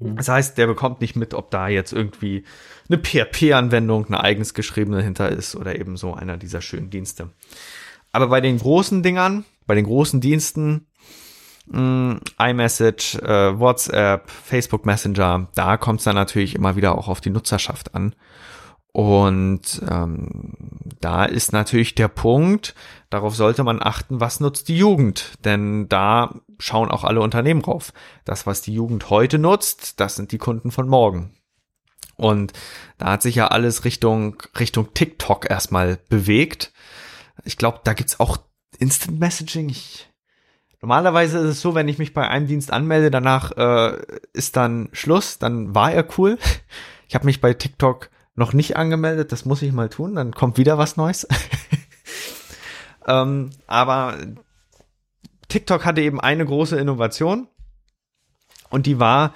Mhm. 0.00 0.16
Das 0.16 0.28
heißt, 0.28 0.58
der 0.58 0.66
bekommt 0.66 1.00
nicht 1.00 1.14
mit, 1.14 1.34
ob 1.34 1.52
da 1.52 1.68
jetzt 1.68 1.92
irgendwie 1.92 2.42
eine 2.88 3.00
PHP-Anwendung, 3.00 4.06
eine 4.06 4.24
eigens 4.24 4.54
geschriebene 4.54 5.00
hinter 5.02 5.28
ist 5.28 5.54
oder 5.54 5.78
eben 5.78 5.96
so 5.96 6.14
einer 6.14 6.36
dieser 6.36 6.62
schönen 6.62 6.90
Dienste. 6.90 7.30
Aber 8.12 8.28
bei 8.28 8.40
den 8.40 8.58
großen 8.58 9.02
Dingern, 9.02 9.44
bei 9.66 9.74
den 9.74 9.84
großen 9.84 10.20
Diensten, 10.20 10.86
Mm, 11.70 12.16
iMessage, 12.36 13.14
äh, 13.22 13.58
WhatsApp, 13.58 14.28
Facebook 14.28 14.86
Messenger, 14.86 15.46
da 15.54 15.76
kommt 15.76 16.00
es 16.00 16.04
dann 16.04 16.16
natürlich 16.16 16.56
immer 16.56 16.74
wieder 16.74 16.98
auch 16.98 17.06
auf 17.06 17.20
die 17.20 17.30
Nutzerschaft 17.30 17.94
an. 17.94 18.16
Und 18.92 19.80
ähm, 19.88 20.54
da 21.00 21.24
ist 21.24 21.52
natürlich 21.52 21.94
der 21.94 22.08
Punkt, 22.08 22.74
darauf 23.08 23.36
sollte 23.36 23.62
man 23.62 23.80
achten, 23.80 24.18
was 24.18 24.40
nutzt 24.40 24.66
die 24.66 24.76
Jugend. 24.76 25.34
Denn 25.44 25.88
da 25.88 26.34
schauen 26.58 26.90
auch 26.90 27.04
alle 27.04 27.20
Unternehmen 27.20 27.62
drauf. 27.62 27.92
Das, 28.24 28.46
was 28.48 28.62
die 28.62 28.74
Jugend 28.74 29.08
heute 29.08 29.38
nutzt, 29.38 30.00
das 30.00 30.16
sind 30.16 30.32
die 30.32 30.38
Kunden 30.38 30.72
von 30.72 30.88
morgen. 30.88 31.36
Und 32.16 32.52
da 32.98 33.12
hat 33.12 33.22
sich 33.22 33.36
ja 33.36 33.46
alles 33.46 33.84
Richtung, 33.84 34.42
Richtung 34.58 34.92
TikTok 34.92 35.48
erstmal 35.48 36.00
bewegt. 36.08 36.72
Ich 37.44 37.56
glaube, 37.56 37.80
da 37.84 37.92
gibt's 37.92 38.20
auch 38.20 38.38
Instant 38.78 39.18
Messaging. 39.20 39.68
Ich 39.68 40.10
Normalerweise 40.82 41.38
ist 41.38 41.44
es 41.44 41.60
so, 41.60 41.74
wenn 41.74 41.88
ich 41.88 41.98
mich 41.98 42.14
bei 42.14 42.26
einem 42.26 42.46
Dienst 42.46 42.72
anmelde, 42.72 43.10
danach 43.10 43.52
äh, 43.52 43.98
ist 44.32 44.56
dann 44.56 44.88
Schluss, 44.92 45.38
dann 45.38 45.74
war 45.74 45.92
er 45.92 46.06
cool. 46.18 46.38
Ich 47.08 47.16
habe 47.16 47.26
mich 47.26 47.40
bei 47.40 47.54
TikTok 47.54 48.08
noch 48.36 48.52
nicht 48.52 48.76
angemeldet, 48.76 49.32
das 49.32 49.44
muss 49.44 49.62
ich 49.62 49.72
mal 49.72 49.88
tun, 49.88 50.14
dann 50.14 50.32
kommt 50.32 50.58
wieder 50.58 50.78
was 50.78 50.96
Neues. 50.96 51.26
ähm, 53.08 53.50
aber 53.66 54.16
TikTok 55.48 55.84
hatte 55.84 56.02
eben 56.02 56.20
eine 56.20 56.46
große 56.46 56.78
Innovation 56.78 57.48
und 58.68 58.86
die 58.86 59.00
war, 59.00 59.34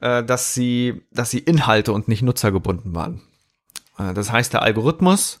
äh, 0.00 0.24
dass 0.24 0.54
sie, 0.54 1.02
dass 1.12 1.30
sie 1.30 1.38
Inhalte 1.38 1.92
und 1.92 2.08
nicht 2.08 2.22
Nutzer 2.22 2.50
gebunden 2.50 2.96
waren. 2.96 3.22
Äh, 3.96 4.12
das 4.12 4.32
heißt, 4.32 4.52
der 4.52 4.62
Algorithmus, 4.62 5.40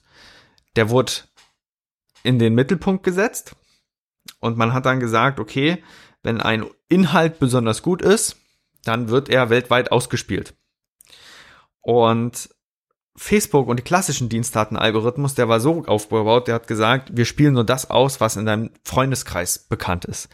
der 0.76 0.90
wurde 0.90 1.12
in 2.24 2.40
den 2.40 2.54
Mittelpunkt 2.54 3.04
gesetzt 3.04 3.54
und 4.40 4.56
man 4.56 4.72
hat 4.72 4.86
dann 4.86 4.98
gesagt, 4.98 5.38
okay, 5.38 5.84
wenn 6.24 6.40
ein 6.40 6.64
Inhalt 6.88 7.38
besonders 7.38 7.82
gut 7.82 8.02
ist, 8.02 8.36
dann 8.82 9.08
wird 9.08 9.28
er 9.28 9.50
weltweit 9.50 9.92
ausgespielt. 9.92 10.54
Und 11.80 12.48
Facebook 13.16 13.68
und 13.68 13.78
die 13.78 13.84
klassischen 13.84 14.28
Dienste 14.28 14.58
hatten 14.58 14.76
einen 14.76 14.86
Algorithmus, 14.86 15.34
der 15.34 15.48
war 15.48 15.60
so 15.60 15.84
aufgebaut, 15.86 16.48
der 16.48 16.56
hat 16.56 16.66
gesagt, 16.66 17.16
wir 17.16 17.26
spielen 17.26 17.54
nur 17.54 17.64
das 17.64 17.90
aus, 17.90 18.20
was 18.20 18.36
in 18.36 18.46
deinem 18.46 18.70
Freundeskreis 18.84 19.58
bekannt 19.68 20.04
ist. 20.04 20.28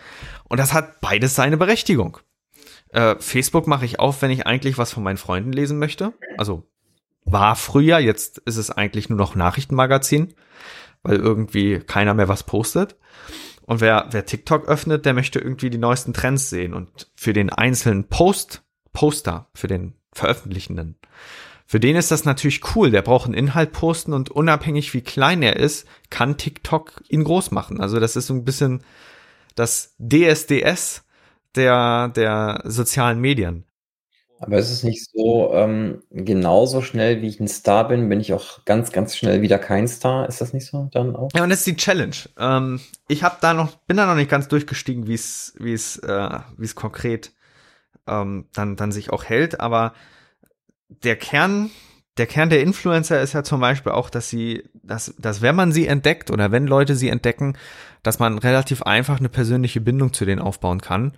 Und 0.48 0.58
das 0.58 0.72
hat 0.72 1.00
beides 1.00 1.34
seine 1.34 1.58
Berechtigung. 1.58 2.18
Äh, 2.88 3.16
Facebook 3.18 3.66
mache 3.66 3.84
ich 3.84 3.98
auf, 4.00 4.22
wenn 4.22 4.30
ich 4.30 4.46
eigentlich 4.46 4.78
was 4.78 4.92
von 4.92 5.02
meinen 5.02 5.18
Freunden 5.18 5.52
lesen 5.52 5.78
möchte. 5.78 6.12
Also 6.38 6.64
war 7.24 7.54
früher, 7.54 7.98
jetzt 7.98 8.38
ist 8.38 8.56
es 8.56 8.70
eigentlich 8.70 9.08
nur 9.08 9.18
noch 9.18 9.34
Nachrichtenmagazin, 9.34 10.34
weil 11.02 11.16
irgendwie 11.16 11.78
keiner 11.78 12.14
mehr 12.14 12.28
was 12.28 12.44
postet. 12.44 12.96
Und 13.62 13.80
wer, 13.80 14.08
wer 14.10 14.26
TikTok 14.26 14.68
öffnet, 14.68 15.06
der 15.06 15.14
möchte 15.14 15.38
irgendwie 15.38 15.70
die 15.70 15.78
neuesten 15.78 16.12
Trends 16.12 16.50
sehen. 16.50 16.74
Und 16.74 17.10
für 17.14 17.32
den 17.32 17.50
einzelnen 17.50 18.08
Post, 18.08 18.62
Poster, 18.92 19.48
für 19.54 19.68
den 19.68 19.94
Veröffentlichenden, 20.12 20.96
für 21.70 21.78
den 21.78 21.94
ist 21.94 22.10
das 22.10 22.24
natürlich 22.24 22.74
cool. 22.74 22.90
Der 22.90 23.02
braucht 23.02 23.26
einen 23.26 23.34
Inhalt 23.34 23.70
posten 23.70 24.12
und 24.12 24.28
unabhängig 24.28 24.92
wie 24.92 25.02
klein 25.02 25.40
er 25.40 25.54
ist, 25.54 25.86
kann 26.10 26.36
TikTok 26.36 27.04
ihn 27.08 27.22
groß 27.22 27.52
machen. 27.52 27.80
Also 27.80 28.00
das 28.00 28.16
ist 28.16 28.26
so 28.26 28.34
ein 28.34 28.44
bisschen 28.44 28.82
das 29.54 29.94
DSDS 30.00 31.04
der, 31.54 32.08
der 32.08 32.62
sozialen 32.64 33.20
Medien. 33.20 33.66
Aber 34.42 34.56
ist 34.56 34.70
es 34.70 34.82
nicht 34.82 35.06
so, 35.12 35.52
ähm, 35.52 36.02
genauso 36.10 36.80
schnell 36.80 37.20
wie 37.20 37.28
ich 37.28 37.40
ein 37.40 37.48
Star 37.48 37.86
bin, 37.86 38.08
bin 38.08 38.20
ich 38.20 38.32
auch 38.32 38.64
ganz, 38.64 38.90
ganz 38.90 39.14
schnell 39.14 39.42
wieder 39.42 39.58
kein 39.58 39.86
Star? 39.86 40.26
Ist 40.26 40.40
das 40.40 40.54
nicht 40.54 40.66
so 40.66 40.88
dann 40.92 41.14
auch? 41.14 41.28
Ja, 41.34 41.42
und 41.42 41.50
das 41.50 41.58
ist 41.58 41.66
die 41.66 41.76
Challenge. 41.76 42.16
Ähm, 42.38 42.80
ich 43.06 43.22
habe 43.22 43.36
da 43.42 43.52
noch, 43.52 43.76
bin 43.86 43.98
da 43.98 44.06
noch 44.06 44.14
nicht 44.14 44.30
ganz 44.30 44.48
durchgestiegen, 44.48 45.06
wie 45.06 45.14
es, 45.14 45.52
wie 45.58 45.74
es, 45.74 45.98
äh, 45.98 46.38
wie 46.56 46.64
es 46.64 46.74
konkret 46.74 47.32
ähm, 48.06 48.46
dann, 48.54 48.76
dann 48.76 48.92
sich 48.92 49.10
auch 49.10 49.24
hält. 49.24 49.60
Aber 49.60 49.92
der 50.88 51.16
Kern, 51.16 51.70
der 52.16 52.26
Kern 52.26 52.48
der 52.48 52.62
Influencer 52.62 53.20
ist 53.20 53.34
ja 53.34 53.42
zum 53.42 53.60
Beispiel 53.60 53.92
auch, 53.92 54.08
dass 54.08 54.30
sie, 54.30 54.64
dass, 54.72 55.14
dass 55.18 55.42
wenn 55.42 55.54
man 55.54 55.70
sie 55.70 55.86
entdeckt 55.86 56.30
oder 56.30 56.50
wenn 56.50 56.66
Leute 56.66 56.96
sie 56.96 57.10
entdecken, 57.10 57.58
dass 58.02 58.18
man 58.18 58.38
relativ 58.38 58.80
einfach 58.84 59.18
eine 59.18 59.28
persönliche 59.28 59.82
Bindung 59.82 60.14
zu 60.14 60.24
denen 60.24 60.40
aufbauen 60.40 60.80
kann 60.80 61.12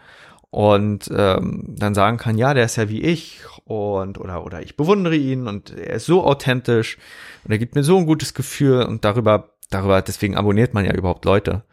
und 0.52 1.10
ähm, 1.16 1.64
dann 1.78 1.94
sagen 1.94 2.18
kann, 2.18 2.36
ja, 2.36 2.52
der 2.52 2.66
ist 2.66 2.76
ja 2.76 2.90
wie 2.90 3.00
ich 3.00 3.40
und 3.64 4.18
oder 4.18 4.44
oder 4.44 4.60
ich 4.62 4.76
bewundere 4.76 5.16
ihn 5.16 5.48
und 5.48 5.70
er 5.70 5.94
ist 5.94 6.04
so 6.04 6.24
authentisch 6.24 6.98
und 7.42 7.52
er 7.52 7.58
gibt 7.58 7.74
mir 7.74 7.82
so 7.82 7.96
ein 7.96 8.04
gutes 8.04 8.34
Gefühl 8.34 8.82
und 8.82 9.02
darüber 9.06 9.54
darüber 9.70 10.02
deswegen 10.02 10.36
abonniert 10.36 10.74
man 10.74 10.84
ja 10.84 10.92
überhaupt 10.92 11.24
Leute, 11.24 11.64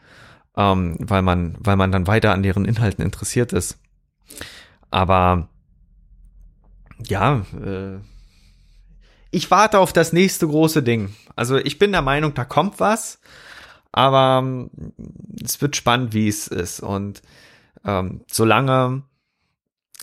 ähm, 0.56 0.96
weil 0.98 1.22
man 1.22 1.58
weil 1.60 1.76
man 1.76 1.92
dann 1.92 2.08
weiter 2.08 2.32
an 2.32 2.42
deren 2.42 2.64
Inhalten 2.64 3.04
interessiert 3.04 3.52
ist. 3.52 3.78
Aber 4.92 5.50
ja, 7.06 7.42
äh, 7.62 7.98
ich 9.30 9.52
warte 9.52 9.80
auf 9.80 9.92
das 9.92 10.14
nächste 10.14 10.48
große 10.48 10.84
Ding. 10.84 11.14
Also 11.36 11.58
ich 11.58 11.80
bin 11.80 11.92
der 11.92 12.02
Meinung, 12.02 12.34
da 12.34 12.46
kommt 12.46 12.80
was, 12.80 13.20
aber 13.92 14.40
ähm, 14.42 14.70
es 15.44 15.62
wird 15.62 15.76
spannend, 15.76 16.14
wie 16.14 16.30
es 16.30 16.48
ist 16.48 16.80
und 16.80 17.22
ähm, 17.86 18.22
solange, 18.28 19.04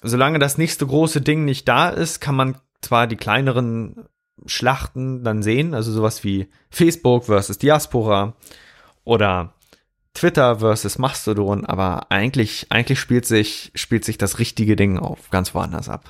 solange 0.02 0.38
das 0.38 0.58
nächste 0.58 0.86
große 0.86 1.20
Ding 1.20 1.44
nicht 1.44 1.68
da 1.68 1.88
ist, 1.88 2.20
kann 2.20 2.34
man 2.34 2.58
zwar 2.80 3.06
die 3.06 3.16
kleineren 3.16 4.08
Schlachten 4.44 5.24
dann 5.24 5.42
sehen, 5.42 5.74
also 5.74 5.92
sowas 5.92 6.22
wie 6.22 6.48
Facebook 6.70 7.24
versus 7.24 7.58
Diaspora 7.58 8.34
oder 9.04 9.54
Twitter 10.14 10.60
versus 10.60 10.98
Mastodon, 10.98 11.64
aber 11.64 12.10
eigentlich, 12.10 12.66
eigentlich 12.70 12.98
spielt 12.98 13.26
sich, 13.26 13.70
spielt 13.74 14.04
sich 14.04 14.18
das 14.18 14.38
richtige 14.38 14.76
Ding 14.76 14.98
auf 14.98 15.30
ganz 15.30 15.54
woanders 15.54 15.88
ab. 15.88 16.04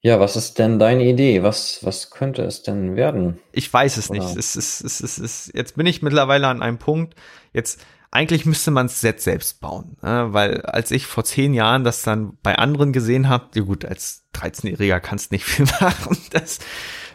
Ja, 0.00 0.20
was 0.20 0.36
ist 0.36 0.58
denn 0.58 0.78
deine 0.78 1.04
Idee? 1.04 1.42
Was, 1.42 1.84
was 1.84 2.10
könnte 2.10 2.42
es 2.42 2.62
denn 2.62 2.94
werden? 2.94 3.38
Ich 3.52 3.72
weiß 3.72 3.96
es 3.96 4.10
Oder? 4.10 4.20
nicht. 4.20 4.36
Es 4.36 4.54
ist, 4.54 4.80
es 4.80 5.00
ist, 5.00 5.18
es 5.18 5.18
ist, 5.18 5.54
jetzt 5.54 5.76
bin 5.76 5.86
ich 5.86 6.02
mittlerweile 6.02 6.46
an 6.46 6.62
einem 6.62 6.78
Punkt. 6.78 7.14
Jetzt, 7.52 7.84
eigentlich 8.10 8.46
müsste 8.46 8.70
man 8.70 8.86
das 8.86 9.00
Set 9.00 9.20
selbst 9.20 9.60
bauen, 9.60 9.96
ne? 10.02 10.28
weil 10.30 10.62
als 10.62 10.90
ich 10.90 11.06
vor 11.06 11.24
zehn 11.24 11.52
Jahren 11.52 11.84
das 11.84 12.02
dann 12.02 12.38
bei 12.42 12.56
anderen 12.56 12.92
gesehen 12.92 13.28
habe, 13.28 13.48
ja 13.54 13.62
gut, 13.62 13.84
als 13.84 14.26
13-Jähriger 14.34 15.00
kannst 15.00 15.32
nicht 15.32 15.44
viel 15.46 15.66
machen, 15.80 16.16
das 16.30 16.58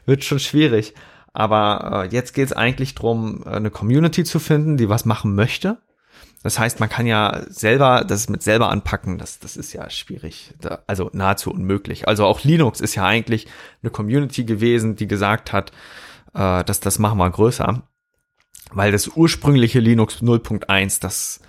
wird 0.06 0.24
schon 0.24 0.40
schwierig. 0.40 0.94
Aber 1.36 2.04
äh, 2.06 2.16
jetzt 2.16 2.34
geht 2.34 2.46
es 2.46 2.54
eigentlich 2.54 2.94
drum, 2.94 3.44
eine 3.44 3.72
Community 3.72 4.24
zu 4.24 4.40
finden, 4.40 4.78
die 4.78 4.88
was 4.88 5.06
machen 5.06 5.34
möchte. 5.34 5.80
Das 6.44 6.60
heißt, 6.60 6.80
man 6.80 6.90
kann 6.90 7.08
ja 7.08 7.42
selber 7.48 8.04
das 8.06 8.30
mit 8.30 8.44
selber 8.44 8.70
anpacken, 8.70 9.18
das, 9.18 9.40
das 9.40 9.56
ist 9.56 9.72
ja 9.74 9.90
schwierig, 9.90 10.54
also 10.88 11.10
nahezu 11.14 11.52
unmöglich. 11.52 12.08
Also 12.08 12.26
auch 12.26 12.44
Linux 12.44 12.82
ist 12.82 12.96
ja 12.96 13.06
eigentlich 13.06 13.48
eine 13.82 13.90
Community 13.90 14.44
gewesen, 14.44 14.96
die 14.96 15.08
gesagt 15.08 15.54
hat, 15.54 15.72
äh, 16.36 16.64
dass 16.66 16.82
das 16.82 17.00
machen 17.00 17.18
wir 17.18 17.30
größer 17.32 17.84
weil 18.74 18.92
das 18.92 19.08
ursprüngliche 19.08 19.80
Linux 19.80 20.22
0.1, 20.22 21.02
das, 21.02 21.40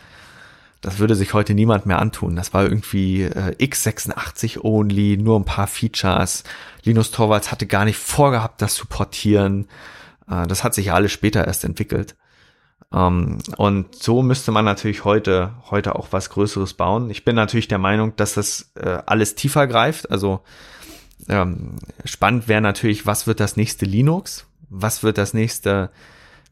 das 0.81 0.99
würde 0.99 1.15
sich 1.15 1.35
heute 1.35 1.55
niemand 1.55 1.87
mehr 1.87 1.99
antun. 1.99 2.37
Das 2.37 2.53
war 2.53 2.65
irgendwie 2.65 3.23
äh, 3.23 3.57
x86 3.59 4.63
only, 4.63 5.17
nur 5.17 5.39
ein 5.39 5.45
paar 5.45 5.67
Features. 5.67 6.45
Linus 6.85 7.11
Torvalds 7.11 7.51
hatte 7.51 7.67
gar 7.67 7.85
nicht 7.85 7.99
vorgehabt, 7.99 8.61
das 8.63 8.75
zu 8.75 8.87
portieren. 8.87 9.67
Äh, 10.29 10.47
das 10.47 10.65
hat 10.65 10.75
sich 10.75 10.87
ja 10.87 10.95
alles 10.95 11.13
später 11.13 11.47
erst 11.47 11.65
entwickelt. 11.65 12.17
Um, 12.91 13.01
ähm, 13.01 13.39
und 13.57 13.95
so 13.97 14.23
müsste 14.23 14.53
man 14.53 14.65
natürlich 14.65 15.05
heute, 15.05 15.55
heute 15.71 15.97
auch 15.97 16.09
was 16.11 16.31
Größeres 16.31 16.75
bauen. 16.75 17.11
Ich 17.11 17.25
bin 17.25 17.35
natürlich 17.35 17.67
der 17.67 17.79
Meinung, 17.79 18.15
dass 18.15 18.35
das 18.35 18.71
äh, 18.77 18.99
alles 19.07 19.35
tiefer 19.35 19.67
greift. 19.67 20.11
Also 20.11 20.43
ähm, 21.29 21.79
spannend 22.05 22.47
wäre 22.47 22.61
natürlich, 22.61 23.07
was 23.07 23.27
wird 23.27 23.41
das 23.41 23.57
nächste 23.57 23.85
Linux? 23.85 24.47
Was 24.69 25.03
wird 25.03 25.19
das 25.19 25.35
nächste 25.35 25.91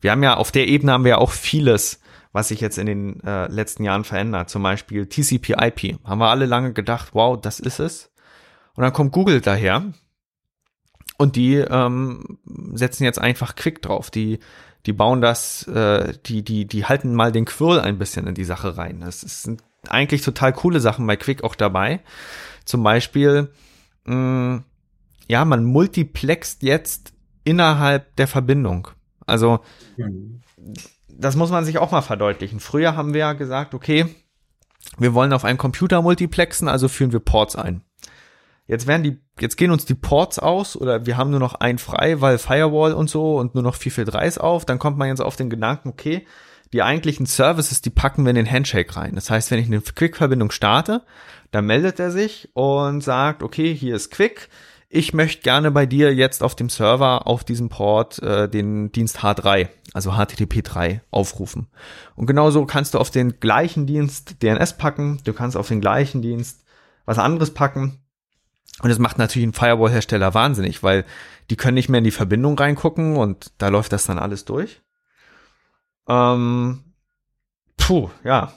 wir 0.02 0.10
haben 0.10 0.22
ja 0.22 0.36
auf 0.36 0.52
der 0.52 0.68
Ebene 0.68 0.92
haben 0.92 1.04
wir 1.04 1.10
ja 1.10 1.18
auch 1.18 1.30
vieles, 1.30 2.00
was 2.32 2.48
sich 2.48 2.60
jetzt 2.60 2.76
in 2.76 2.86
den 2.86 3.20
äh, 3.24 3.46
letzten 3.46 3.84
Jahren 3.84 4.04
verändert. 4.04 4.50
Zum 4.50 4.62
Beispiel 4.62 5.06
TCP/IP. 5.06 6.04
Haben 6.04 6.18
wir 6.18 6.28
alle 6.28 6.46
lange 6.46 6.72
gedacht, 6.72 7.10
wow, 7.12 7.40
das 7.40 7.60
ist 7.60 7.78
es. 7.78 8.12
Und 8.74 8.82
dann 8.82 8.92
kommt 8.92 9.12
Google 9.12 9.40
daher 9.40 9.84
und 11.18 11.36
die 11.36 11.56
ähm, 11.56 12.38
setzen 12.74 13.04
jetzt 13.04 13.20
einfach 13.20 13.54
Quick 13.54 13.80
drauf. 13.82 14.10
Die 14.10 14.40
die 14.86 14.92
bauen 14.92 15.20
das, 15.20 15.66
äh, 15.68 16.14
die 16.26 16.42
die 16.42 16.66
die 16.66 16.84
halten 16.86 17.14
mal 17.14 17.30
den 17.30 17.44
Quirl 17.44 17.80
ein 17.80 17.98
bisschen 17.98 18.26
in 18.26 18.34
die 18.34 18.44
Sache 18.44 18.76
rein. 18.76 19.00
Das 19.00 19.20
sind 19.20 19.62
eigentlich 19.88 20.22
total 20.22 20.52
coole 20.52 20.80
Sachen 20.80 21.06
bei 21.06 21.16
Quick 21.16 21.44
auch 21.44 21.54
dabei. 21.54 22.00
Zum 22.64 22.82
Beispiel, 22.82 23.52
mh, 24.04 24.14
mm, 24.14 24.64
ja, 25.28 25.44
man 25.44 25.64
multiplext 25.64 26.62
jetzt 26.62 27.12
innerhalb 27.44 28.16
der 28.16 28.26
Verbindung. 28.26 28.88
Also, 29.26 29.60
das 31.08 31.36
muss 31.36 31.50
man 31.50 31.64
sich 31.64 31.78
auch 31.78 31.90
mal 31.90 32.02
verdeutlichen. 32.02 32.60
Früher 32.60 32.96
haben 32.96 33.14
wir 33.14 33.20
ja 33.20 33.32
gesagt, 33.32 33.74
okay, 33.74 34.06
wir 34.98 35.14
wollen 35.14 35.32
auf 35.32 35.44
einem 35.44 35.58
Computer 35.58 36.02
multiplexen, 36.02 36.68
also 36.68 36.88
führen 36.88 37.12
wir 37.12 37.20
Ports 37.20 37.56
ein. 37.56 37.82
Jetzt 38.66 38.86
werden 38.86 39.02
die, 39.02 39.20
jetzt 39.40 39.56
gehen 39.56 39.70
uns 39.70 39.84
die 39.84 39.94
Ports 39.94 40.38
aus 40.38 40.76
oder 40.76 41.04
wir 41.04 41.16
haben 41.16 41.30
nur 41.30 41.40
noch 41.40 41.54
ein 41.54 41.78
frei, 41.78 42.20
weil 42.20 42.38
Firewall 42.38 42.94
und 42.94 43.10
so 43.10 43.36
und 43.38 43.54
nur 43.54 43.62
noch 43.62 43.74
443 43.74 44.40
auf. 44.40 44.64
Dann 44.64 44.78
kommt 44.78 44.98
man 44.98 45.08
jetzt 45.08 45.20
auf 45.20 45.36
den 45.36 45.50
Gedanken, 45.50 45.88
okay, 45.88 46.26
die 46.72 46.82
eigentlichen 46.82 47.26
Services, 47.26 47.82
die 47.82 47.90
packen 47.90 48.24
wir 48.24 48.30
in 48.30 48.36
den 48.36 48.50
Handshake 48.50 48.96
rein. 48.96 49.14
Das 49.14 49.30
heißt, 49.30 49.50
wenn 49.50 49.58
ich 49.58 49.66
eine 49.66 49.80
Quick-Verbindung 49.80 50.50
starte, 50.50 51.02
dann 51.50 51.66
meldet 51.66 52.00
er 52.00 52.10
sich 52.10 52.48
und 52.54 53.02
sagt, 53.02 53.42
okay, 53.42 53.74
hier 53.74 53.96
ist 53.96 54.10
Quick 54.10 54.48
ich 54.94 55.14
möchte 55.14 55.40
gerne 55.40 55.70
bei 55.70 55.86
dir 55.86 56.14
jetzt 56.14 56.42
auf 56.42 56.54
dem 56.54 56.68
Server 56.68 57.26
auf 57.26 57.44
diesem 57.44 57.70
Port 57.70 58.22
äh, 58.22 58.46
den 58.46 58.92
Dienst 58.92 59.20
H3, 59.20 59.70
also 59.94 60.12
HTTP 60.12 60.62
3, 60.62 61.00
aufrufen. 61.10 61.68
Und 62.14 62.26
genauso 62.26 62.66
kannst 62.66 62.92
du 62.92 62.98
auf 62.98 63.10
den 63.10 63.40
gleichen 63.40 63.86
Dienst 63.86 64.42
DNS 64.42 64.76
packen, 64.76 65.18
du 65.24 65.32
kannst 65.32 65.56
auf 65.56 65.66
den 65.66 65.80
gleichen 65.80 66.20
Dienst 66.20 66.64
was 67.06 67.18
anderes 67.18 67.54
packen. 67.54 68.02
Und 68.82 68.90
das 68.90 68.98
macht 68.98 69.16
natürlich 69.16 69.44
einen 69.44 69.54
Firewall-Hersteller 69.54 70.34
wahnsinnig, 70.34 70.82
weil 70.82 71.06
die 71.48 71.56
können 71.56 71.74
nicht 71.74 71.88
mehr 71.88 71.98
in 71.98 72.04
die 72.04 72.10
Verbindung 72.10 72.58
reingucken 72.58 73.16
und 73.16 73.50
da 73.56 73.68
läuft 73.68 73.94
das 73.94 74.04
dann 74.04 74.18
alles 74.18 74.44
durch. 74.44 74.82
Ähm, 76.06 76.84
puh, 77.78 78.10
ja, 78.24 78.52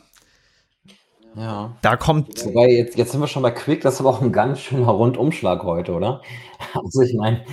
ja. 1.36 1.76
Da 1.82 1.98
kommt. 1.98 2.46
Wobei, 2.46 2.70
jetzt, 2.72 2.98
jetzt 2.98 3.12
sind 3.12 3.22
wir 3.22 3.28
schon 3.28 3.44
bei 3.44 3.52
Quick, 3.52 3.82
das 3.82 3.96
ist 3.96 4.00
aber 4.00 4.10
auch 4.10 4.22
ein 4.22 4.32
ganz 4.32 4.60
schöner 4.60 4.88
Rundumschlag 4.88 5.64
heute, 5.64 5.94
oder? 5.94 6.22
Also 6.74 7.02
ich 7.02 7.14
meine, 7.14 7.46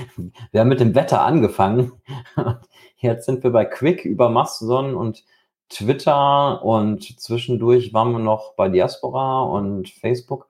wir 0.51 0.61
haben 0.61 0.69
mit 0.69 0.81
dem 0.81 0.95
Wetter 0.95 1.23
angefangen. 1.23 1.93
Jetzt 2.97 3.27
sind 3.27 3.43
wir 3.43 3.51
bei 3.51 3.65
Quick 3.65 4.05
über 4.05 4.31
Mastodon 4.31 4.95
und 4.95 5.25
Twitter 5.69 6.65
und 6.65 7.21
zwischendurch 7.21 7.93
waren 7.93 8.13
wir 8.13 8.19
noch 8.21 8.55
bei 8.55 8.69
Diaspora 8.69 9.43
und 9.43 9.89
Facebook. 9.89 10.49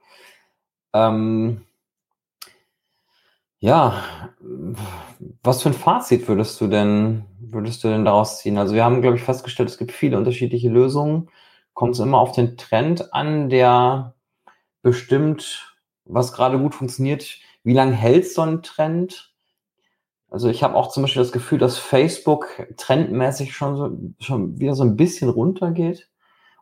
Ähm, 0.93 1.62
ja, 3.61 4.03
was 5.43 5.62
für 5.62 5.70
ein 5.70 5.74
Fazit 5.74 6.28
würdest 6.28 6.61
du 6.61 6.66
denn, 6.66 7.24
würdest 7.41 7.85
du 7.85 7.89
denn 7.89 8.05
daraus 8.05 8.39
ziehen? 8.39 8.59
Also 8.59 8.74
wir 8.74 8.85
haben, 8.85 9.03
glaube 9.03 9.16
ich, 9.16 9.22
festgestellt, 9.22 9.68
es 9.70 9.78
gibt 9.78 9.93
viele 9.93 10.18
unterschiedliche 10.18 10.68
Lösungen 10.68 11.28
kommt 11.75 11.95
es 11.95 12.01
immer 12.01 12.18
auf 12.18 12.33
den 12.33 12.57
Trend 12.57 13.12
an, 13.14 13.49
der 13.49 14.14
bestimmt, 14.83 15.77
was 16.05 16.33
gerade 16.33 16.59
gut 16.59 16.75
funktioniert. 16.75 17.39
Wie 17.64 17.75
lange 17.75 17.95
hält 17.95 18.29
so 18.29 18.43
ein 18.43 18.62
Trend? 18.62 19.33
Also 20.31 20.49
ich 20.49 20.62
habe 20.62 20.75
auch 20.75 20.89
zum 20.89 21.03
Beispiel 21.03 21.23
das 21.23 21.33
Gefühl, 21.33 21.59
dass 21.59 21.79
Facebook 21.79 22.66
trendmäßig 22.77 23.55
schon, 23.55 23.77
so, 23.77 23.99
schon 24.18 24.59
wieder 24.59 24.75
so 24.75 24.83
ein 24.83 24.97
bisschen 24.97 25.29
runtergeht. 25.29 26.09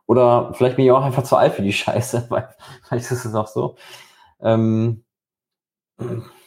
Oder 0.05 0.53
vielleicht 0.53 0.75
bin 0.75 0.85
ich 0.85 0.91
auch 0.91 1.03
einfach 1.03 1.23
zu 1.23 1.37
alt 1.37 1.53
für 1.53 1.61
die 1.61 1.73
Scheiße, 1.73 2.25
weil 2.29 2.49
vielleicht 2.83 3.09
ist 3.11 3.25
es 3.25 3.33
auch 3.33 3.47
so. 3.47 3.75
Ähm, 4.41 5.03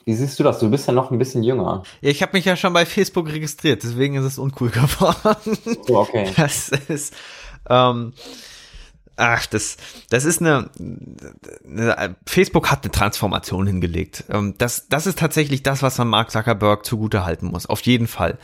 wie 0.05 0.12
siehst 0.12 0.39
du 0.39 0.43
das? 0.43 0.59
Du 0.59 0.71
bist 0.71 0.87
ja 0.87 0.93
noch 0.93 1.11
ein 1.11 1.19
bisschen 1.19 1.43
jünger. 1.43 1.83
Ja, 2.03 2.11
ich 2.11 2.21
habe 2.23 2.37
mich 2.37 2.45
ja 2.45 2.57
schon 2.57 2.73
bei 2.73 2.85
Facebook 2.85 3.29
registriert, 3.29 3.83
deswegen 3.83 4.17
ist 4.17 4.25
es 4.25 4.39
uncool 4.39 4.69
geworden. 4.71 5.59
Oh, 5.89 5.97
okay. 5.97 6.31
Das 6.37 6.69
ist, 6.69 7.15
ähm, 7.71 8.12
ach, 9.17 9.47
das, 9.47 9.77
das 10.11 10.25
ist 10.25 10.41
eine, 10.41 10.71
eine, 11.65 12.17
Facebook 12.27 12.71
hat 12.71 12.85
eine 12.85 12.93
Transformation 12.93 13.67
hingelegt. 13.67 14.25
Ähm, 14.29 14.55
das, 14.59 14.89
das 14.89 15.07
ist 15.07 15.19
tatsächlich 15.19 15.62
das, 15.62 15.83
was 15.83 15.99
man 15.99 16.09
Mark 16.09 16.31
Zuckerberg 16.31 16.85
zugute 16.85 17.25
halten 17.25 17.47
muss. 17.47 17.67
Auf 17.67 17.81
jeden 17.83 18.07
Fall. 18.07 18.39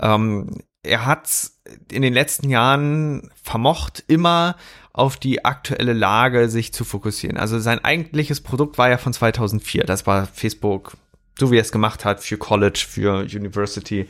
Ähm, 0.00 0.62
er 0.82 1.06
hat 1.06 1.50
in 1.90 2.02
den 2.02 2.14
letzten 2.14 2.48
Jahren 2.48 3.30
vermocht, 3.42 4.02
immer 4.06 4.56
auf 4.92 5.16
die 5.16 5.44
aktuelle 5.44 5.92
Lage 5.92 6.48
sich 6.48 6.72
zu 6.72 6.84
fokussieren. 6.84 7.36
Also 7.36 7.58
sein 7.58 7.84
eigentliches 7.84 8.40
Produkt 8.40 8.78
war 8.78 8.88
ja 8.90 8.98
von 8.98 9.12
2004. 9.12 9.84
Das 9.84 10.06
war 10.06 10.26
Facebook, 10.26 10.96
so 11.38 11.50
wie 11.50 11.58
er 11.58 11.62
es 11.62 11.72
gemacht 11.72 12.04
hat, 12.04 12.20
für 12.20 12.38
College, 12.38 12.84
für 12.88 13.20
University 13.20 14.08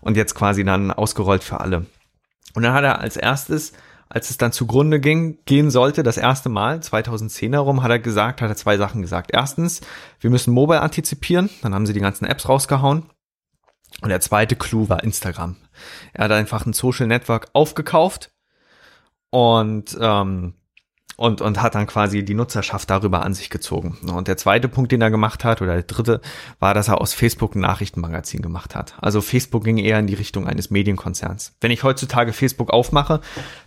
und 0.00 0.16
jetzt 0.16 0.34
quasi 0.34 0.64
dann 0.64 0.92
ausgerollt 0.92 1.42
für 1.42 1.60
alle. 1.60 1.86
Und 2.54 2.62
dann 2.62 2.72
hat 2.72 2.84
er 2.84 3.00
als 3.00 3.16
erstes, 3.16 3.72
als 4.10 4.28
es 4.28 4.38
dann 4.38 4.50
zugrunde 4.52 4.98
ging, 4.98 5.38
gehen 5.46 5.70
sollte, 5.70 6.02
das 6.02 6.16
erste 6.16 6.48
Mal, 6.48 6.82
2010 6.82 7.52
herum, 7.52 7.82
hat 7.82 7.92
er 7.92 8.00
gesagt, 8.00 8.42
hat 8.42 8.50
er 8.50 8.56
zwei 8.56 8.76
Sachen 8.76 9.02
gesagt. 9.02 9.30
Erstens, 9.32 9.80
wir 10.18 10.30
müssen 10.30 10.52
Mobile 10.52 10.80
antizipieren. 10.80 11.48
Dann 11.62 11.74
haben 11.74 11.86
sie 11.86 11.92
die 11.92 12.00
ganzen 12.00 12.24
Apps 12.24 12.48
rausgehauen. 12.48 13.04
Und 14.02 14.08
der 14.08 14.20
zweite 14.20 14.56
Clou 14.56 14.88
war 14.88 15.04
Instagram. 15.04 15.56
Er 16.12 16.24
hat 16.24 16.32
einfach 16.32 16.66
ein 16.66 16.72
Social 16.72 17.06
Network 17.06 17.50
aufgekauft 17.52 18.32
und 19.30 19.96
ähm, 20.00 20.54
und, 21.20 21.42
und 21.42 21.60
hat 21.60 21.74
dann 21.74 21.86
quasi 21.86 22.24
die 22.24 22.32
Nutzerschaft 22.32 22.88
darüber 22.88 23.22
an 23.26 23.34
sich 23.34 23.50
gezogen. 23.50 23.98
Und 24.10 24.26
der 24.26 24.38
zweite 24.38 24.68
Punkt, 24.68 24.90
den 24.90 25.02
er 25.02 25.10
gemacht 25.10 25.44
hat, 25.44 25.60
oder 25.60 25.74
der 25.74 25.82
dritte, 25.82 26.22
war, 26.60 26.72
dass 26.72 26.88
er 26.88 26.98
aus 26.98 27.12
Facebook 27.12 27.54
ein 27.54 27.60
Nachrichtenmagazin 27.60 28.40
gemacht 28.40 28.74
hat. 28.74 28.94
Also 29.02 29.20
Facebook 29.20 29.62
ging 29.62 29.76
eher 29.76 29.98
in 29.98 30.06
die 30.06 30.14
Richtung 30.14 30.46
eines 30.46 30.70
Medienkonzerns. 30.70 31.56
Wenn 31.60 31.72
ich 31.72 31.82
heutzutage 31.82 32.32
Facebook 32.32 32.70
aufmache, 32.70 33.20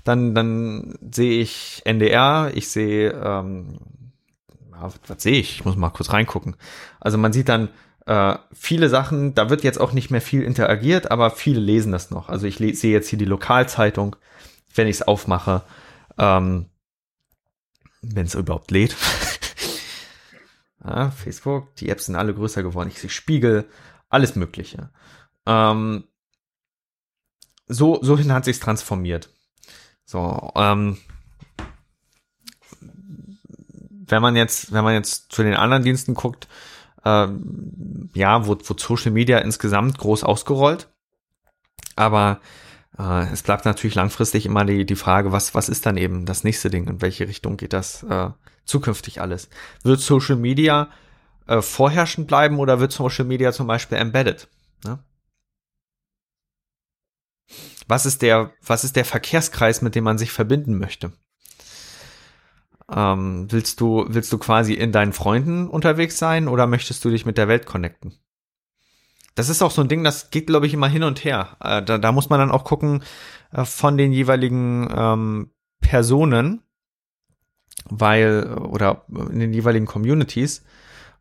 dann, 0.04 0.34
dann 0.34 0.96
sehe 1.12 1.42
ich 1.42 1.84
NDR, 1.86 2.50
ich 2.56 2.70
sehe, 2.70 3.12
ähm, 3.12 3.78
was, 4.72 5.00
was 5.06 5.22
sehe 5.22 5.40
ich? 5.40 5.58
Ich 5.58 5.64
muss 5.64 5.76
mal 5.76 5.92
kurz 5.92 6.12
reingucken. 6.12 6.56
Also 7.00 7.20
man 7.20 7.34
sieht 7.34 7.50
dann 7.50 7.70
äh, 8.08 8.34
viele 8.52 8.90
Sachen, 8.90 9.36
da 9.36 9.52
wird 9.52 9.64
jetzt 9.64 9.80
auch 9.80 9.94
nicht 9.94 10.10
mehr 10.10 10.22
viel 10.22 10.42
interagiert, 10.42 11.12
aber 11.12 11.30
viele 11.30 11.60
lesen 11.60 11.92
das 11.92 12.10
noch. 12.10 12.30
Also 12.30 12.48
ich 12.48 12.58
sehe 12.58 12.94
jetzt 12.94 13.10
hier 13.10 13.20
die 13.20 13.26
Lokalzeitung, 13.26 14.16
wenn 14.74 14.88
ich 14.88 14.96
es 14.96 15.02
aufmache. 15.04 15.62
Ähm, 16.18 16.66
wenn 18.04 18.26
es 18.26 18.36
überhaupt 18.36 18.72
lädt. 18.72 18.96
ja, 20.84 21.12
Facebook, 21.12 21.76
die 21.78 21.90
Apps 21.90 22.06
sind 22.06 22.16
alle 22.16 22.34
größer 22.34 22.62
geworden. 22.64 22.90
Ich 22.90 23.00
sehe 23.00 23.10
Spiegel, 23.10 23.68
alles 24.10 24.36
Mögliche. 24.36 24.90
Ähm, 25.46 26.04
so, 27.68 28.00
so 28.02 28.18
hin 28.18 28.34
hat 28.34 28.46
sich's 28.46 28.60
transformiert. 28.60 29.30
So, 30.06 30.52
ähm, 30.56 30.98
wenn 32.80 34.22
man 34.22 34.36
jetzt, 34.36 34.74
wenn 34.74 34.84
man 34.84 34.94
jetzt 34.94 35.32
zu 35.32 35.44
den 35.44 35.56
anderen 35.56 35.84
Diensten 35.84 36.14
guckt, 36.14 36.48
ähm, 37.06 38.10
ja, 38.14 38.46
wurde, 38.46 38.68
wurde 38.70 38.82
Social 38.82 39.12
Media 39.12 39.40
insgesamt 39.40 39.98
groß 39.98 40.24
ausgerollt. 40.24 40.90
Aber 41.96 42.40
äh, 42.98 43.32
es 43.32 43.44
bleibt 43.44 43.66
natürlich 43.66 43.96
langfristig 43.96 44.46
immer 44.46 44.66
die, 44.66 44.86
die 44.86 44.96
Frage, 44.96 45.32
was, 45.32 45.56
was 45.56 45.70
ist 45.70 45.86
dann 45.86 45.98
eben 45.98 46.26
das 46.26 46.44
nächste 46.44 46.70
Ding? 46.70 46.88
In 46.88 47.02
welche 47.02 47.28
Richtung 47.28 47.58
geht 47.58 47.74
das 47.74 48.04
äh, 48.04 48.30
zukünftig 48.66 49.22
alles? 49.22 49.50
Wird 49.84 50.00
Social 50.00 50.36
Media 50.36 50.90
äh, 51.48 51.62
vorherrschend 51.62 52.28
bleiben 52.28 52.60
oder 52.60 52.80
wird 52.80 52.92
Social 52.92 53.26
Media 53.26 53.52
zum 53.52 53.68
Beispiel 53.68 53.98
embedded? 53.98 54.48
Ne? 54.84 55.00
Was 57.88 58.06
ist 58.06 58.22
der, 58.22 58.52
was 58.62 58.84
ist 58.84 58.96
der 58.96 59.06
Verkehrskreis, 59.06 59.82
mit 59.82 59.96
dem 59.96 60.04
man 60.04 60.18
sich 60.18 60.32
verbinden 60.32 60.78
möchte? 60.78 61.12
Ähm, 62.92 63.48
willst 63.50 63.82
du, 63.82 64.06
willst 64.08 64.32
du 64.32 64.38
quasi 64.38 64.74
in 64.74 64.92
deinen 64.92 65.14
Freunden 65.14 65.68
unterwegs 65.68 66.18
sein 66.18 66.48
oder 66.48 66.68
möchtest 66.68 67.04
du 67.04 67.10
dich 67.10 67.26
mit 67.26 67.38
der 67.38 67.48
Welt 67.48 67.66
connecten? 67.66 68.18
Das 69.36 69.50
ist 69.50 69.62
auch 69.62 69.72
so 69.72 69.82
ein 69.82 69.88
Ding, 69.88 70.04
das 70.04 70.30
geht, 70.30 70.48
glaube 70.48 70.68
ich, 70.68 70.74
immer 70.74 70.88
hin 70.88 71.04
und 71.04 71.24
her. 71.24 71.58
Äh, 71.60 71.82
da, 71.82 71.98
da 71.98 72.12
muss 72.12 72.30
man 72.30 72.40
dann 72.40 72.52
auch 72.52 72.64
gucken 72.64 73.04
äh, 73.52 73.66
von 73.66 73.98
den 73.98 74.12
jeweiligen 74.12 74.90
ähm, 74.96 75.52
Personen, 75.82 76.62
weil, 77.90 78.54
oder 78.54 79.06
in 79.10 79.40
den 79.40 79.54
jeweiligen 79.54 79.86
Communities, 79.86 80.64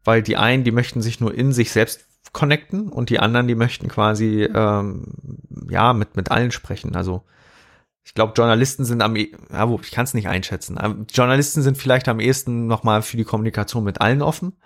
weil 0.05 0.23
die 0.23 0.37
einen, 0.37 0.65
die 0.65 0.73
möchten 0.73 1.03
sich 1.03 1.21
nur 1.21 1.35
in 1.35 1.53
sich 1.53 1.73
selbst 1.73 2.07
connecten 2.33 2.89
und 2.89 3.11
die 3.11 3.19
anderen, 3.19 3.49
die 3.49 3.55
möchten 3.55 3.89
quasi 3.89 4.45
ähm, 4.45 5.07
ja 5.69 5.93
mit 5.93 6.17
mit 6.17 6.31
allen 6.31 6.51
sprechen. 6.51 6.95
Also 6.95 7.25
ich 8.05 8.15
glaube, 8.15 8.33
Journalisten 8.37 8.85
sind 8.85 9.03
am, 9.03 9.17
e 9.17 9.33
ja, 9.53 9.69
wo, 9.69 9.79
ich 9.81 9.91
kann 9.91 10.05
es 10.05 10.15
nicht 10.15 10.29
einschätzen. 10.29 11.07
Journalisten 11.13 11.63
sind 11.63 11.79
vielleicht 11.79 12.09
am 12.09 12.21
ehesten 12.21 12.67
nochmal 12.67 13.03
für 13.03 13.17
die 13.17 13.25
Kommunikation 13.25 13.85
mit 13.85 14.01
allen 14.01 14.23
offen, 14.23 14.57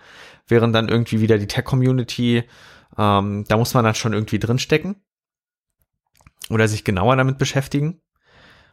während 0.46 0.74
dann 0.74 0.88
irgendwie 0.88 1.20
wieder 1.20 1.38
die 1.38 1.46
Tech-Community 1.46 2.44
ähm, 2.98 3.44
da 3.48 3.56
muss 3.56 3.74
man 3.74 3.84
dann 3.84 3.94
schon 3.94 4.12
irgendwie 4.12 4.38
drinstecken 4.38 4.96
oder 6.50 6.68
sich 6.68 6.84
genauer 6.84 7.16
damit 7.16 7.38
beschäftigen. 7.38 8.00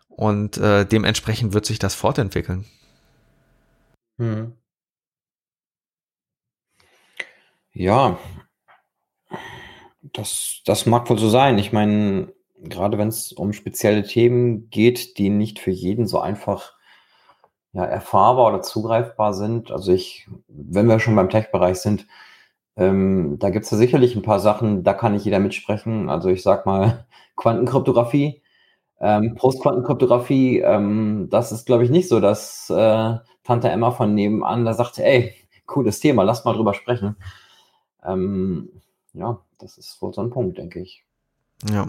Und 0.08 0.58
äh, 0.58 0.86
dementsprechend 0.86 1.54
wird 1.54 1.66
sich 1.66 1.80
das 1.80 1.96
fortentwickeln. 1.96 2.66
Hm. 4.18 4.54
Ja, 7.74 8.20
das, 10.04 10.62
das 10.66 10.86
mag 10.86 11.10
wohl 11.10 11.18
so 11.18 11.30
sein. 11.30 11.58
Ich 11.58 11.72
meine, 11.72 12.32
gerade 12.58 12.98
wenn 12.98 13.08
es 13.08 13.32
um 13.32 13.54
spezielle 13.54 14.04
Themen 14.04 14.70
geht, 14.70 15.18
die 15.18 15.30
nicht 15.30 15.60
für 15.60 15.72
jeden 15.72 16.08
so 16.08 16.20
einfach 16.20 16.74
ja, 17.74 17.84
erfahrbar 17.84 18.48
oder 18.54 18.62
zugreifbar 18.62 19.34
sind. 19.34 19.72
Also 19.72 19.92
ich, 19.92 20.28
wenn 20.48 20.88
wir 20.88 21.00
schon 21.00 21.16
beim 21.16 21.30
Tech-Bereich 21.30 21.78
sind, 21.78 22.08
ähm, 22.76 23.38
da 23.40 23.50
gibt 23.50 23.66
es 23.66 23.72
ja 23.72 23.78
sicherlich 23.78 24.16
ein 24.16 24.24
paar 24.24 24.40
Sachen, 24.40 24.84
da 24.84 24.94
kann 24.94 25.14
nicht 25.14 25.26
jeder 25.26 25.40
mitsprechen. 25.40 26.10
Also 26.10 26.30
ich 26.30 26.42
sag 26.44 26.66
mal 26.66 27.06
Quantenkryptographie, 27.36 28.42
ähm, 29.00 29.36
Postquantenkryptographie, 29.36 30.60
ähm, 30.60 31.28
das 31.30 31.52
ist, 31.52 31.66
glaube 31.66 31.84
ich, 31.84 31.90
nicht 31.90 32.08
so, 32.08 32.20
dass 32.20 32.70
äh, 32.70 33.18
Tante 33.44 33.70
Emma 33.70 33.92
von 33.92 34.16
nebenan 34.16 34.66
da 34.66 34.74
sagt, 34.74 35.00
ey, 35.00 35.34
cooles 35.66 36.00
Thema, 36.00 36.24
lass 36.24 36.46
mal 36.46 36.54
drüber 36.54 36.74
sprechen. 36.74 37.16
Ähm, 38.04 38.70
ja, 39.14 39.40
das 39.60 39.78
ist 39.78 40.02
wohl 40.02 40.14
so 40.14 40.22
ein 40.22 40.30
Punkt, 40.30 40.58
denke 40.58 40.80
ich. 40.80 41.04
Ja. 41.70 41.88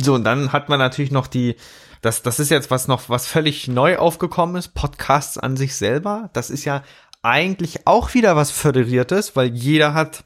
So, 0.00 0.14
und 0.14 0.24
dann 0.24 0.52
hat 0.52 0.68
man 0.68 0.78
natürlich 0.78 1.10
noch 1.10 1.26
die, 1.26 1.56
das, 2.02 2.22
das 2.22 2.38
ist 2.38 2.50
jetzt 2.50 2.70
was 2.70 2.86
noch, 2.86 3.08
was 3.08 3.26
völlig 3.26 3.66
neu 3.66 3.98
aufgekommen 3.98 4.56
ist, 4.56 4.68
Podcasts 4.68 5.38
an 5.38 5.56
sich 5.56 5.74
selber. 5.74 6.30
Das 6.32 6.50
ist 6.50 6.64
ja 6.64 6.84
eigentlich 7.22 7.86
auch 7.86 8.14
wieder 8.14 8.36
was 8.36 8.50
Föderiertes, 8.50 9.36
weil 9.36 9.54
jeder 9.54 9.94
hat 9.94 10.24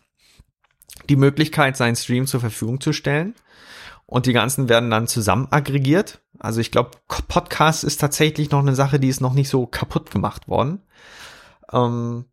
die 1.09 1.16
Möglichkeit, 1.16 1.76
seinen 1.76 1.97
Stream 1.97 2.26
zur 2.26 2.40
Verfügung 2.40 2.80
zu 2.80 2.93
stellen. 2.93 3.34
Und 4.07 4.26
die 4.26 4.32
ganzen 4.32 4.68
werden 4.68 4.90
dann 4.90 5.07
zusammen 5.07 5.49
aggregiert. 5.51 6.20
Also 6.38 6.61
ich 6.61 6.70
glaube, 6.70 6.90
Podcast 7.28 7.82
ist 7.82 8.01
tatsächlich 8.01 8.51
noch 8.51 8.61
eine 8.61 8.74
Sache, 8.74 9.01
die 9.01 9.09
ist 9.09 9.20
noch 9.20 9.32
nicht 9.32 9.49
so 9.49 9.66
kaputt 9.66 10.11
gemacht 10.11 10.49
worden. 10.49 10.82
Ähm, 11.72 12.26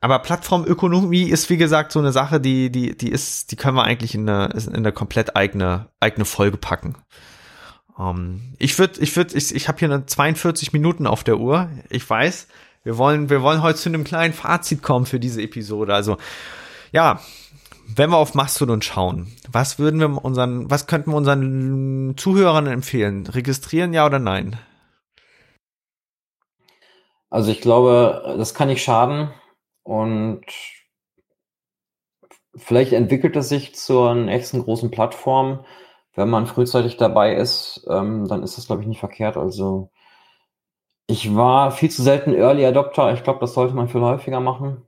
aber 0.00 0.18
Plattformökonomie 0.20 1.28
ist, 1.28 1.50
wie 1.50 1.56
gesagt, 1.56 1.92
so 1.92 1.98
eine 1.98 2.12
Sache, 2.12 2.40
die, 2.40 2.70
die, 2.70 2.96
die 2.96 3.10
ist, 3.10 3.50
die 3.50 3.56
können 3.56 3.76
wir 3.76 3.84
eigentlich 3.84 4.14
in 4.14 4.28
eine, 4.28 4.52
in 4.54 4.76
eine 4.76 4.92
komplett 4.92 5.36
eigene, 5.36 5.88
eigene 6.00 6.24
Folge 6.24 6.56
packen. 6.56 6.96
Ähm, 7.98 8.54
ich 8.58 8.78
würde, 8.78 9.00
ich 9.00 9.14
würde, 9.16 9.36
ich, 9.36 9.54
ich 9.54 9.68
habe 9.68 9.78
hier 9.78 9.92
eine 9.92 10.06
42 10.06 10.72
Minuten 10.72 11.06
auf 11.06 11.22
der 11.24 11.38
Uhr. 11.38 11.68
Ich 11.90 12.08
weiß, 12.08 12.46
wir 12.82 12.98
wollen, 12.98 13.30
wir 13.30 13.42
wollen 13.42 13.62
heute 13.62 13.78
zu 13.78 13.88
einem 13.88 14.04
kleinen 14.04 14.32
Fazit 14.32 14.82
kommen 14.82 15.06
für 15.06 15.20
diese 15.20 15.42
Episode. 15.42 15.94
Also, 15.94 16.16
ja, 16.92 17.20
wenn 17.86 18.10
wir 18.10 18.16
auf 18.16 18.34
Mastodon 18.34 18.82
schauen, 18.82 19.32
was 19.50 19.78
würden 19.78 20.00
wir 20.00 20.24
unseren, 20.24 20.70
was 20.70 20.86
könnten 20.86 21.10
wir 21.10 21.16
unseren 21.16 22.14
Zuhörern 22.16 22.66
empfehlen? 22.66 23.26
Registrieren, 23.26 23.92
ja 23.92 24.06
oder 24.06 24.18
nein? 24.18 24.58
Also 27.28 27.50
ich 27.50 27.60
glaube, 27.60 28.34
das 28.38 28.54
kann 28.54 28.68
nicht 28.68 28.82
schaden 28.82 29.30
und 29.84 30.44
vielleicht 32.56 32.92
entwickelt 32.92 33.36
es 33.36 33.48
sich 33.48 33.74
zur 33.74 34.14
nächsten 34.14 34.62
großen 34.62 34.90
Plattform. 34.90 35.64
Wenn 36.14 36.28
man 36.28 36.46
frühzeitig 36.46 36.96
dabei 36.96 37.36
ist, 37.36 37.86
ähm, 37.88 38.26
dann 38.26 38.42
ist 38.42 38.58
das, 38.58 38.66
glaube 38.66 38.82
ich, 38.82 38.88
nicht 38.88 38.98
verkehrt. 38.98 39.36
Also 39.36 39.90
ich 41.10 41.34
war 41.34 41.72
viel 41.72 41.90
zu 41.90 42.02
selten 42.02 42.32
Early 42.32 42.64
Adopter. 42.64 43.12
Ich 43.12 43.24
glaube, 43.24 43.40
das 43.40 43.54
sollte 43.54 43.74
man 43.74 43.88
viel 43.88 44.00
häufiger 44.00 44.40
machen. 44.40 44.82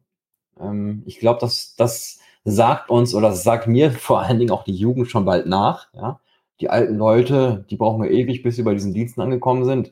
Ähm, 0.61 1.03
ich 1.05 1.19
glaube, 1.19 1.41
dass 1.41 1.75
das 1.75 2.21
sagt 2.45 2.91
uns 2.91 3.15
oder 3.15 3.33
sagt 3.33 3.67
mir 3.67 3.91
vor 3.91 4.21
allen 4.21 4.39
Dingen 4.39 4.53
auch 4.53 4.65
die 4.65 4.75
Jugend 4.75 5.11
schon 5.11 5.25
bald 5.25 5.47
nach. 5.47 5.89
Ja? 5.95 6.21
Die 6.61 6.71
alten 6.71 6.97
Leute, 6.97 7.65
die 7.71 7.77
brauchen 7.77 8.03
wir 8.03 8.11
ewig, 8.11 8.43
bis 8.43 8.57
sie 8.57 8.63
bei 8.63 8.73
diesen 8.73 8.95
Diensten 8.95 9.21
angekommen 9.21 9.65
sind. 9.65 9.91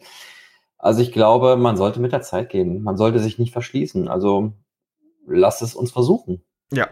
Also 0.78 1.02
ich 1.02 1.12
glaube, 1.12 1.56
man 1.56 1.76
sollte 1.76 2.00
mit 2.00 2.12
der 2.12 2.22
Zeit 2.22 2.48
gehen. 2.48 2.82
Man 2.82 2.96
sollte 2.96 3.18
sich 3.18 3.38
nicht 3.38 3.52
verschließen. 3.52 4.08
Also 4.08 4.52
lass 5.26 5.62
es 5.62 5.74
uns 5.74 5.90
versuchen. 5.90 6.42
Ja, 6.72 6.88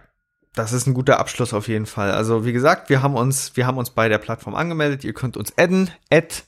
das 0.54 0.72
ist 0.72 0.86
ein 0.88 0.94
guter 0.94 1.20
Abschluss 1.20 1.54
auf 1.54 1.68
jeden 1.68 1.86
Fall. 1.86 2.10
Also 2.10 2.44
wie 2.44 2.52
gesagt, 2.52 2.90
wir 2.90 3.02
haben 3.02 3.14
uns, 3.14 3.56
wir 3.56 3.66
haben 3.66 3.78
uns 3.78 3.90
bei 3.90 4.08
der 4.08 4.18
Plattform 4.18 4.56
angemeldet. 4.56 5.04
Ihr 5.04 5.14
könnt 5.14 5.36
uns 5.36 5.56
adden, 5.56 5.90
add 6.10 6.42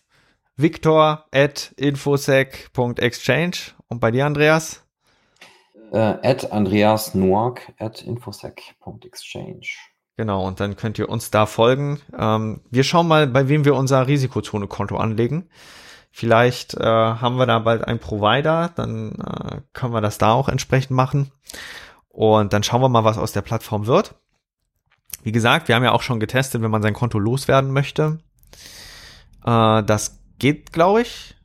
Victor 0.60 1.24
at 1.32 1.72
infosec.exchange. 1.76 3.56
Und 3.88 4.00
bei 4.00 4.10
dir, 4.10 4.26
Andreas? 4.26 4.84
Äh, 5.92 5.96
at 5.98 6.52
Andreas 6.52 7.14
Noack 7.14 7.72
at 7.78 8.02
infosec.exchange. 8.02 9.66
Genau, 10.16 10.46
und 10.46 10.60
dann 10.60 10.76
könnt 10.76 10.98
ihr 10.98 11.08
uns 11.08 11.30
da 11.30 11.46
folgen. 11.46 12.00
Ähm, 12.16 12.60
wir 12.70 12.84
schauen 12.84 13.08
mal, 13.08 13.26
bei 13.26 13.48
wem 13.48 13.64
wir 13.64 13.74
unser 13.74 14.06
Risikozone-Konto 14.06 14.96
anlegen. 14.96 15.48
Vielleicht 16.10 16.74
äh, 16.74 16.84
haben 16.84 17.36
wir 17.36 17.46
da 17.46 17.60
bald 17.60 17.84
einen 17.84 18.00
Provider, 18.00 18.70
dann 18.74 19.12
äh, 19.12 19.60
können 19.72 19.94
wir 19.94 20.00
das 20.00 20.18
da 20.18 20.32
auch 20.32 20.48
entsprechend 20.48 20.90
machen. 20.90 21.30
Und 22.08 22.52
dann 22.52 22.62
schauen 22.62 22.82
wir 22.82 22.88
mal, 22.88 23.04
was 23.04 23.16
aus 23.16 23.32
der 23.32 23.42
Plattform 23.42 23.86
wird. 23.86 24.14
Wie 25.22 25.32
gesagt, 25.32 25.68
wir 25.68 25.74
haben 25.74 25.84
ja 25.84 25.92
auch 25.92 26.02
schon 26.02 26.20
getestet, 26.20 26.62
wenn 26.62 26.70
man 26.70 26.82
sein 26.82 26.94
Konto 26.94 27.18
loswerden 27.18 27.72
möchte. 27.72 28.18
Äh, 29.44 29.82
das 29.84 30.19
geht, 30.40 30.72
glaube 30.72 31.02
ich. 31.02 31.36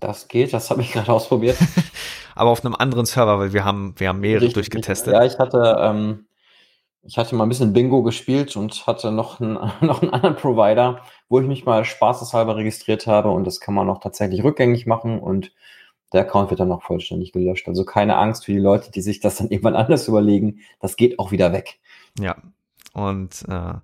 Das 0.00 0.28
geht, 0.28 0.54
das 0.54 0.70
habe 0.70 0.80
ich 0.80 0.92
gerade 0.92 1.12
ausprobiert. 1.12 1.58
Aber 2.34 2.50
auf 2.50 2.64
einem 2.64 2.74
anderen 2.74 3.06
Server, 3.06 3.38
weil 3.38 3.52
wir 3.52 3.64
haben, 3.64 3.94
wir 3.98 4.08
haben 4.08 4.20
mehrere 4.20 4.42
richtig, 4.42 4.54
durchgetestet. 4.54 5.12
Ja, 5.12 5.24
ich 5.24 5.38
hatte, 5.38 5.76
ähm, 5.80 6.26
ich 7.02 7.18
hatte 7.18 7.34
mal 7.34 7.44
ein 7.44 7.48
bisschen 7.48 7.72
Bingo 7.72 8.02
gespielt 8.02 8.56
und 8.56 8.86
hatte 8.86 9.10
noch 9.10 9.40
einen, 9.40 9.54
noch 9.80 10.02
einen 10.02 10.12
anderen 10.12 10.36
Provider, 10.36 11.02
wo 11.28 11.40
ich 11.40 11.46
mich 11.46 11.64
mal 11.64 11.84
spaßeshalber 11.84 12.56
registriert 12.56 13.06
habe 13.06 13.30
und 13.30 13.46
das 13.46 13.60
kann 13.60 13.74
man 13.74 13.88
auch 13.88 14.00
tatsächlich 14.00 14.42
rückgängig 14.44 14.86
machen 14.86 15.18
und 15.18 15.52
der 16.12 16.20
Account 16.22 16.50
wird 16.50 16.60
dann 16.60 16.72
auch 16.72 16.82
vollständig 16.82 17.32
gelöscht. 17.32 17.66
Also 17.68 17.84
keine 17.84 18.16
Angst 18.16 18.44
für 18.44 18.52
die 18.52 18.58
Leute, 18.58 18.92
die 18.92 19.00
sich 19.00 19.20
das 19.20 19.36
dann 19.36 19.48
irgendwann 19.48 19.74
anders 19.74 20.06
überlegen. 20.06 20.60
Das 20.80 20.96
geht 20.96 21.18
auch 21.18 21.32
wieder 21.32 21.52
weg. 21.52 21.80
Ja, 22.18 22.36
und 22.92 23.44
äh, 23.48 23.74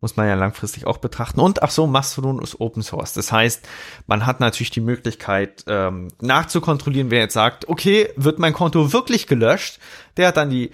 muss 0.00 0.16
man 0.16 0.26
ja 0.26 0.34
langfristig 0.34 0.86
auch 0.86 0.98
betrachten. 0.98 1.40
Und 1.40 1.62
ach 1.62 1.70
so, 1.70 1.86
Mastodon 1.86 2.40
ist 2.40 2.60
Open 2.60 2.82
Source. 2.82 3.12
Das 3.12 3.32
heißt, 3.32 3.68
man 4.06 4.24
hat 4.26 4.40
natürlich 4.40 4.70
die 4.70 4.80
Möglichkeit 4.80 5.64
ähm, 5.66 6.08
nachzukontrollieren, 6.20 7.10
wer 7.10 7.20
jetzt 7.20 7.34
sagt, 7.34 7.68
okay, 7.68 8.10
wird 8.16 8.38
mein 8.38 8.54
Konto 8.54 8.92
wirklich 8.92 9.26
gelöscht? 9.26 9.78
Der 10.16 10.28
hat 10.28 10.36
dann 10.36 10.50
die 10.50 10.70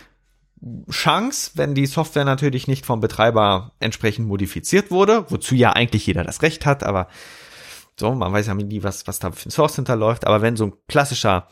Chance, 0.91 1.53
wenn 1.55 1.75
die 1.75 1.87
Software 1.87 2.25
natürlich 2.25 2.67
nicht 2.67 2.87
vom 2.87 3.01
Betreiber 3.01 3.73
entsprechend 3.79 4.27
modifiziert 4.27 4.91
wurde, 4.91 5.27
wozu 5.29 5.55
ja 5.55 5.73
eigentlich 5.73 6.07
jeder 6.07 6.25
das 6.25 6.43
Recht 6.43 6.65
hat, 6.65 6.83
aber 6.83 7.09
so, 7.99 8.15
man 8.15 8.33
weiß 8.33 8.47
ja 8.47 8.55
nie, 8.55 8.83
was, 8.83 9.07
was 9.07 9.19
da 9.19 9.33
für 9.33 9.49
ein 9.49 9.51
Source 9.51 9.77
hinterläuft, 9.77 10.27
aber 10.27 10.43
wenn 10.43 10.57
so 10.57 10.67
ein 10.67 10.73
klassischer 10.89 11.49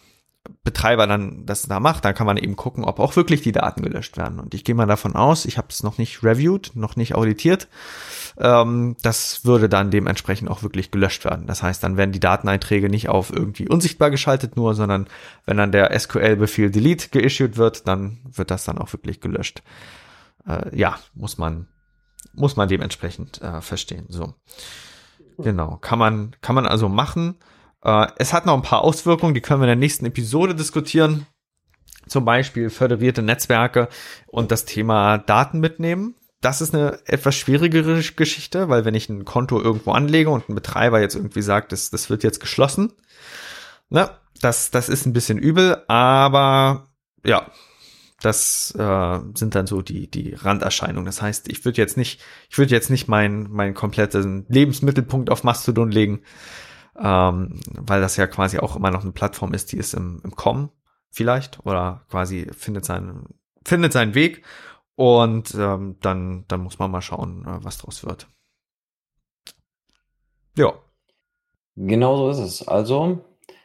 Betreiber 0.62 1.06
dann 1.06 1.46
das 1.46 1.62
da 1.62 1.80
macht, 1.80 2.04
dann 2.04 2.14
kann 2.14 2.26
man 2.26 2.36
eben 2.36 2.56
gucken, 2.56 2.84
ob 2.84 2.98
auch 2.98 3.16
wirklich 3.16 3.42
die 3.42 3.52
Daten 3.52 3.82
gelöscht 3.82 4.16
werden. 4.16 4.40
Und 4.40 4.54
ich 4.54 4.64
gehe 4.64 4.74
mal 4.74 4.86
davon 4.86 5.14
aus, 5.14 5.44
ich 5.44 5.58
habe 5.58 5.68
es 5.70 5.82
noch 5.82 5.98
nicht 5.98 6.22
reviewed, 6.22 6.74
noch 6.74 6.96
nicht 6.96 7.14
auditiert, 7.14 7.68
ähm, 8.38 8.96
das 9.02 9.44
würde 9.44 9.68
dann 9.68 9.90
dementsprechend 9.90 10.50
auch 10.50 10.62
wirklich 10.62 10.90
gelöscht 10.90 11.24
werden. 11.24 11.46
Das 11.46 11.62
heißt, 11.62 11.82
dann 11.82 11.96
werden 11.96 12.12
die 12.12 12.20
Dateneinträge 12.20 12.88
nicht 12.88 13.08
auf 13.08 13.32
irgendwie 13.32 13.68
unsichtbar 13.68 14.10
geschaltet 14.10 14.56
nur, 14.56 14.74
sondern 14.74 15.06
wenn 15.46 15.56
dann 15.56 15.72
der 15.72 15.98
SQL-Befehl 15.98 16.70
delete 16.70 17.08
geissued 17.08 17.56
wird, 17.56 17.86
dann 17.88 18.18
wird 18.24 18.50
das 18.50 18.64
dann 18.64 18.78
auch 18.78 18.92
wirklich 18.92 19.20
gelöscht. 19.20 19.62
Äh, 20.46 20.76
ja, 20.76 20.98
muss 21.14 21.38
man 21.38 21.68
muss 22.36 22.56
man 22.56 22.68
dementsprechend 22.68 23.40
äh, 23.42 23.60
verstehen. 23.60 24.06
So, 24.08 24.34
genau, 25.38 25.76
kann 25.76 25.98
man 25.98 26.34
kann 26.40 26.54
man 26.54 26.66
also 26.66 26.88
machen. 26.88 27.36
Äh, 27.84 28.06
es 28.16 28.32
hat 28.32 28.46
noch 28.46 28.54
ein 28.54 28.62
paar 28.62 28.82
Auswirkungen, 28.82 29.34
die 29.34 29.40
können 29.40 29.60
wir 29.60 29.66
in 29.66 29.68
der 29.68 29.76
nächsten 29.76 30.06
Episode 30.06 30.54
diskutieren. 30.54 31.26
Zum 32.08 32.24
Beispiel 32.24 32.68
föderierte 32.70 33.22
Netzwerke 33.22 33.88
und 34.26 34.50
das 34.50 34.64
Thema 34.64 35.18
Daten 35.18 35.60
mitnehmen. 35.60 36.14
Das 36.40 36.60
ist 36.60 36.74
eine 36.74 36.98
etwas 37.06 37.34
schwierigere 37.34 38.02
Geschichte, 38.02 38.68
weil 38.68 38.84
wenn 38.84 38.94
ich 38.94 39.08
ein 39.08 39.24
Konto 39.24 39.58
irgendwo 39.60 39.92
anlege 39.92 40.28
und 40.28 40.48
ein 40.48 40.54
Betreiber 40.54 41.00
jetzt 41.00 41.14
irgendwie 41.14 41.40
sagt, 41.40 41.72
das, 41.72 41.88
das 41.88 42.10
wird 42.10 42.22
jetzt 42.22 42.40
geschlossen, 42.40 42.92
na, 43.88 44.18
das, 44.42 44.70
das 44.70 44.90
ist 44.90 45.06
ein 45.06 45.14
bisschen 45.14 45.38
übel, 45.38 45.82
aber 45.88 46.88
ja, 47.24 47.50
das 48.20 48.74
äh, 48.78 49.18
sind 49.34 49.54
dann 49.54 49.66
so 49.66 49.80
die 49.80 50.10
die 50.10 50.34
Randerscheinungen. 50.34 51.06
Das 51.06 51.22
heißt, 51.22 51.48
ich 51.48 51.64
würde 51.64 51.78
jetzt 51.78 51.96
nicht, 51.96 52.20
ich 52.50 52.58
würde 52.58 52.72
jetzt 52.72 52.90
nicht 52.90 53.08
meinen 53.08 53.50
meinen 53.50 53.74
kompletten 53.74 54.44
Lebensmittelpunkt 54.48 55.30
auf 55.30 55.44
Mastodon 55.44 55.90
legen, 55.90 56.22
ähm, 56.98 57.60
weil 57.66 58.00
das 58.00 58.16
ja 58.16 58.26
quasi 58.26 58.58
auch 58.58 58.76
immer 58.76 58.90
noch 58.90 59.02
eine 59.02 59.12
Plattform 59.12 59.54
ist, 59.54 59.72
die 59.72 59.76
ist 59.76 59.94
im, 59.94 60.20
im 60.24 60.34
Kommen 60.36 60.70
vielleicht 61.10 61.64
oder 61.64 62.04
quasi 62.10 62.50
findet 62.56 62.84
seinen, 62.84 63.26
findet 63.64 63.92
seinen 63.92 64.14
Weg 64.14 64.44
und 64.96 65.54
ähm, 65.54 65.96
dann, 66.00 66.44
dann 66.48 66.60
muss 66.60 66.78
man 66.78 66.90
mal 66.90 67.02
schauen, 67.02 67.44
äh, 67.46 67.64
was 67.64 67.78
draus 67.78 68.04
wird. 68.04 68.28
Ja. 70.56 70.72
Genau 71.76 72.16
so 72.16 72.30
ist 72.30 72.38
es. 72.38 72.68
Also 72.68 73.24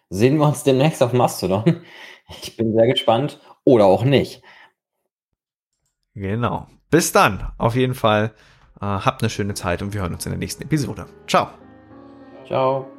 sehen 0.10 0.38
wir 0.38 0.48
uns 0.48 0.64
demnächst 0.64 1.04
auf 1.04 1.14
Mastodon. 1.14 1.82
Ich 2.44 2.56
bin 2.56 2.74
sehr 2.74 2.86
gespannt. 2.86 3.40
Oder 3.64 3.86
auch 3.86 4.04
nicht. 4.04 4.44
Genau. 6.14 6.68
Bis 6.90 7.12
dann. 7.12 7.52
Auf 7.58 7.76
jeden 7.76 7.96
Fall. 7.96 8.34
Äh, 8.80 8.86
habt 8.86 9.22
eine 9.22 9.30
schöne 9.30 9.54
Zeit 9.54 9.82
und 9.82 9.94
wir 9.94 10.02
hören 10.02 10.14
uns 10.14 10.26
in 10.26 10.32
der 10.32 10.40
nächsten 10.40 10.64
Episode. 10.64 11.08
Ciao. 11.28 11.50
Ciao. 12.46 12.99